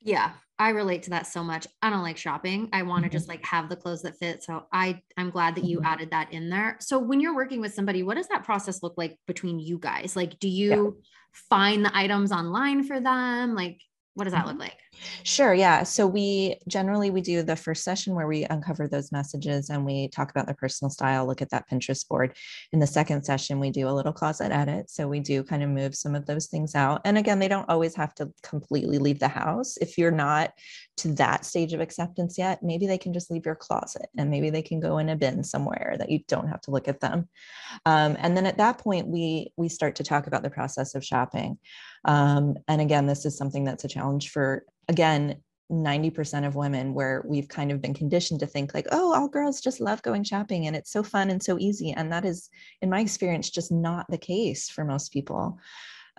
yeah 0.00 0.32
i 0.58 0.68
relate 0.68 1.02
to 1.02 1.10
that 1.10 1.26
so 1.26 1.42
much 1.42 1.66
i 1.80 1.88
don't 1.88 2.02
like 2.02 2.18
shopping 2.18 2.68
i 2.72 2.82
want 2.82 3.02
to 3.02 3.08
mm-hmm. 3.08 3.16
just 3.16 3.28
like 3.28 3.44
have 3.44 3.68
the 3.68 3.76
clothes 3.76 4.02
that 4.02 4.18
fit 4.18 4.42
so 4.42 4.66
i 4.72 5.00
i'm 5.16 5.30
glad 5.30 5.54
that 5.54 5.64
you 5.64 5.78
mm-hmm. 5.78 5.86
added 5.86 6.10
that 6.10 6.32
in 6.32 6.50
there 6.50 6.76
so 6.80 6.98
when 6.98 7.18
you're 7.18 7.34
working 7.34 7.60
with 7.60 7.72
somebody 7.72 8.02
what 8.02 8.16
does 8.16 8.28
that 8.28 8.44
process 8.44 8.82
look 8.82 8.94
like 8.98 9.18
between 9.26 9.58
you 9.58 9.78
guys 9.78 10.14
like 10.16 10.38
do 10.38 10.48
you 10.48 10.70
yeah. 10.70 11.02
find 11.48 11.84
the 11.84 11.96
items 11.96 12.30
online 12.30 12.84
for 12.84 13.00
them 13.00 13.54
like 13.54 13.80
what 14.14 14.24
does 14.24 14.32
that 14.32 14.46
look 14.46 14.54
mm-hmm. 14.54 14.62
like 14.62 14.76
Sure. 15.24 15.54
Yeah. 15.54 15.82
So 15.82 16.06
we 16.06 16.56
generally 16.68 17.10
we 17.10 17.20
do 17.22 17.42
the 17.42 17.56
first 17.56 17.82
session 17.82 18.14
where 18.14 18.26
we 18.26 18.44
uncover 18.44 18.86
those 18.86 19.10
messages 19.10 19.70
and 19.70 19.84
we 19.84 20.08
talk 20.08 20.30
about 20.30 20.46
their 20.46 20.54
personal 20.54 20.90
style, 20.90 21.26
look 21.26 21.42
at 21.42 21.50
that 21.50 21.68
Pinterest 21.68 22.06
board. 22.06 22.36
In 22.72 22.78
the 22.78 22.86
second 22.86 23.24
session, 23.24 23.58
we 23.58 23.70
do 23.70 23.88
a 23.88 23.90
little 23.90 24.12
closet 24.12 24.52
edit. 24.52 24.90
So 24.90 25.08
we 25.08 25.20
do 25.20 25.42
kind 25.42 25.62
of 25.62 25.70
move 25.70 25.94
some 25.94 26.14
of 26.14 26.26
those 26.26 26.46
things 26.46 26.74
out. 26.74 27.00
And 27.04 27.18
again, 27.18 27.38
they 27.38 27.48
don't 27.48 27.68
always 27.68 27.94
have 27.96 28.14
to 28.16 28.32
completely 28.42 28.98
leave 28.98 29.18
the 29.18 29.28
house. 29.28 29.76
If 29.78 29.96
you're 29.98 30.10
not 30.10 30.52
to 30.98 31.08
that 31.14 31.44
stage 31.44 31.72
of 31.72 31.80
acceptance 31.80 32.36
yet, 32.38 32.62
maybe 32.62 32.86
they 32.86 32.98
can 32.98 33.12
just 33.12 33.30
leave 33.30 33.46
your 33.46 33.54
closet 33.56 34.06
and 34.16 34.30
maybe 34.30 34.50
they 34.50 34.62
can 34.62 34.78
go 34.78 34.98
in 34.98 35.08
a 35.08 35.16
bin 35.16 35.42
somewhere 35.42 35.96
that 35.98 36.10
you 36.10 36.20
don't 36.28 36.48
have 36.48 36.60
to 36.62 36.70
look 36.70 36.86
at 36.86 37.00
them. 37.00 37.28
Um, 37.86 38.16
and 38.20 38.36
then 38.36 38.46
at 38.46 38.58
that 38.58 38.78
point, 38.78 39.08
we 39.08 39.52
we 39.56 39.68
start 39.68 39.96
to 39.96 40.04
talk 40.04 40.26
about 40.26 40.42
the 40.42 40.50
process 40.50 40.94
of 40.94 41.04
shopping. 41.04 41.58
Um, 42.04 42.56
and 42.68 42.80
again, 42.80 43.06
this 43.06 43.24
is 43.24 43.36
something 43.36 43.64
that's 43.64 43.84
a 43.84 43.88
challenge 43.88 44.30
for 44.30 44.64
again 44.88 45.42
90% 45.70 46.46
of 46.46 46.54
women 46.54 46.92
where 46.92 47.24
we've 47.26 47.48
kind 47.48 47.72
of 47.72 47.80
been 47.80 47.94
conditioned 47.94 48.40
to 48.40 48.46
think 48.46 48.74
like 48.74 48.86
oh 48.92 49.14
all 49.14 49.28
girls 49.28 49.60
just 49.60 49.80
love 49.80 50.02
going 50.02 50.22
shopping 50.22 50.66
and 50.66 50.76
it's 50.76 50.90
so 50.90 51.02
fun 51.02 51.30
and 51.30 51.42
so 51.42 51.58
easy. 51.58 51.92
And 51.92 52.12
that 52.12 52.24
is 52.24 52.50
in 52.82 52.90
my 52.90 53.00
experience 53.00 53.48
just 53.48 53.72
not 53.72 54.06
the 54.10 54.18
case 54.18 54.68
for 54.68 54.84
most 54.84 55.12
people. 55.12 55.58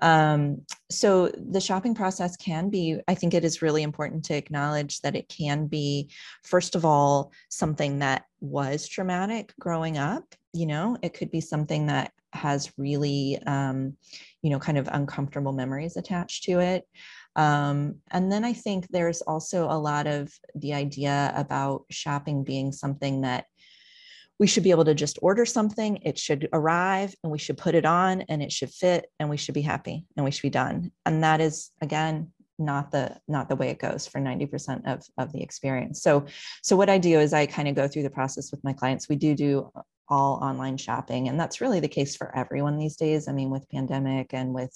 Um, 0.02 0.64
so 0.90 1.28
the 1.28 1.62
shopping 1.62 1.94
process 1.94 2.36
can 2.36 2.70
be 2.70 3.00
i 3.08 3.14
think 3.14 3.36
it 3.36 3.46
is 3.46 3.62
really 3.62 3.84
important 3.84 4.26
to 4.26 4.36
acknowledge 4.36 5.02
that 5.02 5.16
it 5.16 5.30
can 5.30 5.68
be 5.68 6.10
first 6.44 6.74
of 6.74 6.84
all 6.84 7.32
something 7.50 8.00
that 8.00 8.26
was 8.42 8.88
traumatic 8.88 9.54
growing 9.60 10.00
up 10.00 10.34
you 10.54 10.68
know? 10.68 10.98
It 11.02 11.14
could 11.14 11.32
be 11.32 11.42
something 11.42 11.88
that 11.88 12.12
has 12.32 12.72
really 12.78 13.40
um, 13.46 13.96
you 14.42 14.50
know 14.50 14.60
kind 14.60 14.78
of 14.78 14.90
uncomfortable 14.92 15.54
memories 15.54 15.98
attached 15.98 16.44
to 16.46 16.60
it 16.60 16.88
um, 17.36 17.96
and 18.12 18.32
then 18.32 18.44
I 18.44 18.54
think 18.54 18.88
there's 18.90 19.22
also 19.22 19.66
a 19.66 19.78
lot 19.78 20.08
of 20.08 20.32
the 20.56 20.74
idea 20.74 21.34
about 21.36 21.86
shopping 21.90 22.44
being 22.44 22.72
something 22.72 23.22
that 23.22 23.46
we 24.40 24.48
should 24.48 24.64
be 24.64 24.72
able 24.72 24.86
to 24.86 24.96
just 24.96 25.20
order 25.22 25.46
something, 25.46 25.98
it 25.98 26.18
should 26.18 26.50
arrive, 26.54 27.16
and 27.24 27.32
we 27.32 27.38
should 27.38 27.58
put 27.58 27.76
it 27.76 27.86
on, 27.86 28.22
and 28.22 28.42
it 28.42 28.52
should 28.52 28.72
fit, 28.72 29.06
and 29.20 29.30
we 29.30 29.38
should 29.38 29.54
be 29.54 29.62
happy, 29.62 30.06
and 30.18 30.26
we 30.26 30.32
should 30.32 30.42
be 30.42 30.50
done. 30.50 30.92
And 31.06 31.24
that 31.24 31.40
is, 31.40 31.72
again, 31.82 32.32
not 32.60 32.92
the 32.92 33.20
not 33.28 33.50
the 33.50 33.56
way 33.56 33.70
it 33.70 33.80
goes 33.80 34.08
for 34.08 34.20
90% 34.20 34.86
of 34.86 35.04
of 35.18 35.32
the 35.32 35.42
experience. 35.42 36.02
So 36.02 36.26
so 36.62 36.76
what 36.76 36.90
i 36.90 36.98
do 36.98 37.20
is 37.20 37.34
i 37.34 37.46
kind 37.46 37.68
of 37.68 37.76
go 37.76 37.88
through 37.88 38.04
the 38.04 38.10
process 38.10 38.52
with 38.52 38.64
my 38.64 38.74
clients. 38.74 39.10
We 39.10 39.16
do 39.16 39.36
do 39.36 39.72
all 40.10 40.36
online 40.36 40.78
shopping 40.78 41.30
and 41.30 41.40
that's 41.40 41.62
really 41.62 41.80
the 41.80 41.88
case 41.88 42.16
for 42.16 42.36
everyone 42.36 42.78
these 42.78 42.96
days. 42.96 43.28
I 43.28 43.32
mean 43.32 43.50
with 43.50 43.70
pandemic 43.70 44.34
and 44.34 44.54
with 44.54 44.74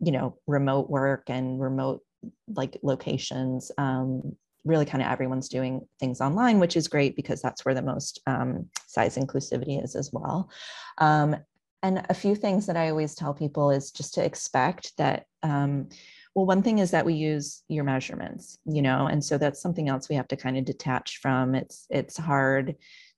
you 0.00 0.12
know 0.12 0.36
remote 0.46 0.90
work 0.90 1.24
and 1.28 1.60
remote 1.60 2.02
like 2.48 2.78
locations 2.82 3.70
um, 3.78 4.36
really 4.64 4.84
kind 4.84 5.02
of 5.02 5.10
everyone's 5.10 5.48
doing 5.48 5.86
things 6.00 6.20
online 6.20 6.58
which 6.58 6.76
is 6.76 6.88
great 6.88 7.14
because 7.16 7.40
that's 7.40 7.64
where 7.64 7.74
the 7.74 7.82
most 7.82 8.20
um, 8.26 8.68
size 8.86 9.16
inclusivity 9.16 9.82
is 9.82 9.94
as 9.94 10.12
well. 10.12 10.50
Um, 10.98 11.36
and 11.82 12.04
a 12.08 12.14
few 12.14 12.34
things 12.34 12.66
that 12.66 12.76
i 12.76 12.88
always 12.88 13.14
tell 13.14 13.34
people 13.34 13.70
is 13.70 13.90
just 13.90 14.14
to 14.14 14.24
expect 14.24 14.96
that 14.96 15.26
um, 15.42 15.88
well 16.34 16.46
one 16.46 16.62
thing 16.62 16.78
is 16.78 16.90
that 16.90 17.04
we 17.04 17.14
use 17.14 17.62
your 17.68 17.84
measurements 17.84 18.58
you 18.64 18.82
know 18.82 19.06
and 19.06 19.22
so 19.22 19.36
that's 19.38 19.60
something 19.60 19.88
else 19.88 20.08
we 20.08 20.16
have 20.16 20.28
to 20.28 20.36
kind 20.36 20.56
of 20.56 20.64
detach 20.64 21.18
from. 21.18 21.54
It's 21.54 21.86
it's 21.90 22.16
hard 22.16 22.76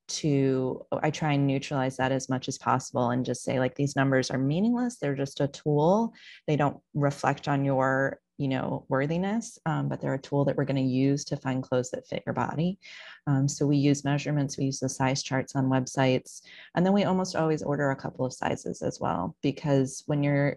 to 0.08 0.84
i 1.02 1.10
try 1.10 1.32
and 1.32 1.46
neutralize 1.46 1.96
that 1.96 2.12
as 2.12 2.28
much 2.28 2.48
as 2.48 2.58
possible 2.58 3.10
and 3.10 3.24
just 3.24 3.42
say 3.42 3.58
like 3.58 3.74
these 3.74 3.96
numbers 3.96 4.30
are 4.30 4.38
meaningless. 4.38 4.96
They're 4.96 5.14
just 5.14 5.40
a 5.40 5.48
tool. 5.48 6.14
They 6.46 6.56
don't 6.56 6.78
reflect 6.94 7.48
on 7.48 7.64
your 7.64 8.18
you 8.38 8.46
know 8.46 8.86
worthiness 8.88 9.58
um, 9.66 9.88
but 9.88 10.00
they're 10.00 10.14
a 10.14 10.20
tool 10.20 10.44
that 10.44 10.56
we're 10.56 10.64
going 10.64 10.76
to 10.76 10.82
use 10.82 11.24
to 11.24 11.36
find 11.36 11.62
clothes 11.62 11.90
that 11.90 12.06
fit 12.06 12.22
your 12.24 12.34
body. 12.34 12.78
Um, 13.26 13.48
so 13.48 13.66
we 13.66 13.76
use 13.76 14.04
measurements 14.04 14.56
we 14.56 14.66
use 14.66 14.80
the 14.80 14.88
size 14.88 15.22
charts 15.22 15.56
on 15.56 15.66
websites 15.66 16.42
and 16.74 16.86
then 16.86 16.92
we 16.92 17.04
almost 17.04 17.36
always 17.36 17.62
order 17.62 17.90
a 17.90 17.96
couple 17.96 18.24
of 18.24 18.32
sizes 18.32 18.80
as 18.82 19.00
well 19.00 19.36
because 19.42 20.04
when 20.06 20.22
you're 20.22 20.56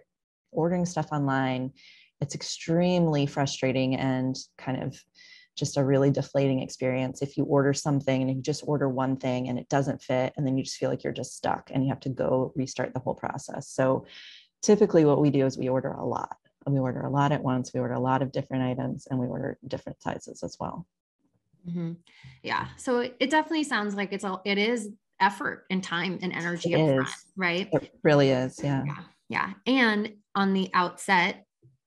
ordering 0.52 0.86
stuff 0.86 1.08
online 1.12 1.72
it's 2.20 2.36
extremely 2.36 3.26
frustrating 3.26 3.96
and 3.96 4.36
kind 4.56 4.80
of 4.80 4.96
just 5.56 5.76
a 5.76 5.84
really 5.84 6.10
deflating 6.10 6.60
experience. 6.60 7.22
If 7.22 7.36
you 7.36 7.44
order 7.44 7.74
something 7.74 8.22
and 8.22 8.36
you 8.36 8.42
just 8.42 8.64
order 8.66 8.88
one 8.88 9.16
thing 9.16 9.48
and 9.48 9.58
it 9.58 9.68
doesn't 9.68 10.02
fit 10.02 10.32
and 10.36 10.46
then 10.46 10.56
you 10.56 10.64
just 10.64 10.76
feel 10.76 10.88
like 10.88 11.04
you're 11.04 11.12
just 11.12 11.36
stuck 11.36 11.70
and 11.72 11.82
you 11.84 11.90
have 11.90 12.00
to 12.00 12.08
go 12.08 12.52
restart 12.56 12.94
the 12.94 13.00
whole 13.00 13.14
process. 13.14 13.68
So 13.68 14.06
typically 14.62 15.04
what 15.04 15.20
we 15.20 15.30
do 15.30 15.44
is 15.44 15.58
we 15.58 15.68
order 15.68 15.92
a 15.92 16.04
lot. 16.04 16.36
And 16.64 16.72
we 16.72 16.80
order 16.80 17.00
a 17.00 17.10
lot 17.10 17.32
at 17.32 17.42
once 17.42 17.72
we 17.74 17.80
order 17.80 17.94
a 17.94 18.00
lot 18.00 18.22
of 18.22 18.30
different 18.30 18.62
items 18.62 19.08
and 19.10 19.18
we 19.18 19.26
order 19.26 19.58
different 19.66 20.00
sizes 20.00 20.44
as 20.44 20.56
well. 20.60 20.86
Mm-hmm. 21.68 21.92
yeah. 22.42 22.68
So 22.76 23.00
it 23.00 23.30
definitely 23.30 23.64
sounds 23.64 23.94
like 23.94 24.12
it's 24.12 24.24
all 24.24 24.42
it 24.44 24.58
is 24.58 24.88
effort 25.20 25.64
and 25.70 25.82
time 25.82 26.18
and 26.22 26.32
energy 26.32 26.74
up 26.74 26.88
front, 26.88 27.08
right? 27.36 27.68
It 27.72 27.92
really 28.04 28.30
is 28.30 28.60
yeah. 28.62 28.84
Yeah. 28.86 29.02
Yeah. 29.28 29.52
And 29.66 30.14
on 30.34 30.52
the 30.52 30.70
outset 30.72 31.44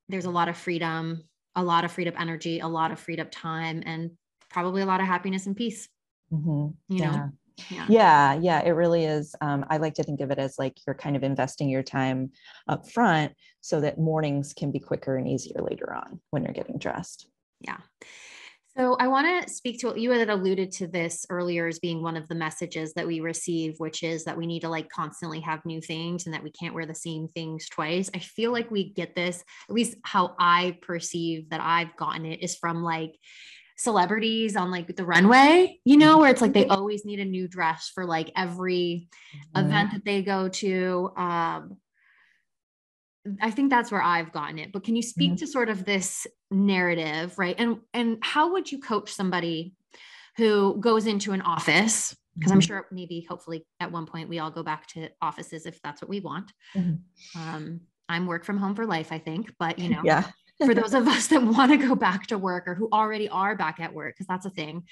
there's 0.09 0.25
a 0.25 0.29
lot 0.29 0.49
of 0.49 0.57
freedom 0.57 1.23
a 1.55 1.63
lot 1.63 1.85
of 1.85 1.91
freed 1.91 2.07
up 2.07 2.19
energy, 2.19 2.59
a 2.59 2.67
lot 2.67 2.91
of 2.91 2.99
freed 2.99 3.19
up 3.19 3.29
time, 3.31 3.83
and 3.85 4.11
probably 4.49 4.81
a 4.81 4.85
lot 4.85 5.01
of 5.01 5.07
happiness 5.07 5.45
and 5.45 5.55
peace. 5.55 5.87
Mm-hmm. 6.31 6.93
You 6.93 6.99
yeah. 7.03 7.11
know? 7.11 7.29
Yeah. 7.71 7.85
yeah 7.87 8.33
yeah 8.33 8.61
it 8.65 8.71
really 8.71 9.05
is 9.05 9.33
um, 9.39 9.63
i 9.69 9.77
like 9.77 9.93
to 9.93 10.03
think 10.03 10.19
of 10.19 10.29
it 10.29 10.37
as 10.37 10.59
like 10.59 10.77
you're 10.85 10.93
kind 10.93 11.15
of 11.15 11.23
investing 11.23 11.69
your 11.69 11.83
time 11.83 12.31
up 12.67 12.91
front 12.91 13.31
so 13.61 13.79
that 13.79 13.97
mornings 13.97 14.51
can 14.51 14.71
be 14.71 14.79
quicker 14.79 15.15
and 15.15 15.25
easier 15.25 15.61
later 15.61 15.93
on 15.93 16.19
when 16.31 16.43
you're 16.43 16.51
getting 16.51 16.77
dressed 16.77 17.29
yeah 17.61 17.77
so 18.77 18.95
I 18.99 19.07
want 19.07 19.45
to 19.45 19.53
speak 19.53 19.79
to 19.79 19.87
what 19.87 19.99
you 19.99 20.11
had 20.11 20.29
alluded 20.29 20.71
to 20.73 20.87
this 20.87 21.25
earlier 21.29 21.67
as 21.67 21.79
being 21.79 22.01
one 22.01 22.17
of 22.17 22.27
the 22.27 22.35
messages 22.35 22.93
that 22.93 23.07
we 23.07 23.21
receive, 23.21 23.75
which 23.79 24.03
is 24.03 24.25
that 24.25 24.37
we 24.37 24.45
need 24.45 24.61
to 24.61 24.69
like 24.69 24.89
constantly 24.89 25.39
have 25.41 25.65
new 25.65 25.81
things 25.81 26.25
and 26.25 26.33
that 26.33 26.43
we 26.43 26.51
can't 26.51 26.73
wear 26.73 26.85
the 26.85 26.93
same 26.93 27.27
things 27.29 27.69
twice. 27.69 28.09
I 28.13 28.19
feel 28.19 28.51
like 28.51 28.69
we 28.69 28.91
get 28.91 29.15
this, 29.15 29.43
at 29.69 29.75
least 29.75 29.97
how 30.03 30.35
I 30.39 30.77
perceive 30.81 31.49
that 31.51 31.61
I've 31.61 31.95
gotten 31.95 32.25
it 32.25 32.41
is 32.41 32.55
from 32.55 32.83
like 32.83 33.15
celebrities 33.77 34.55
on 34.55 34.71
like 34.71 34.93
the 34.95 35.05
runway, 35.05 35.79
you 35.85 35.97
know, 35.97 36.17
where 36.17 36.31
it's 36.31 36.41
like 36.41 36.53
they 36.53 36.67
always 36.67 37.05
need 37.05 37.19
a 37.19 37.25
new 37.25 37.47
dress 37.47 37.91
for 37.93 38.05
like 38.05 38.31
every 38.35 39.07
mm-hmm. 39.55 39.65
event 39.65 39.91
that 39.93 40.05
they 40.05 40.21
go 40.21 40.49
to. 40.49 41.11
Um, 41.15 41.77
I 43.41 43.51
think 43.51 43.69
that's 43.69 43.91
where 43.91 44.03
I've 44.03 44.31
gotten 44.31 44.59
it. 44.59 44.71
But 44.71 44.83
can 44.83 44.95
you 44.95 45.01
speak 45.01 45.31
mm-hmm. 45.31 45.37
to 45.37 45.47
sort 45.47 45.69
of 45.69 45.83
this 45.83 46.27
narrative, 46.55 47.37
right? 47.37 47.55
And 47.57 47.79
and 47.93 48.17
how 48.21 48.53
would 48.53 48.71
you 48.71 48.79
coach 48.79 49.11
somebody 49.11 49.73
who 50.37 50.77
goes 50.79 51.05
into 51.05 51.33
an 51.33 51.41
office? 51.41 52.15
Because 52.35 52.49
mm-hmm. 52.49 52.57
I'm 52.57 52.61
sure 52.61 52.87
maybe 52.91 53.25
hopefully 53.27 53.65
at 53.79 53.91
one 53.91 54.05
point 54.05 54.29
we 54.29 54.39
all 54.39 54.51
go 54.51 54.63
back 54.63 54.87
to 54.87 55.09
offices 55.21 55.65
if 55.65 55.81
that's 55.81 56.01
what 56.01 56.09
we 56.09 56.19
want. 56.19 56.51
Mm-hmm. 56.75 57.39
Um, 57.39 57.81
I'm 58.07 58.27
work 58.27 58.45
from 58.45 58.57
home 58.57 58.75
for 58.75 58.85
life, 58.85 59.11
I 59.11 59.19
think, 59.19 59.53
but 59.59 59.79
you 59.79 59.89
know, 59.89 60.01
yeah. 60.03 60.29
for 60.63 60.73
those 60.73 60.93
of 60.93 61.07
us 61.07 61.27
that 61.27 61.41
want 61.43 61.71
to 61.71 61.77
go 61.77 61.95
back 61.95 62.27
to 62.27 62.37
work 62.37 62.67
or 62.67 62.75
who 62.75 62.89
already 62.91 63.29
are 63.29 63.55
back 63.55 63.79
at 63.79 63.93
work, 63.93 64.15
because 64.15 64.27
that's 64.27 64.45
a 64.45 64.49
thing. 64.49 64.83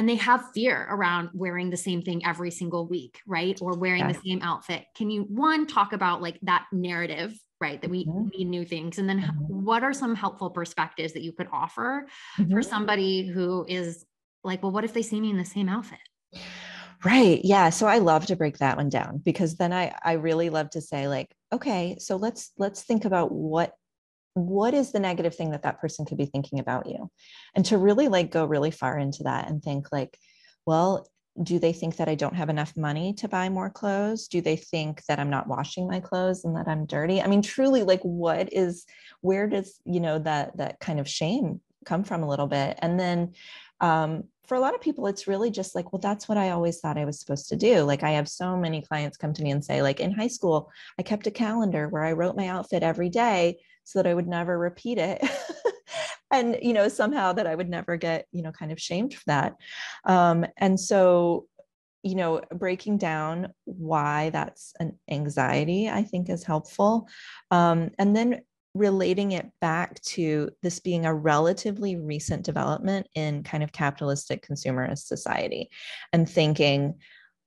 And 0.00 0.08
they 0.08 0.14
have 0.14 0.50
fear 0.54 0.86
around 0.88 1.28
wearing 1.34 1.68
the 1.68 1.76
same 1.76 2.00
thing 2.00 2.24
every 2.24 2.50
single 2.50 2.88
week, 2.88 3.20
right? 3.26 3.60
Or 3.60 3.76
wearing 3.76 4.00
yeah. 4.00 4.12
the 4.12 4.20
same 4.26 4.40
outfit. 4.40 4.86
Can 4.96 5.10
you 5.10 5.24
one 5.24 5.66
talk 5.66 5.92
about 5.92 6.22
like 6.22 6.38
that 6.40 6.64
narrative 6.72 7.38
right 7.60 7.82
that 7.82 7.90
we 7.90 8.06
mm-hmm. 8.06 8.28
need 8.28 8.48
new 8.48 8.64
things 8.64 8.96
and 8.96 9.06
then 9.06 9.20
mm-hmm. 9.20 9.62
what 9.62 9.82
are 9.82 9.92
some 9.92 10.14
helpful 10.14 10.48
perspectives 10.48 11.12
that 11.12 11.20
you 11.20 11.32
could 11.32 11.48
offer 11.52 12.06
mm-hmm. 12.38 12.50
for 12.50 12.62
somebody 12.62 13.26
who 13.26 13.66
is 13.68 14.06
like 14.42 14.62
well 14.62 14.72
what 14.72 14.84
if 14.84 14.94
they 14.94 15.02
see 15.02 15.20
me 15.20 15.28
in 15.28 15.36
the 15.36 15.44
same 15.44 15.68
outfit 15.68 15.98
right 17.04 17.42
yeah 17.44 17.68
so 17.68 17.86
i 17.86 17.98
love 17.98 18.24
to 18.24 18.34
break 18.34 18.56
that 18.56 18.78
one 18.78 18.88
down 18.88 19.18
because 19.22 19.56
then 19.56 19.74
i 19.74 19.94
i 20.02 20.12
really 20.12 20.48
love 20.48 20.70
to 20.70 20.80
say 20.80 21.06
like 21.06 21.30
okay 21.52 21.96
so 21.98 22.16
let's 22.16 22.52
let's 22.56 22.80
think 22.80 23.04
about 23.04 23.30
what 23.30 23.74
what 24.34 24.74
is 24.74 24.92
the 24.92 25.00
negative 25.00 25.34
thing 25.34 25.50
that 25.50 25.62
that 25.62 25.80
person 25.80 26.04
could 26.04 26.18
be 26.18 26.26
thinking 26.26 26.60
about 26.60 26.86
you 26.86 27.10
and 27.54 27.64
to 27.64 27.78
really 27.78 28.08
like 28.08 28.30
go 28.30 28.44
really 28.44 28.70
far 28.70 28.98
into 28.98 29.24
that 29.24 29.48
and 29.48 29.62
think 29.62 29.88
like 29.90 30.16
well 30.66 31.06
do 31.42 31.58
they 31.58 31.72
think 31.72 31.96
that 31.96 32.08
I 32.08 32.14
don't 32.14 32.34
have 32.34 32.48
enough 32.48 32.76
money 32.76 33.14
to 33.14 33.28
buy 33.28 33.48
more 33.48 33.70
clothes? 33.70 34.28
Do 34.28 34.40
they 34.40 34.56
think 34.56 35.04
that 35.06 35.18
I'm 35.18 35.30
not 35.30 35.46
washing 35.46 35.86
my 35.86 36.00
clothes 36.00 36.44
and 36.44 36.56
that 36.56 36.68
I'm 36.68 36.86
dirty? 36.86 37.22
I 37.22 37.28
mean, 37.28 37.42
truly, 37.42 37.82
like, 37.82 38.02
what 38.02 38.52
is, 38.52 38.84
where 39.20 39.46
does, 39.46 39.80
you 39.84 40.00
know, 40.00 40.18
that, 40.18 40.56
that 40.56 40.80
kind 40.80 41.00
of 41.00 41.08
shame 41.08 41.60
come 41.86 42.04
from 42.04 42.22
a 42.22 42.28
little 42.28 42.48
bit? 42.48 42.78
And 42.82 42.98
then, 42.98 43.32
um, 43.80 44.24
for 44.46 44.56
a 44.56 44.60
lot 44.60 44.74
of 44.74 44.80
people, 44.80 45.06
it's 45.06 45.28
really 45.28 45.50
just 45.50 45.76
like, 45.76 45.92
well, 45.92 46.00
that's 46.00 46.28
what 46.28 46.36
I 46.36 46.50
always 46.50 46.80
thought 46.80 46.98
I 46.98 47.04
was 47.04 47.20
supposed 47.20 47.48
to 47.50 47.56
do. 47.56 47.82
Like, 47.82 48.02
I 48.02 48.10
have 48.10 48.28
so 48.28 48.56
many 48.56 48.82
clients 48.82 49.16
come 49.16 49.32
to 49.32 49.42
me 49.42 49.52
and 49.52 49.64
say, 49.64 49.80
like, 49.80 50.00
in 50.00 50.10
high 50.10 50.26
school, 50.26 50.70
I 50.98 51.02
kept 51.02 51.28
a 51.28 51.30
calendar 51.30 51.88
where 51.88 52.02
I 52.02 52.12
wrote 52.12 52.36
my 52.36 52.48
outfit 52.48 52.82
every 52.82 53.08
day 53.08 53.58
so 53.84 53.98
that 53.98 54.08
I 54.08 54.14
would 54.14 54.28
never 54.28 54.58
repeat 54.58 54.98
it. 54.98 55.22
and 56.30 56.56
you 56.62 56.72
know 56.72 56.88
somehow 56.88 57.32
that 57.32 57.46
i 57.46 57.54
would 57.54 57.68
never 57.68 57.96
get 57.96 58.26
you 58.32 58.42
know 58.42 58.52
kind 58.52 58.72
of 58.72 58.80
shamed 58.80 59.14
for 59.14 59.22
that 59.26 59.56
um, 60.04 60.44
and 60.56 60.78
so 60.78 61.46
you 62.02 62.14
know 62.14 62.40
breaking 62.52 62.96
down 62.96 63.48
why 63.64 64.30
that's 64.30 64.72
an 64.80 64.98
anxiety 65.10 65.88
i 65.88 66.02
think 66.02 66.28
is 66.28 66.44
helpful 66.44 67.08
um, 67.50 67.90
and 67.98 68.14
then 68.16 68.40
relating 68.74 69.32
it 69.32 69.50
back 69.60 70.00
to 70.02 70.48
this 70.62 70.78
being 70.78 71.04
a 71.04 71.14
relatively 71.14 71.96
recent 71.96 72.44
development 72.44 73.04
in 73.16 73.42
kind 73.42 73.64
of 73.64 73.72
capitalistic 73.72 74.46
consumerist 74.46 75.06
society 75.06 75.68
and 76.12 76.28
thinking 76.28 76.94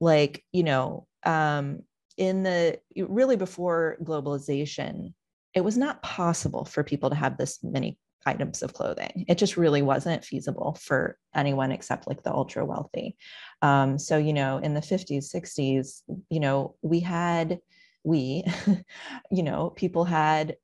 like 0.01 0.43
you 0.51 0.63
know 0.63 1.07
um, 1.25 1.79
in 2.17 2.43
the 2.43 2.77
really 2.97 3.37
before 3.37 3.97
globalization 4.03 5.13
it 5.53 5.63
was 5.63 5.77
not 5.77 6.01
possible 6.01 6.65
for 6.65 6.83
people 6.83 7.09
to 7.09 7.15
have 7.15 7.37
this 7.37 7.59
many 7.63 7.97
items 8.25 8.63
of 8.63 8.73
clothing. 8.73 9.25
It 9.27 9.37
just 9.37 9.57
really 9.57 9.81
wasn't 9.81 10.23
feasible 10.23 10.77
for 10.81 11.17
anyone 11.35 11.71
except 11.71 12.07
like 12.07 12.23
the 12.23 12.33
ultra 12.33 12.65
wealthy. 12.65 13.17
Um, 13.61 13.99
so, 13.99 14.17
you 14.17 14.33
know, 14.33 14.57
in 14.57 14.73
the 14.73 14.81
50s, 14.81 15.33
60s, 15.33 16.01
you 16.29 16.39
know, 16.39 16.75
we 16.81 17.01
had, 17.01 17.59
we, 18.03 18.43
you 19.31 19.43
know, 19.43 19.69
people 19.71 20.05
had 20.05 20.55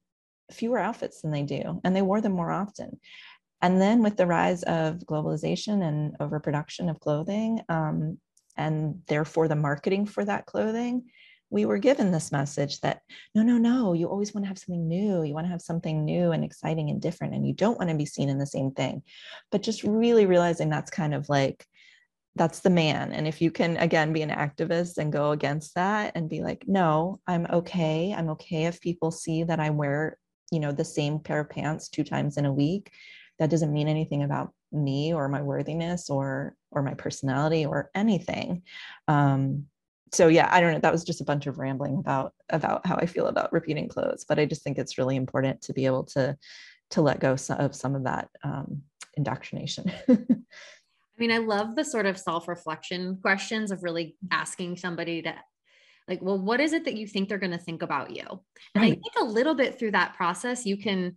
fewer 0.52 0.80
outfits 0.80 1.22
than 1.22 1.32
they 1.32 1.44
do, 1.44 1.80
and 1.84 1.96
they 1.96 2.02
wore 2.02 2.22
them 2.22 2.32
more 2.32 2.52
often. 2.52 3.00
And 3.62 3.82
then 3.82 4.02
with 4.02 4.16
the 4.16 4.26
rise 4.26 4.64
of 4.64 5.00
globalization 5.00 5.86
and 5.86 6.16
overproduction 6.20 6.90
of 6.90 7.00
clothing, 7.00 7.62
um, 7.70 8.18
and 8.56 9.02
therefore 9.08 9.48
the 9.48 9.56
marketing 9.56 10.06
for 10.06 10.24
that 10.26 10.46
clothing, 10.46 11.10
we 11.50 11.66
were 11.66 11.78
given 11.78 12.12
this 12.12 12.32
message 12.32 12.80
that 12.82 13.02
no, 13.34 13.42
no, 13.42 13.58
no, 13.58 13.94
you 13.94 14.08
always 14.08 14.34
want 14.34 14.46
to 14.46 14.48
have 14.50 14.58
something 14.58 14.88
new. 14.88 15.24
You 15.24 15.34
want 15.34 15.46
to 15.46 15.52
have 15.52 15.62
something 15.62 16.06
new 16.06 16.32
and 16.32 16.44
exciting 16.44 16.90
and 16.90 17.02
different, 17.02 17.34
and 17.34 17.46
you 17.46 17.54
don't 17.54 17.78
want 17.78 17.90
to 17.90 17.96
be 17.96 18.06
seen 18.06 18.30
in 18.30 18.38
the 18.38 18.46
same 18.46 18.72
thing. 18.72 19.02
But 19.52 19.64
just 19.64 19.84
really 19.84 20.26
realizing 20.26 20.70
that's 20.70 20.92
kind 20.92 21.14
of 21.14 21.28
like, 21.30 21.66
that's 22.36 22.60
the 22.60 22.70
man. 22.70 23.12
And 23.12 23.28
if 23.28 23.42
you 23.42 23.52
can, 23.52 23.78
again, 23.78 24.14
be 24.14 24.22
an 24.22 24.30
activist 24.30 24.98
and 24.98 25.12
go 25.12 25.32
against 25.32 25.76
that 25.76 26.14
and 26.16 26.30
be 26.30 26.42
like, 26.42 26.66
no, 26.68 27.20
I'm 27.28 27.48
okay. 27.52 28.14
I'm 28.16 28.30
okay 28.30 28.66
if 28.66 28.80
people 28.80 29.12
see 29.12 29.44
that 29.44 29.60
I 29.60 29.72
wear, 29.72 30.18
you 30.52 30.60
know, 30.60 30.72
the 30.72 30.86
same 30.86 31.20
pair 31.20 31.40
of 31.40 31.50
pants 31.50 31.90
two 31.90 32.04
times 32.04 32.38
in 32.38 32.46
a 32.46 32.54
week. 32.54 32.92
That 33.40 33.50
doesn't 33.50 33.74
mean 33.74 33.88
anything 33.88 34.24
about 34.24 34.54
me 34.72 35.14
or 35.14 35.28
my 35.28 35.42
worthiness 35.42 36.10
or 36.10 36.56
or 36.72 36.84
my 36.84 36.94
personality 36.94 37.66
or 37.66 37.90
anything 37.96 38.62
um, 39.08 39.66
so 40.12 40.28
yeah 40.28 40.48
i 40.52 40.60
don't 40.60 40.74
know 40.74 40.80
that 40.80 40.92
was 40.92 41.04
just 41.04 41.22
a 41.22 41.26
bunch 41.26 41.48
of 41.48 41.58
rambling 41.58 41.98
about 41.98 42.34
about 42.50 42.86
how 42.86 42.96
i 42.96 43.06
feel 43.06 43.28
about 43.28 43.52
repeating 43.52 43.88
clothes 43.88 44.26
but 44.28 44.40
i 44.40 44.46
just 44.46 44.64
think 44.64 44.78
it's 44.78 44.98
really 44.98 45.16
important 45.16 45.62
to 45.62 45.74
be 45.74 45.86
able 45.86 46.04
to 46.04 46.38
to 46.90 47.02
let 47.02 47.20
go 47.20 47.34
of 47.34 47.76
some 47.76 47.96
of 47.96 48.04
that 48.04 48.30
um, 48.44 48.82
indoctrination 49.16 49.92
i 50.10 50.16
mean 51.18 51.32
i 51.32 51.38
love 51.38 51.76
the 51.76 51.86
sort 51.86 52.06
of 52.06 52.18
self-reflection 52.18 53.18
questions 53.22 53.72
of 53.72 53.84
really 53.84 54.16
asking 54.32 54.78
somebody 54.78 55.22
to 55.22 55.34
like 56.08 56.22
well 56.22 56.40
what 56.40 56.60
is 56.60 56.74
it 56.74 56.86
that 56.86 56.96
you 56.96 57.08
think 57.08 57.30
they're 57.30 57.38
going 57.38 57.52
to 57.52 57.58
think 57.58 57.82
about 57.82 58.16
you 58.16 58.26
and 58.76 58.84
right. 58.84 58.94
i 58.94 58.96
think 58.96 59.14
a 59.20 59.24
little 59.24 59.56
bit 59.56 59.78
through 59.78 59.92
that 59.92 60.16
process 60.16 60.66
you 60.66 60.78
can 60.78 61.16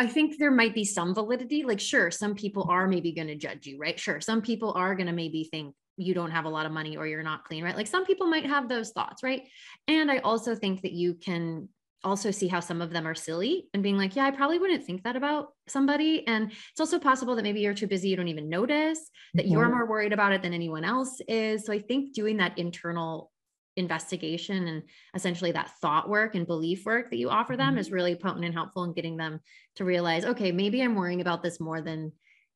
I 0.00 0.06
think 0.06 0.38
there 0.38 0.50
might 0.50 0.74
be 0.74 0.86
some 0.86 1.14
validity. 1.14 1.62
Like, 1.62 1.78
sure, 1.78 2.10
some 2.10 2.34
people 2.34 2.66
are 2.70 2.88
maybe 2.88 3.12
going 3.12 3.26
to 3.26 3.36
judge 3.36 3.66
you, 3.66 3.76
right? 3.78 4.00
Sure, 4.00 4.18
some 4.18 4.40
people 4.40 4.72
are 4.72 4.94
going 4.94 5.08
to 5.08 5.12
maybe 5.12 5.44
think, 5.44 5.74
you 6.00 6.14
don't 6.14 6.30
have 6.30 6.46
a 6.46 6.48
lot 6.48 6.66
of 6.66 6.72
money 6.72 6.96
or 6.96 7.06
you're 7.06 7.22
not 7.22 7.44
clean, 7.44 7.62
right? 7.62 7.76
Like 7.76 7.86
some 7.86 8.06
people 8.06 8.26
might 8.26 8.46
have 8.46 8.68
those 8.68 8.90
thoughts, 8.90 9.22
right? 9.22 9.42
And 9.86 10.10
I 10.10 10.18
also 10.18 10.54
think 10.54 10.82
that 10.82 10.92
you 10.92 11.14
can 11.14 11.68
also 12.02 12.30
see 12.30 12.48
how 12.48 12.60
some 12.60 12.80
of 12.80 12.90
them 12.90 13.06
are 13.06 13.14
silly 13.14 13.68
and 13.74 13.82
being 13.82 13.98
like, 13.98 14.16
yeah, 14.16 14.24
I 14.24 14.30
probably 14.30 14.58
wouldn't 14.58 14.84
think 14.84 15.02
that 15.02 15.16
about 15.16 15.48
somebody. 15.68 16.26
And 16.26 16.50
it's 16.50 16.80
also 16.80 16.98
possible 16.98 17.36
that 17.36 17.42
maybe 17.42 17.60
you're 17.60 17.74
too 17.74 17.86
busy, 17.86 18.08
you 18.08 18.16
don't 18.16 18.28
even 18.28 18.48
notice 18.48 19.10
that 19.34 19.44
mm-hmm. 19.44 19.52
you're 19.52 19.68
more 19.68 19.86
worried 19.86 20.14
about 20.14 20.32
it 20.32 20.42
than 20.42 20.54
anyone 20.54 20.84
else 20.84 21.20
is. 21.28 21.66
So 21.66 21.72
I 21.72 21.78
think 21.78 22.14
doing 22.14 22.38
that 22.38 22.58
internal 22.58 23.30
investigation 23.76 24.66
and 24.66 24.82
essentially 25.14 25.52
that 25.52 25.70
thought 25.80 26.08
work 26.08 26.34
and 26.34 26.46
belief 26.46 26.84
work 26.86 27.10
that 27.10 27.18
you 27.18 27.28
offer 27.28 27.56
them 27.56 27.70
mm-hmm. 27.70 27.78
is 27.78 27.92
really 27.92 28.14
potent 28.14 28.44
and 28.44 28.54
helpful 28.54 28.84
in 28.84 28.94
getting 28.94 29.16
them 29.18 29.40
to 29.76 29.84
realize, 29.84 30.24
okay, 30.24 30.52
maybe 30.52 30.80
I'm 30.80 30.94
worrying 30.94 31.20
about 31.20 31.42
this 31.42 31.60
more 31.60 31.82
than 31.82 32.12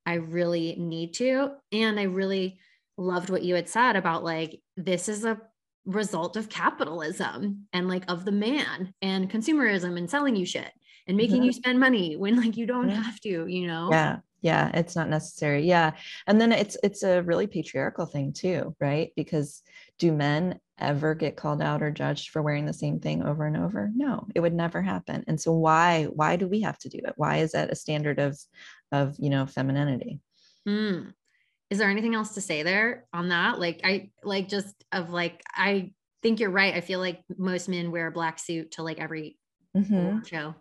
I 0.07 0.15
really 0.15 0.77
need 0.79 1.15
to. 1.15 1.51
And 1.73 1.99
I 1.99 2.05
really 2.05 2.59
loved 2.97 3.31
what 3.31 3.43
you 3.43 3.55
had 3.55 3.69
said 3.69 3.97
about 3.97 4.25
like 4.25 4.61
this 4.77 5.09
is 5.09 5.25
a 5.25 5.41
result 5.85 6.37
of 6.37 6.49
capitalism 6.49 7.67
and 7.73 7.89
like 7.89 8.05
of 8.09 8.25
the 8.25 8.33
man 8.33 8.95
and 9.03 9.31
consumerism 9.31 9.99
and 9.99 10.09
selling 10.09 10.37
you 10.37 10.47
shit 10.47 10.71
and 11.07 11.17
making 11.17 11.37
mm-hmm. 11.37 11.45
you 11.45 11.53
spend 11.53 11.79
money 11.79 12.17
when 12.17 12.37
like 12.37 12.57
you 12.57 12.67
don't 12.67 12.89
have 12.89 13.21
to 13.21 13.47
you 13.47 13.67
know? 13.67 13.89
Yeah. 13.91 14.19
Yeah. 14.41 14.71
It's 14.75 14.95
not 14.95 15.09
necessary. 15.09 15.67
Yeah. 15.67 15.93
And 16.27 16.41
then 16.41 16.53
it's 16.53 16.77
it's 16.83 17.03
a 17.03 17.23
really 17.23 17.47
patriarchal 17.47 18.07
thing 18.07 18.33
too 18.33 18.75
right? 18.81 19.13
Because 19.17 19.63
do 19.99 20.13
men 20.13 20.61
ever 20.79 21.15
get 21.15 21.37
called 21.37 21.63
out 21.63 21.83
or 21.83 21.91
judged 21.91 22.31
for 22.31 22.43
wearing 22.43 22.67
the 22.67 22.73
same 22.73 22.99
thing 23.01 23.23
over 23.23 23.47
and 23.47 23.57
over? 23.57 23.91
No 23.95 24.27
it 24.35 24.41
would 24.41 24.55
never 24.55 24.81
happen. 24.81 25.25
And 25.27 25.41
so 25.41 25.53
why 25.53 26.05
why 26.05 26.37
do 26.37 26.49
we 26.49 26.63
have 26.63 26.79
to 26.79 26.89
do 26.89 26.99
it? 27.05 27.15
Why 27.17 27.39
is 27.39 27.53
that 27.53 27.71
a 27.71 27.77
standard 27.77 28.19
of 28.19 28.39
of 28.91 29.17
you 29.19 29.29
know 29.29 29.45
femininity? 29.45 30.21
Mm 30.67 31.13
is 31.71 31.79
there 31.79 31.91
anything 31.91 32.15
else 32.15 32.35
to 32.35 32.41
say 32.41 32.63
there 32.63 33.07
on 33.13 33.29
that 33.29 33.59
like 33.59 33.81
i 33.85 34.11
like 34.23 34.49
just 34.49 34.75
of 34.93 35.11
like 35.11 35.43
i 35.55 35.91
think 36.23 36.41
you're 36.41 36.51
right 36.51 36.75
i 36.75 36.81
feel 36.81 37.01
like 37.01 37.21
most 37.37 37.69
men 37.69 37.91
wear 37.91 38.07
a 38.07 38.13
black 38.13 38.39
suit 38.39 38.71
to 38.73 38.83
like 38.83 38.99
every 38.99 39.37
mm-hmm. 39.77 40.23
show 40.23 40.55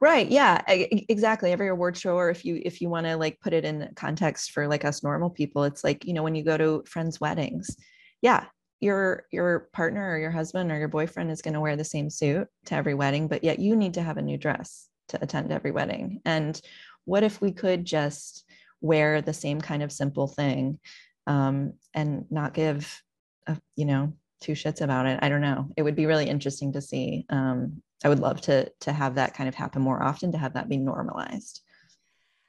Right. 0.00 0.28
Yeah, 0.28 0.62
exactly. 0.68 1.52
Every 1.52 1.68
award 1.68 1.96
show, 1.96 2.16
or 2.16 2.30
if 2.30 2.44
you 2.44 2.60
if 2.64 2.80
you 2.80 2.88
want 2.88 3.06
to 3.06 3.16
like 3.16 3.40
put 3.40 3.52
it 3.52 3.64
in 3.64 3.90
context 3.96 4.52
for 4.52 4.68
like 4.68 4.84
us 4.84 5.02
normal 5.02 5.30
people, 5.30 5.64
it's 5.64 5.84
like, 5.84 6.04
you 6.04 6.12
know, 6.12 6.22
when 6.22 6.34
you 6.34 6.44
go 6.44 6.56
to 6.56 6.84
friends' 6.86 7.20
weddings, 7.20 7.74
yeah, 8.20 8.44
your 8.80 9.24
your 9.30 9.68
partner 9.72 10.10
or 10.10 10.18
your 10.18 10.30
husband 10.30 10.70
or 10.70 10.78
your 10.78 10.88
boyfriend 10.88 11.30
is 11.30 11.42
going 11.42 11.54
to 11.54 11.60
wear 11.60 11.76
the 11.76 11.84
same 11.84 12.10
suit 12.10 12.48
to 12.66 12.74
every 12.74 12.94
wedding, 12.94 13.28
but 13.28 13.44
yet 13.44 13.58
you 13.58 13.76
need 13.76 13.94
to 13.94 14.02
have 14.02 14.16
a 14.16 14.22
new 14.22 14.36
dress 14.36 14.88
to 15.08 15.22
attend 15.22 15.52
every 15.52 15.70
wedding. 15.70 16.20
And 16.24 16.60
what 17.04 17.22
if 17.22 17.40
we 17.40 17.52
could 17.52 17.84
just 17.84 18.44
wear 18.82 19.22
the 19.22 19.32
same 19.32 19.60
kind 19.60 19.82
of 19.82 19.90
simple 19.90 20.26
thing 20.26 20.78
um, 21.26 21.72
and 21.94 22.26
not 22.30 22.52
give 22.52 23.02
a, 23.46 23.56
you 23.76 23.86
know 23.86 24.12
two 24.40 24.52
shits 24.52 24.80
about 24.80 25.06
it. 25.06 25.20
I 25.22 25.28
don't 25.28 25.40
know. 25.40 25.68
It 25.76 25.82
would 25.82 25.94
be 25.94 26.06
really 26.06 26.28
interesting 26.28 26.72
to 26.72 26.82
see. 26.82 27.24
Um, 27.30 27.82
i 28.04 28.08
would 28.08 28.18
love 28.18 28.40
to 28.40 28.68
to 28.80 28.92
have 28.92 29.14
that 29.14 29.34
kind 29.34 29.48
of 29.48 29.54
happen 29.54 29.80
more 29.80 30.02
often 30.02 30.32
to 30.32 30.38
have 30.38 30.54
that 30.54 30.68
be 30.68 30.76
normalized. 30.76 31.62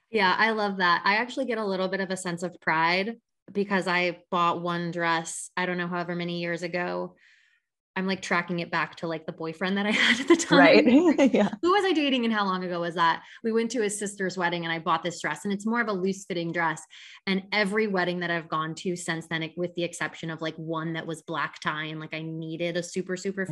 Yeah 0.09 0.35
i 0.37 0.51
love 0.51 0.77
that. 0.77 1.01
I 1.05 1.15
actually 1.15 1.45
get 1.45 1.57
a 1.57 1.65
little 1.65 1.87
bit 1.87 2.01
of 2.01 2.09
a 2.09 2.17
sense 2.17 2.43
of 2.43 2.59
pride 2.59 3.17
because 3.51 3.87
i 3.87 4.19
bought 4.31 4.61
one 4.61 4.91
dress 4.91 5.51
i 5.57 5.65
don't 5.65 5.77
know 5.77 5.87
however 5.87 6.15
many 6.15 6.39
years 6.39 6.63
ago 6.63 7.15
I'm 7.95 8.07
like 8.07 8.21
tracking 8.21 8.59
it 8.59 8.71
back 8.71 8.95
to 8.97 9.07
like 9.07 9.25
the 9.25 9.31
boyfriend 9.31 9.77
that 9.77 9.85
I 9.85 9.91
had 9.91 10.19
at 10.19 10.27
the 10.27 10.35
time. 10.35 10.57
Right. 10.57 10.85
yeah. 11.33 11.49
Who 11.61 11.71
was 11.71 11.85
I 11.85 11.93
dating 11.93 12.25
and 12.25 12.33
how 12.33 12.45
long 12.45 12.63
ago 12.63 12.81
was 12.81 12.95
that? 12.95 13.23
We 13.43 13.51
went 13.51 13.71
to 13.71 13.81
his 13.81 13.97
sister's 13.97 14.37
wedding 14.37 14.63
and 14.63 14.73
I 14.73 14.79
bought 14.79 15.03
this 15.03 15.21
dress 15.21 15.45
and 15.45 15.53
it's 15.53 15.65
more 15.65 15.81
of 15.81 15.87
a 15.87 15.93
loose 15.93 16.25
fitting 16.25 16.51
dress. 16.51 16.81
And 17.27 17.43
every 17.51 17.87
wedding 17.87 18.19
that 18.21 18.31
I've 18.31 18.49
gone 18.49 18.75
to 18.75 18.95
since 18.95 19.27
then, 19.27 19.49
with 19.55 19.73
the 19.75 19.83
exception 19.83 20.29
of 20.29 20.41
like 20.41 20.55
one 20.55 20.93
that 20.93 21.05
was 21.05 21.21
black 21.21 21.59
tie 21.59 21.85
and 21.85 21.99
like 21.99 22.13
I 22.13 22.21
needed 22.21 22.77
a 22.77 22.83
super, 22.83 23.15
super 23.15 23.43
mm-hmm. 23.43 23.51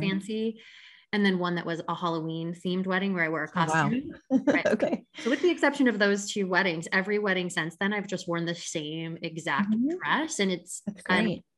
And 1.12 1.24
then 1.24 1.38
one 1.38 1.56
that 1.56 1.66
was 1.66 1.82
a 1.88 1.94
Halloween 1.94 2.54
themed 2.54 2.86
wedding 2.86 3.12
where 3.12 3.24
I 3.24 3.28
wore 3.28 3.44
a 3.44 3.48
costume. 3.48 4.12
Oh, 4.30 4.36
wow. 4.36 4.42
right. 4.46 4.66
okay. 4.66 5.04
So 5.18 5.30
with 5.30 5.42
the 5.42 5.50
exception 5.50 5.86
of 5.86 5.98
those 5.98 6.30
two 6.30 6.46
weddings, 6.46 6.88
every 6.90 7.18
wedding 7.18 7.50
since 7.50 7.76
then, 7.78 7.92
I've 7.92 8.06
just 8.06 8.26
worn 8.26 8.46
the 8.46 8.54
same 8.54 9.18
exact 9.20 9.70
mm-hmm. 9.70 9.96
dress, 9.98 10.38
and 10.38 10.50
it's 10.50 10.82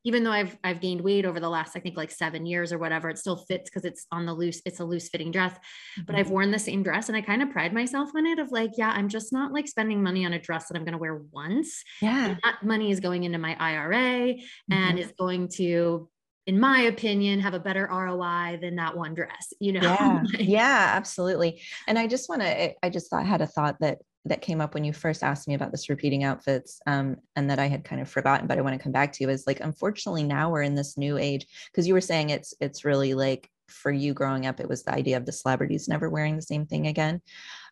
even 0.04 0.22
though 0.22 0.32
I've 0.32 0.56
I've 0.64 0.80
gained 0.80 1.00
weight 1.00 1.24
over 1.24 1.40
the 1.40 1.48
last 1.48 1.76
I 1.76 1.80
think 1.80 1.96
like 1.96 2.10
seven 2.10 2.46
years 2.46 2.72
or 2.72 2.78
whatever, 2.78 3.08
it 3.08 3.18
still 3.18 3.36
fits 3.36 3.70
because 3.70 3.84
it's 3.84 4.06
on 4.10 4.26
the 4.26 4.34
loose. 4.34 4.60
It's 4.64 4.80
a 4.80 4.84
loose 4.84 5.08
fitting 5.08 5.30
dress, 5.30 5.52
mm-hmm. 5.52 6.02
but 6.06 6.16
I've 6.16 6.26
mm-hmm. 6.26 6.34
worn 6.34 6.50
the 6.50 6.58
same 6.58 6.82
dress, 6.82 7.08
and 7.08 7.16
I 7.16 7.20
kind 7.20 7.42
of 7.42 7.50
pride 7.50 7.72
myself 7.72 8.10
on 8.16 8.26
it. 8.26 8.38
Of 8.38 8.50
like, 8.50 8.72
yeah, 8.76 8.90
I'm 8.90 9.08
just 9.08 9.32
not 9.32 9.52
like 9.52 9.68
spending 9.68 10.02
money 10.02 10.26
on 10.26 10.32
a 10.32 10.38
dress 10.38 10.68
that 10.68 10.76
I'm 10.76 10.84
going 10.84 10.92
to 10.92 10.98
wear 10.98 11.22
once. 11.30 11.82
Yeah, 12.02 12.26
and 12.26 12.40
that 12.42 12.64
money 12.64 12.90
is 12.90 13.00
going 13.00 13.24
into 13.24 13.38
my 13.38 13.56
IRA 13.58 14.34
mm-hmm. 14.34 14.72
and 14.72 14.98
is 14.98 15.12
going 15.18 15.48
to 15.56 16.08
in 16.46 16.60
my 16.60 16.80
opinion, 16.82 17.40
have 17.40 17.54
a 17.54 17.60
better 17.60 17.88
ROI 17.90 18.58
than 18.60 18.76
that 18.76 18.96
one 18.96 19.14
dress, 19.14 19.52
you 19.60 19.72
know? 19.72 19.80
Yeah, 19.80 20.22
yeah, 20.38 20.92
absolutely. 20.94 21.62
And 21.86 21.98
I 21.98 22.06
just 22.06 22.28
want 22.28 22.42
to, 22.42 22.74
I 22.84 22.90
just 22.90 23.10
thought, 23.10 23.26
had 23.26 23.40
a 23.40 23.46
thought 23.46 23.76
that 23.80 23.98
that 24.26 24.40
came 24.40 24.60
up 24.60 24.72
when 24.72 24.84
you 24.84 24.92
first 24.92 25.22
asked 25.22 25.46
me 25.46 25.54
about 25.54 25.70
this 25.70 25.90
repeating 25.90 26.24
outfits 26.24 26.80
um, 26.86 27.16
and 27.36 27.50
that 27.50 27.58
I 27.58 27.66
had 27.66 27.84
kind 27.84 28.00
of 28.00 28.08
forgotten, 28.08 28.46
but 28.46 28.56
I 28.56 28.62
want 28.62 28.74
to 28.74 28.82
come 28.82 28.92
back 28.92 29.12
to 29.12 29.24
you 29.24 29.28
is 29.28 29.46
like, 29.46 29.60
unfortunately 29.60 30.22
now 30.22 30.50
we're 30.50 30.62
in 30.62 30.74
this 30.74 30.96
new 30.96 31.18
age 31.18 31.46
because 31.70 31.86
you 31.86 31.92
were 31.92 32.00
saying 32.00 32.30
it's, 32.30 32.54
it's 32.58 32.86
really 32.86 33.12
like 33.12 33.50
for 33.68 33.92
you 33.92 34.14
growing 34.14 34.46
up, 34.46 34.60
it 34.60 34.68
was 34.68 34.82
the 34.82 34.94
idea 34.94 35.18
of 35.18 35.26
the 35.26 35.32
celebrities 35.32 35.88
never 35.88 36.08
wearing 36.08 36.36
the 36.36 36.42
same 36.42 36.64
thing 36.64 36.86
again. 36.86 37.20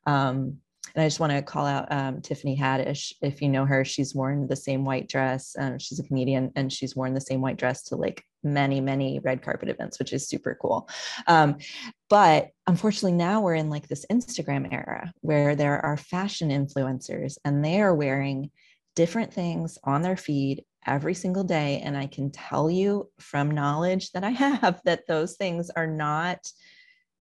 Um, 0.07 0.59
and 0.95 1.03
I 1.03 1.07
just 1.07 1.21
want 1.21 1.33
to 1.33 1.43
call 1.43 1.67
out 1.67 1.91
um, 1.91 2.21
Tiffany 2.21 2.57
Haddish. 2.57 3.13
If 3.23 3.41
you 3.41 3.49
know 3.49 3.65
her, 3.65 3.85
she's 3.85 4.15
worn 4.15 4.47
the 4.47 4.57
same 4.57 4.85
white 4.85 5.09
dress. 5.09 5.57
Um, 5.59 5.79
she's 5.79 5.99
a 5.99 6.05
comedian 6.05 6.53
and 6.57 6.73
she's 6.73 6.95
worn 6.95 7.15
the 7.15 7.21
same 7.21 7.41
white 7.41 7.57
dress 7.57 7.85
to 7.85 7.97
like 7.97 8.25
many, 8.43 8.81
many 8.81 9.21
red 9.21 9.43
carpet 9.43 9.69
events, 9.69 9.99
which 9.99 10.13
is 10.13 10.29
super 10.29 10.57
cool. 10.61 10.89
Um, 11.27 11.57
but 12.11 12.49
unfortunately, 12.67 13.13
now 13.13 13.41
we're 13.41 13.55
in 13.55 13.71
like 13.71 13.89
this 13.89 14.05
Instagram 14.11 14.73
era 14.73 15.13
where 15.21 15.55
there 15.55 15.85
are 15.85 15.97
fashion 15.97 16.51
influencers 16.51 17.39
and 17.45 17.65
they 17.65 17.81
are 17.81 17.95
wearing 17.95 18.51
different 18.95 19.33
things 19.33 19.79
on 19.85 20.03
their 20.03 20.17
feed 20.17 20.65
every 20.87 21.15
single 21.15 21.45
day. 21.45 21.81
And 21.83 21.97
I 21.97 22.07
can 22.07 22.31
tell 22.31 22.71
you 22.71 23.09
from 23.19 23.51
knowledge 23.51 24.11
that 24.13 24.25
I 24.25 24.31
have 24.31 24.81
that 24.85 25.07
those 25.07 25.37
things 25.37 25.71
are 25.71 25.87
not 25.87 26.39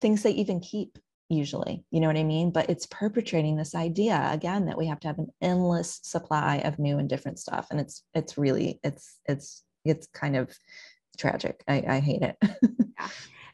things 0.02 0.24
they 0.24 0.32
even 0.32 0.60
keep 0.60 0.98
usually 1.30 1.84
you 1.92 2.00
know 2.00 2.08
what 2.08 2.18
i 2.18 2.24
mean? 2.24 2.52
But 2.52 2.70
it's 2.70 2.88
perpetrating 2.88 3.56
this 3.56 3.76
idea 3.76 4.30
again 4.32 4.66
that 4.66 4.78
we 4.78 4.88
have 4.88 5.00
to 5.02 5.08
have 5.08 5.20
an 5.20 5.32
endless 5.42 6.00
supply 6.04 6.58
of 6.58 6.80
new 6.80 6.98
and 6.98 7.08
different 7.08 7.40
stuff 7.40 7.68
and 7.72 7.80
it's 7.80 8.04
it's 8.14 8.38
really 8.38 8.80
it's 8.84 9.20
it's 9.28 9.64
it's 9.86 10.08
kind 10.08 10.36
of 10.36 10.52
tragic. 11.20 11.64
I, 11.68 11.84
I 11.88 12.00
hate 12.00 12.22
it. 12.22 12.38
Yeah. 13.00 13.08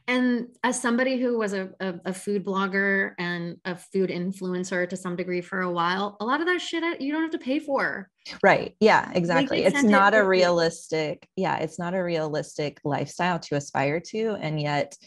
and 0.07 0.47
as 0.63 0.82
somebody 0.82 1.19
who 1.19 1.38
was 1.38 1.53
a, 1.53 1.69
a, 1.80 1.93
a, 2.05 2.13
food 2.13 2.43
blogger 2.43 3.13
and 3.19 3.57
a 3.63 3.76
food 3.76 4.09
influencer 4.09 4.89
to 4.89 4.97
some 4.97 5.15
degree 5.15 5.41
for 5.41 5.61
a 5.61 5.71
while 5.71 6.17
a 6.19 6.26
lot 6.26 6.41
of 6.41 6.47
that 6.47 6.61
shit 6.61 6.99
you 6.99 7.13
don't 7.13 7.21
have 7.21 7.32
to 7.32 7.38
pay 7.38 7.59
for. 7.59 8.09
Right. 8.41 8.76
Yeah 8.80 9.11
exactly. 9.13 9.63
it's 9.63 9.84
not 9.84 10.15
it 10.15 10.21
a 10.21 10.23
realistic 10.23 11.28
yeah 11.36 11.57
it's 11.57 11.78
not 11.78 11.93
a 11.93 12.03
realistic 12.03 12.80
lifestyle 12.84 13.38
to 13.41 13.55
aspire 13.55 13.99
to 14.07 14.36
and 14.39 14.59
yet 14.59 14.97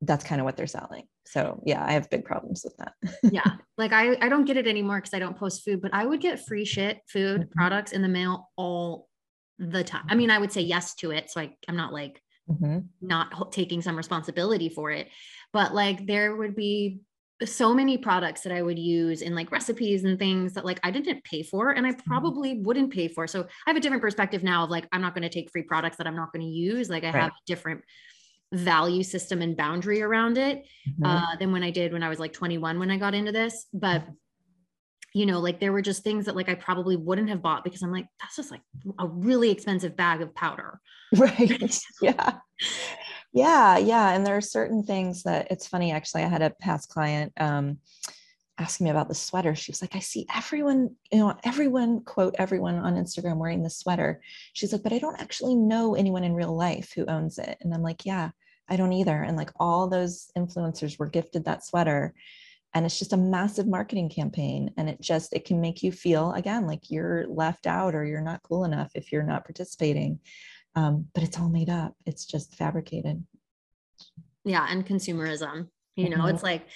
that's 0.00 0.24
kind 0.24 0.40
of 0.40 0.44
what 0.44 0.56
they're 0.56 0.66
selling 0.66 1.04
so 1.26 1.60
yeah 1.64 1.84
i 1.84 1.92
have 1.92 2.10
big 2.10 2.24
problems 2.24 2.64
with 2.64 2.76
that 2.76 2.92
yeah 3.32 3.56
like 3.78 3.92
i 3.92 4.16
i 4.20 4.28
don't 4.28 4.44
get 4.44 4.56
it 4.56 4.66
anymore 4.66 4.96
because 4.96 5.14
i 5.14 5.18
don't 5.18 5.38
post 5.38 5.64
food 5.64 5.80
but 5.80 5.92
i 5.94 6.04
would 6.04 6.20
get 6.20 6.44
free 6.46 6.64
shit 6.64 7.00
food 7.08 7.42
mm-hmm. 7.42 7.52
products 7.52 7.92
in 7.92 8.02
the 8.02 8.08
mail 8.08 8.50
all 8.56 9.08
the 9.58 9.84
time 9.84 10.04
i 10.08 10.14
mean 10.14 10.30
i 10.30 10.38
would 10.38 10.52
say 10.52 10.60
yes 10.60 10.94
to 10.94 11.10
it 11.10 11.30
so 11.30 11.40
I, 11.40 11.54
i'm 11.68 11.76
not 11.76 11.92
like 11.92 12.20
mm-hmm. 12.50 12.80
not 13.00 13.52
taking 13.52 13.80
some 13.82 13.96
responsibility 13.96 14.68
for 14.68 14.90
it 14.90 15.08
but 15.52 15.74
like 15.74 16.06
there 16.06 16.36
would 16.36 16.54
be 16.54 17.00
so 17.44 17.74
many 17.74 17.98
products 17.98 18.42
that 18.42 18.52
I 18.52 18.62
would 18.62 18.78
use 18.78 19.20
in 19.20 19.34
like 19.34 19.50
recipes 19.50 20.04
and 20.04 20.18
things 20.18 20.52
that 20.54 20.64
like 20.64 20.78
I 20.82 20.90
didn't 20.90 21.24
pay 21.24 21.42
for 21.42 21.70
and 21.72 21.86
I 21.86 21.90
mm-hmm. 21.90 22.08
probably 22.08 22.58
wouldn't 22.60 22.92
pay 22.92 23.08
for. 23.08 23.26
So 23.26 23.42
I 23.42 23.70
have 23.70 23.76
a 23.76 23.80
different 23.80 24.02
perspective 24.02 24.42
now 24.42 24.64
of 24.64 24.70
like 24.70 24.86
I'm 24.92 25.00
not 25.00 25.14
going 25.14 25.22
to 25.22 25.28
take 25.28 25.50
free 25.50 25.62
products 25.62 25.96
that 25.96 26.06
I'm 26.06 26.16
not 26.16 26.32
going 26.32 26.44
to 26.44 26.50
use. 26.50 26.88
Like 26.88 27.02
I 27.02 27.10
right. 27.10 27.22
have 27.22 27.32
different 27.46 27.82
value 28.54 29.02
system 29.02 29.42
and 29.42 29.56
boundary 29.56 30.02
around 30.02 30.38
it 30.38 30.64
mm-hmm. 30.88 31.04
uh, 31.04 31.36
than 31.36 31.52
when 31.52 31.62
I 31.62 31.70
did 31.70 31.92
when 31.92 32.02
I 32.02 32.08
was 32.08 32.18
like 32.18 32.32
21 32.32 32.78
when 32.78 32.90
I 32.90 32.96
got 32.96 33.14
into 33.14 33.32
this. 33.32 33.66
But 33.72 34.04
you 35.14 35.26
know, 35.26 35.38
like 35.38 35.60
there 35.60 35.72
were 35.72 35.82
just 35.82 36.02
things 36.02 36.26
that 36.26 36.34
like 36.34 36.48
I 36.48 36.54
probably 36.54 36.96
wouldn't 36.96 37.28
have 37.28 37.40
bought 37.40 37.62
because 37.62 37.82
I'm 37.82 37.92
like, 37.92 38.06
that's 38.20 38.34
just 38.34 38.50
like 38.50 38.62
a 38.98 39.06
really 39.06 39.50
expensive 39.50 39.96
bag 39.96 40.20
of 40.20 40.34
powder. 40.34 40.80
Right. 41.16 41.78
yeah. 42.02 42.38
Yeah. 43.32 43.78
Yeah. 43.78 44.10
And 44.10 44.26
there 44.26 44.36
are 44.36 44.40
certain 44.40 44.82
things 44.82 45.22
that 45.22 45.46
it's 45.48 45.68
funny, 45.68 45.92
actually. 45.92 46.24
I 46.24 46.28
had 46.28 46.42
a 46.42 46.50
past 46.50 46.88
client 46.88 47.32
um, 47.36 47.78
asking 48.58 48.84
me 48.84 48.90
about 48.90 49.06
the 49.06 49.14
sweater. 49.14 49.54
She 49.54 49.70
was 49.70 49.80
like, 49.80 49.94
I 49.94 50.00
see 50.00 50.26
everyone, 50.34 50.96
you 51.12 51.18
know, 51.18 51.36
everyone, 51.44 52.00
quote, 52.00 52.34
everyone 52.38 52.76
on 52.76 52.94
Instagram 52.94 53.36
wearing 53.36 53.62
the 53.62 53.70
sweater. 53.70 54.20
She's 54.54 54.72
like, 54.72 54.82
but 54.82 54.92
I 54.92 54.98
don't 54.98 55.20
actually 55.20 55.54
know 55.54 55.94
anyone 55.94 56.24
in 56.24 56.34
real 56.34 56.56
life 56.56 56.92
who 56.94 57.06
owns 57.06 57.38
it. 57.38 57.58
And 57.60 57.72
I'm 57.72 57.82
like, 57.82 58.04
yeah, 58.04 58.30
I 58.68 58.76
don't 58.76 58.92
either. 58.92 59.22
And 59.22 59.36
like 59.36 59.50
all 59.58 59.88
those 59.88 60.30
influencers 60.36 60.98
were 60.98 61.08
gifted 61.08 61.44
that 61.44 61.64
sweater. 61.64 62.14
And 62.72 62.84
it's 62.84 62.98
just 62.98 63.12
a 63.12 63.18
massive 63.18 63.66
marketing 63.66 64.08
campaign. 64.08 64.72
And 64.76 64.88
it 64.88 65.00
just, 65.00 65.32
it 65.32 65.44
can 65.44 65.60
make 65.60 65.82
you 65.82 65.92
feel 65.92 66.32
again 66.32 66.66
like 66.66 66.90
you're 66.90 67.26
left 67.28 67.66
out 67.66 67.94
or 67.94 68.04
you're 68.04 68.20
not 68.20 68.42
cool 68.42 68.64
enough 68.64 68.92
if 68.94 69.12
you're 69.12 69.22
not 69.22 69.44
participating. 69.44 70.18
Um, 70.74 71.06
but 71.14 71.22
it's 71.22 71.38
all 71.38 71.48
made 71.48 71.70
up, 71.70 71.94
it's 72.04 72.26
just 72.26 72.56
fabricated. 72.56 73.24
Yeah. 74.44 74.66
And 74.68 74.84
consumerism, 74.84 75.68
you 75.94 76.08
know, 76.08 76.18
mm-hmm. 76.18 76.34
it's 76.34 76.42
like, 76.42 76.66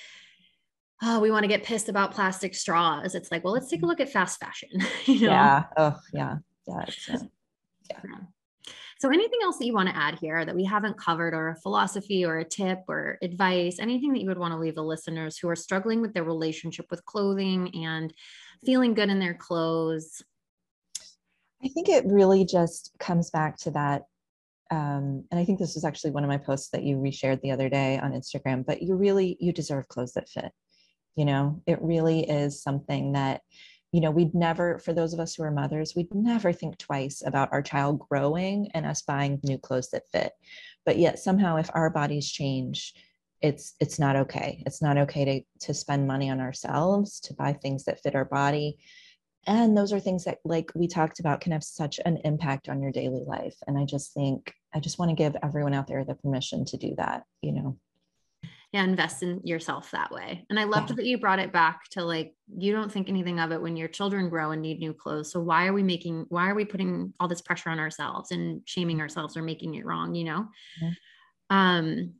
oh, 1.02 1.20
we 1.20 1.30
want 1.30 1.44
to 1.44 1.48
get 1.48 1.64
pissed 1.64 1.88
about 1.88 2.12
plastic 2.12 2.54
straws. 2.54 3.14
It's 3.14 3.30
like, 3.32 3.44
well, 3.44 3.52
let's 3.52 3.68
take 3.68 3.82
a 3.82 3.86
look 3.86 4.00
at 4.00 4.08
fast 4.08 4.38
fashion. 4.38 4.70
you 5.04 5.22
know? 5.22 5.30
Yeah. 5.30 5.64
Oh, 5.76 5.96
yeah. 6.12 6.36
Yeah. 6.66 6.84
Uh, 7.12 7.18
yeah. 7.90 8.16
So, 9.00 9.10
anything 9.10 9.38
else 9.44 9.58
that 9.58 9.66
you 9.66 9.74
want 9.74 9.88
to 9.88 9.96
add 9.96 10.18
here 10.18 10.44
that 10.44 10.56
we 10.56 10.64
haven't 10.64 10.98
covered, 10.98 11.32
or 11.32 11.50
a 11.50 11.56
philosophy, 11.56 12.24
or 12.24 12.38
a 12.38 12.44
tip, 12.44 12.80
or 12.88 13.16
advice, 13.22 13.78
anything 13.78 14.12
that 14.12 14.20
you 14.20 14.28
would 14.28 14.38
want 14.38 14.52
to 14.52 14.58
leave 14.58 14.74
the 14.74 14.82
listeners 14.82 15.38
who 15.38 15.48
are 15.48 15.56
struggling 15.56 16.00
with 16.00 16.14
their 16.14 16.24
relationship 16.24 16.86
with 16.90 17.04
clothing 17.04 17.72
and 17.84 18.12
feeling 18.66 18.94
good 18.94 19.08
in 19.08 19.20
their 19.20 19.34
clothes? 19.34 20.22
I 21.64 21.68
think 21.68 21.88
it 21.88 22.06
really 22.06 22.44
just 22.44 22.90
comes 22.98 23.30
back 23.30 23.56
to 23.58 23.70
that. 23.72 24.02
Um, 24.70 25.24
and 25.30 25.40
I 25.40 25.44
think 25.44 25.60
this 25.60 25.74
was 25.74 25.84
actually 25.84 26.10
one 26.10 26.24
of 26.24 26.28
my 26.28 26.36
posts 26.36 26.70
that 26.70 26.82
you 26.82 26.96
reshared 26.96 27.40
the 27.40 27.52
other 27.52 27.68
day 27.68 27.98
on 27.98 28.12
Instagram, 28.12 28.66
but 28.66 28.82
you 28.82 28.96
really, 28.96 29.36
you 29.40 29.52
deserve 29.52 29.88
clothes 29.88 30.12
that 30.14 30.28
fit. 30.28 30.52
You 31.14 31.24
know, 31.24 31.62
it 31.66 31.80
really 31.80 32.28
is 32.28 32.62
something 32.62 33.12
that 33.12 33.42
you 33.92 34.00
know, 34.00 34.10
we'd 34.10 34.34
never, 34.34 34.78
for 34.78 34.92
those 34.92 35.14
of 35.14 35.20
us 35.20 35.34
who 35.34 35.42
are 35.42 35.50
mothers, 35.50 35.94
we'd 35.96 36.14
never 36.14 36.52
think 36.52 36.76
twice 36.78 37.22
about 37.24 37.48
our 37.52 37.62
child 37.62 38.00
growing 38.10 38.70
and 38.74 38.84
us 38.84 39.02
buying 39.02 39.40
new 39.42 39.58
clothes 39.58 39.90
that 39.90 40.10
fit. 40.12 40.32
But 40.84 40.98
yet 40.98 41.18
somehow 41.18 41.56
if 41.56 41.70
our 41.74 41.90
bodies 41.90 42.30
change, 42.30 42.94
it's 43.40 43.74
it's 43.80 43.98
not 43.98 44.16
okay. 44.16 44.62
It's 44.66 44.82
not 44.82 44.98
okay 44.98 45.24
to 45.24 45.66
to 45.66 45.74
spend 45.74 46.06
money 46.06 46.28
on 46.28 46.40
ourselves, 46.40 47.20
to 47.20 47.34
buy 47.34 47.52
things 47.52 47.84
that 47.84 48.00
fit 48.00 48.14
our 48.14 48.24
body. 48.24 48.78
And 49.46 49.76
those 49.76 49.92
are 49.92 50.00
things 50.00 50.24
that 50.24 50.38
like 50.44 50.70
we 50.74 50.88
talked 50.88 51.20
about 51.20 51.40
can 51.40 51.52
have 51.52 51.64
such 51.64 52.00
an 52.04 52.18
impact 52.24 52.68
on 52.68 52.82
your 52.82 52.92
daily 52.92 53.22
life. 53.26 53.56
And 53.66 53.78
I 53.78 53.84
just 53.84 54.12
think 54.12 54.52
I 54.74 54.80
just 54.80 54.98
want 54.98 55.10
to 55.10 55.14
give 55.14 55.36
everyone 55.42 55.72
out 55.72 55.86
there 55.86 56.04
the 56.04 56.14
permission 56.14 56.64
to 56.66 56.76
do 56.76 56.94
that, 56.96 57.24
you 57.42 57.52
know. 57.52 57.78
Yeah 58.72 58.84
invest 58.84 59.22
in 59.22 59.40
yourself 59.44 59.90
that 59.90 60.10
way 60.10 60.44
and 60.50 60.58
i 60.58 60.64
loved 60.64 60.90
yeah. 60.90 60.96
that 60.96 61.06
you 61.06 61.18
brought 61.18 61.38
it 61.38 61.52
back 61.52 61.82
to 61.90 62.04
like 62.04 62.34
you 62.56 62.72
don't 62.72 62.92
think 62.92 63.08
anything 63.08 63.40
of 63.40 63.52
it 63.52 63.60
when 63.60 63.76
your 63.76 63.88
children 63.88 64.28
grow 64.28 64.50
and 64.50 64.62
need 64.62 64.78
new 64.78 64.92
clothes 64.92 65.32
so 65.32 65.40
why 65.40 65.66
are 65.66 65.72
we 65.72 65.82
making 65.82 66.26
why 66.28 66.48
are 66.48 66.54
we 66.54 66.64
putting 66.64 67.12
all 67.18 67.28
this 67.28 67.42
pressure 67.42 67.70
on 67.70 67.78
ourselves 67.78 68.30
and 68.30 68.62
shaming 68.66 69.00
ourselves 69.00 69.36
or 69.36 69.42
making 69.42 69.74
it 69.74 69.86
wrong 69.86 70.14
you 70.14 70.24
know 70.24 70.46
yeah. 70.82 70.90
um 71.50 72.12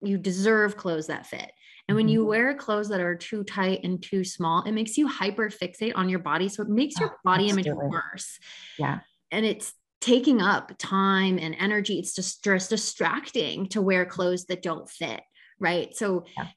you 0.00 0.18
deserve 0.18 0.76
clothes 0.76 1.06
that 1.06 1.26
fit 1.26 1.52
and 1.88 1.96
when 1.96 2.08
you 2.08 2.20
mm-hmm. 2.20 2.28
wear 2.28 2.54
clothes 2.54 2.88
that 2.88 3.00
are 3.00 3.14
too 3.14 3.44
tight 3.44 3.80
and 3.84 4.02
too 4.02 4.24
small, 4.24 4.62
it 4.62 4.72
makes 4.72 4.96
you 4.96 5.08
hyper 5.08 5.50
fixate 5.50 5.92
on 5.94 6.08
your 6.08 6.20
body. 6.20 6.48
So 6.48 6.62
it 6.62 6.68
makes 6.68 6.98
your 6.98 7.10
oh, 7.10 7.18
body 7.24 7.48
image 7.48 7.66
worse. 7.68 8.38
Yeah. 8.78 9.00
And 9.30 9.44
it's 9.44 9.74
taking 10.00 10.40
up 10.40 10.72
time 10.78 11.38
and 11.38 11.56
energy. 11.58 11.98
It's 11.98 12.14
just, 12.14 12.44
just 12.44 12.70
distracting 12.70 13.68
to 13.68 13.82
wear 13.82 14.04
clothes 14.04 14.46
that 14.46 14.62
don't 14.62 14.88
fit. 14.88 15.20
Right. 15.62 15.96
So 15.96 16.24
yeah. 16.36 16.48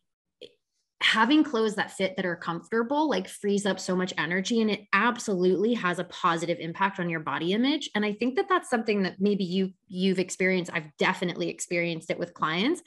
having 1.00 1.44
clothes 1.44 1.76
that 1.76 1.92
fit 1.92 2.16
that 2.16 2.26
are 2.26 2.36
comfortable 2.36 3.08
like 3.08 3.28
frees 3.28 3.68
up 3.68 3.80
so 3.80 3.96
much 3.96 4.14
energy 4.18 4.62
and 4.62 4.72
it 4.72 4.82
absolutely 4.94 5.76
has 5.76 6.00
a 6.00 6.06
positive 6.06 6.58
impact 6.60 7.00
on 7.00 7.10
your 7.10 7.20
body 7.20 7.54
image. 7.54 7.90
And 7.94 8.04
I 8.04 8.14
think 8.14 8.36
that 8.36 8.50
that's 8.50 8.70
something 8.70 9.04
that 9.04 9.18
maybe 9.20 9.44
you 9.44 9.74
you've 9.88 10.20
experienced. 10.20 10.72
I've 10.74 10.90
definitely 10.98 11.50
experienced 11.50 12.10
it 12.10 12.18
with 12.18 12.34
clients 12.34 12.82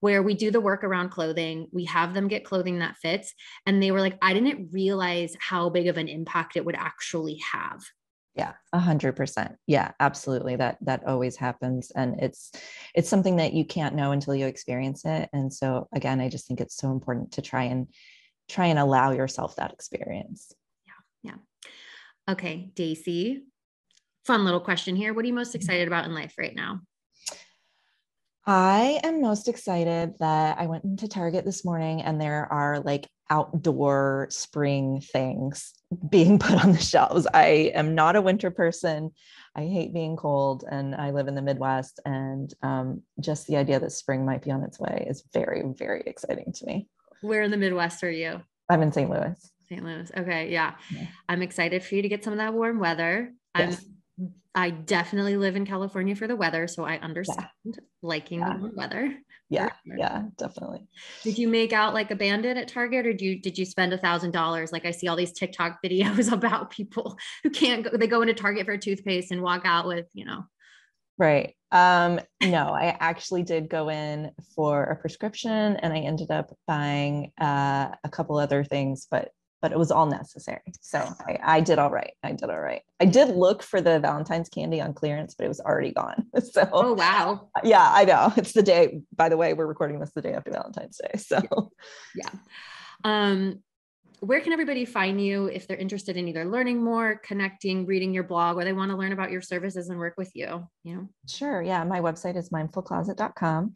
where 0.00 0.22
we 0.22 0.34
do 0.34 0.50
the 0.50 0.60
work 0.60 0.84
around 0.84 1.08
clothing, 1.08 1.66
we 1.72 1.86
have 1.86 2.12
them 2.12 2.28
get 2.28 2.44
clothing 2.44 2.80
that 2.80 2.96
fits. 2.98 3.32
And 3.64 3.82
they 3.82 3.90
were 3.90 4.02
like, 4.02 4.18
I 4.20 4.34
didn't 4.34 4.68
realize 4.70 5.34
how 5.40 5.70
big 5.70 5.88
of 5.88 5.96
an 5.96 6.08
impact 6.08 6.56
it 6.56 6.64
would 6.64 6.76
actually 6.76 7.40
have 7.52 7.82
yeah 8.34 8.52
a 8.72 8.78
hundred 8.78 9.14
percent. 9.16 9.56
Yeah 9.66 9.92
absolutely. 10.00 10.56
That 10.56 10.78
that 10.82 11.06
always 11.06 11.36
happens 11.36 11.90
and 11.94 12.20
it's 12.20 12.52
it's 12.94 13.08
something 13.08 13.36
that 13.36 13.52
you 13.52 13.64
can't 13.64 13.94
know 13.94 14.12
until 14.12 14.34
you 14.34 14.46
experience 14.46 15.04
it 15.04 15.28
and 15.32 15.52
so 15.52 15.88
again 15.94 16.20
i 16.20 16.28
just 16.28 16.46
think 16.46 16.60
it's 16.60 16.76
so 16.76 16.90
important 16.90 17.32
to 17.32 17.42
try 17.42 17.64
and 17.64 17.88
try 18.48 18.66
and 18.66 18.78
allow 18.78 19.12
yourself 19.12 19.56
that 19.56 19.72
experience. 19.72 20.52
Yeah 20.86 21.32
yeah. 21.32 22.32
Okay 22.32 22.70
daisy 22.74 23.44
fun 24.26 24.44
little 24.44 24.60
question 24.60 24.96
here. 24.96 25.12
What 25.12 25.24
are 25.24 25.28
you 25.28 25.34
most 25.34 25.48
mm-hmm. 25.48 25.56
excited 25.56 25.86
about 25.86 26.06
in 26.06 26.14
life 26.14 26.34
right 26.38 26.54
now 26.54 26.80
I 28.46 29.00
am 29.02 29.22
most 29.22 29.48
excited 29.48 30.14
that 30.18 30.58
I 30.58 30.66
went 30.66 30.84
into 30.84 31.08
Target 31.08 31.46
this 31.46 31.64
morning 31.64 32.02
and 32.02 32.20
there 32.20 32.46
are 32.52 32.80
like 32.80 33.08
outdoor 33.30 34.26
spring 34.30 35.00
things 35.00 35.72
being 36.10 36.38
put 36.40 36.62
on 36.62 36.72
the 36.72 36.78
shelves. 36.78 37.26
I 37.32 37.72
am 37.74 37.94
not 37.94 38.16
a 38.16 38.22
winter 38.22 38.50
person. 38.50 39.12
I 39.56 39.62
hate 39.62 39.94
being 39.94 40.16
cold 40.16 40.64
and 40.70 40.94
I 40.94 41.10
live 41.10 41.26
in 41.26 41.34
the 41.34 41.42
Midwest. 41.42 42.00
And 42.04 42.52
um, 42.62 43.02
just 43.18 43.46
the 43.46 43.56
idea 43.56 43.80
that 43.80 43.92
spring 43.92 44.26
might 44.26 44.42
be 44.42 44.50
on 44.50 44.62
its 44.62 44.78
way 44.78 45.06
is 45.08 45.24
very, 45.32 45.62
very 45.78 46.02
exciting 46.04 46.52
to 46.52 46.66
me. 46.66 46.88
Where 47.22 47.42
in 47.42 47.50
the 47.50 47.56
Midwest 47.56 48.04
are 48.04 48.10
you? 48.10 48.42
I'm 48.68 48.82
in 48.82 48.92
St. 48.92 49.08
Louis. 49.08 49.52
St. 49.68 49.82
Louis. 49.82 50.10
Okay. 50.14 50.52
Yeah. 50.52 50.74
yeah. 50.90 51.06
I'm 51.28 51.40
excited 51.40 51.82
for 51.82 51.94
you 51.94 52.02
to 52.02 52.08
get 52.08 52.22
some 52.22 52.34
of 52.34 52.38
that 52.38 52.52
warm 52.52 52.78
weather. 52.78 53.32
Yes. 53.56 53.80
I'm 53.80 53.93
I 54.54 54.70
definitely 54.70 55.36
live 55.36 55.56
in 55.56 55.66
California 55.66 56.14
for 56.14 56.28
the 56.28 56.36
weather, 56.36 56.68
so 56.68 56.84
I 56.84 56.98
understand 56.98 57.48
yeah. 57.64 57.72
liking 58.02 58.38
yeah. 58.38 58.56
the 58.56 58.70
weather. 58.74 59.14
Yeah, 59.50 59.70
yeah, 59.84 60.22
definitely. 60.38 60.86
Did 61.22 61.38
you 61.38 61.48
make 61.48 61.72
out 61.72 61.92
like 61.92 62.10
a 62.10 62.16
bandit 62.16 62.56
at 62.56 62.68
Target, 62.68 63.06
or 63.06 63.12
did 63.12 63.20
you 63.20 63.40
did 63.40 63.58
you 63.58 63.64
spend 63.64 63.92
a 63.92 63.98
thousand 63.98 64.30
dollars? 64.30 64.72
Like 64.72 64.86
I 64.86 64.92
see 64.92 65.08
all 65.08 65.16
these 65.16 65.32
TikTok 65.32 65.78
videos 65.84 66.32
about 66.32 66.70
people 66.70 67.18
who 67.42 67.50
can't 67.50 67.84
go. 67.84 67.96
They 67.96 68.06
go 68.06 68.22
into 68.22 68.34
Target 68.34 68.66
for 68.66 68.76
toothpaste 68.76 69.32
and 69.32 69.42
walk 69.42 69.62
out 69.64 69.86
with 69.86 70.06
you 70.12 70.24
know. 70.24 70.44
Right. 71.18 71.54
Um, 71.70 72.20
no, 72.42 72.68
I 72.68 72.96
actually 72.98 73.42
did 73.42 73.68
go 73.68 73.88
in 73.88 74.30
for 74.54 74.84
a 74.84 74.96
prescription, 74.96 75.76
and 75.76 75.92
I 75.92 75.98
ended 75.98 76.30
up 76.30 76.56
buying 76.66 77.32
uh, 77.40 77.90
a 78.02 78.08
couple 78.08 78.38
other 78.38 78.64
things, 78.64 79.06
but 79.10 79.30
but 79.62 79.72
it 79.72 79.78
was 79.78 79.90
all 79.90 80.06
necessary. 80.06 80.60
So 80.80 80.98
I, 81.26 81.38
I, 81.42 81.60
did 81.60 81.78
all 81.78 81.90
right. 81.90 82.12
I 82.22 82.32
did 82.32 82.50
all 82.50 82.60
right. 82.60 82.82
I 83.00 83.06
did 83.06 83.34
look 83.34 83.62
for 83.62 83.80
the 83.80 83.98
Valentine's 83.98 84.48
candy 84.48 84.80
on 84.80 84.92
clearance, 84.92 85.34
but 85.34 85.44
it 85.44 85.48
was 85.48 85.60
already 85.60 85.92
gone. 85.92 86.26
So 86.52 86.68
oh 86.72 86.92
wow. 86.92 87.48
Yeah, 87.64 87.88
I 87.90 88.04
know. 88.04 88.32
It's 88.36 88.52
the 88.52 88.62
day, 88.62 89.00
by 89.16 89.28
the 89.28 89.36
way, 89.36 89.54
we're 89.54 89.66
recording 89.66 89.98
this 89.98 90.12
the 90.14 90.22
day 90.22 90.34
after 90.34 90.50
Valentine's 90.50 90.98
Day. 90.98 91.18
So 91.18 91.40
yeah. 92.14 92.30
Um, 93.02 93.62
where 94.20 94.40
can 94.40 94.52
everybody 94.52 94.84
find 94.84 95.20
you 95.20 95.46
if 95.46 95.66
they're 95.66 95.76
interested 95.76 96.16
in 96.16 96.28
either 96.28 96.44
learning 96.44 96.82
more, 96.82 97.20
connecting, 97.22 97.84
reading 97.84 98.14
your 98.14 98.22
blog, 98.22 98.56
or 98.56 98.64
they 98.64 98.72
want 98.72 98.90
to 98.90 98.96
learn 98.96 99.12
about 99.12 99.30
your 99.30 99.42
services 99.42 99.88
and 99.88 99.98
work 99.98 100.14
with 100.16 100.30
you? 100.34 100.66
You 100.82 100.96
know? 100.96 101.08
Sure. 101.28 101.62
Yeah. 101.62 101.84
My 101.84 102.00
website 102.00 102.36
is 102.36 102.50
mindfulcloset.com 102.50 103.74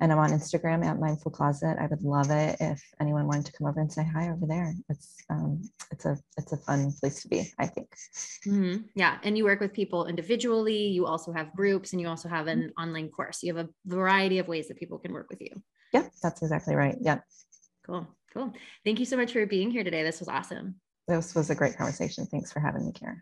and 0.00 0.10
I'm 0.10 0.18
on 0.18 0.30
Instagram 0.30 0.84
at 0.84 0.98
mindful 0.98 1.30
closet. 1.30 1.76
I 1.78 1.86
would 1.86 2.02
love 2.02 2.30
it 2.30 2.56
if 2.58 2.82
anyone 3.00 3.26
wanted 3.26 3.46
to 3.46 3.52
come 3.52 3.66
over 3.66 3.80
and 3.80 3.92
say 3.92 4.02
hi 4.02 4.30
over 4.30 4.46
there. 4.46 4.74
It's 4.88 5.16
um 5.28 5.62
it's 5.90 6.06
a 6.06 6.18
it's 6.38 6.52
a 6.52 6.56
fun 6.56 6.92
place 7.00 7.22
to 7.22 7.28
be, 7.28 7.52
I 7.58 7.66
think. 7.66 7.88
Mm-hmm. 8.46 8.82
Yeah. 8.94 9.18
And 9.22 9.36
you 9.36 9.44
work 9.44 9.60
with 9.60 9.72
people 9.72 10.06
individually, 10.06 10.86
you 10.86 11.06
also 11.06 11.32
have 11.32 11.54
groups 11.54 11.92
and 11.92 12.00
you 12.00 12.08
also 12.08 12.28
have 12.28 12.46
an 12.46 12.60
mm-hmm. 12.60 12.82
online 12.82 13.10
course. 13.10 13.42
You 13.42 13.54
have 13.54 13.66
a 13.66 13.70
variety 13.86 14.38
of 14.38 14.48
ways 14.48 14.68
that 14.68 14.78
people 14.78 14.98
can 14.98 15.12
work 15.12 15.28
with 15.28 15.40
you. 15.40 15.62
Yeah, 15.92 16.08
that's 16.22 16.42
exactly 16.42 16.74
right. 16.74 16.96
Yeah. 17.00 17.18
Cool. 17.84 18.06
Cool. 18.32 18.52
Thank 18.84 19.00
you 19.00 19.04
so 19.04 19.16
much 19.16 19.32
for 19.32 19.44
being 19.44 19.70
here 19.70 19.84
today. 19.84 20.02
This 20.02 20.20
was 20.20 20.28
awesome. 20.28 20.76
This 21.08 21.34
was 21.34 21.50
a 21.50 21.54
great 21.54 21.76
conversation. 21.76 22.26
Thanks 22.26 22.52
for 22.52 22.60
having 22.60 22.86
me, 22.86 22.92
Kara. 22.92 23.16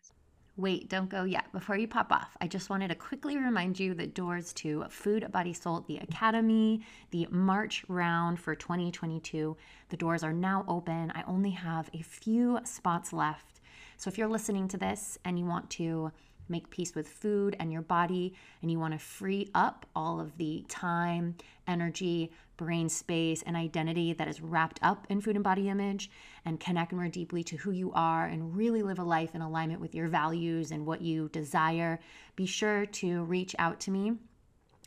Wait, 0.59 0.89
don't 0.89 1.09
go 1.09 1.23
yet. 1.23 1.53
Before 1.53 1.77
you 1.77 1.87
pop 1.87 2.11
off, 2.11 2.37
I 2.41 2.49
just 2.49 2.69
wanted 2.69 2.89
to 2.89 2.97
quickly 2.97 3.37
remind 3.37 3.79
you 3.79 3.95
that 3.95 4.13
doors 4.13 4.53
to 4.55 4.87
Food 4.91 5.31
Body 5.31 5.53
Soul, 5.53 5.85
the 5.87 5.99
Academy, 5.99 6.81
the 7.13 7.29
March 7.31 7.85
round 7.87 8.41
for 8.41 8.57
2022, 8.57 9.57
the 9.91 9.97
doors 9.97 10.25
are 10.25 10.33
now 10.33 10.65
open. 10.67 11.13
I 11.15 11.23
only 11.29 11.51
have 11.51 11.89
a 11.95 12.03
few 12.03 12.59
spots 12.65 13.13
left. 13.13 13.61
So 13.99 14.09
if 14.09 14.19
you're 14.19 14.27
listening 14.27 14.67
to 14.69 14.77
this 14.77 15.17
and 15.25 15.39
you 15.39 15.45
want 15.45 15.71
to 15.71 16.11
make 16.49 16.70
peace 16.70 16.94
with 16.94 17.09
food 17.09 17.57
and 17.59 17.72
your 17.72 17.82
body, 17.82 18.34
and 18.62 18.70
you 18.70 18.78
want 18.78 18.92
to 18.92 18.99
free 18.99 19.49
up 19.55 19.86
all 19.94 20.20
of 20.20 20.36
the 20.36 20.64
time, 20.68 21.34
energy, 21.66 22.30
brain 22.57 22.88
space, 22.88 23.42
and 23.42 23.57
identity 23.57 24.12
that 24.12 24.28
is 24.28 24.40
wrapped 24.40 24.78
up 24.82 25.07
in 25.09 25.20
food 25.20 25.36
and 25.36 25.44
body 25.44 25.68
image, 25.68 26.11
and 26.44 26.61
connect 26.61 26.92
more 26.92 27.09
deeply 27.09 27.42
to 27.44 27.57
who 27.57 27.70
you 27.70 27.92
are 27.92 28.26
and 28.26 28.57
really 28.57 28.82
live 28.82 28.99
a 28.99 29.05
life 29.05 29.34
in 29.34 29.40
alignment 29.40 29.80
with 29.80 29.94
your 29.94 30.09
values 30.09 30.70
and 30.70 30.84
what 30.84 31.01
you 31.01 31.28
desire, 31.30 31.99
be 32.36 32.46
sure 32.46 32.86
to 32.86 33.24
reach 33.24 33.55
out 33.59 33.80
to 33.80 33.90
me. 33.90 34.12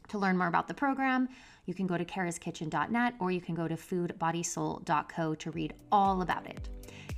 To 0.10 0.18
learn 0.18 0.38
more 0.38 0.48
about 0.48 0.68
the 0.68 0.74
program, 0.74 1.30
you 1.66 1.74
can 1.74 1.88
go 1.88 1.98
to 1.98 2.04
karaskitchen.net 2.04 3.16
or 3.20 3.32
you 3.32 3.40
can 3.40 3.56
go 3.56 3.68
to 3.68 3.76
foodbodysoul.co 3.76 5.36
to 5.36 5.52
read 5.52 5.74
all 5.92 6.22
about 6.22 6.46
it. 6.48 6.70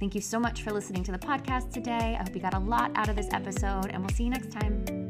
Thank 0.04 0.16
you 0.16 0.22
so 0.22 0.38
much 0.38 0.64
for 0.64 0.72
listening 0.72 1.02
to 1.06 1.14
the 1.14 1.18
podcast 1.18 1.72
today. 1.72 2.18
I 2.20 2.24
hope 2.24 2.36
you 2.36 2.42
got 2.42 2.54
a 2.54 2.60
lot 2.60 2.92
out 2.96 3.08
of 3.08 3.16
this 3.16 3.30
episode, 3.32 3.86
and 3.86 4.00
we'll 4.00 4.10
see 4.10 4.26
you 4.26 4.32
next 4.32 4.52
time. 4.52 5.03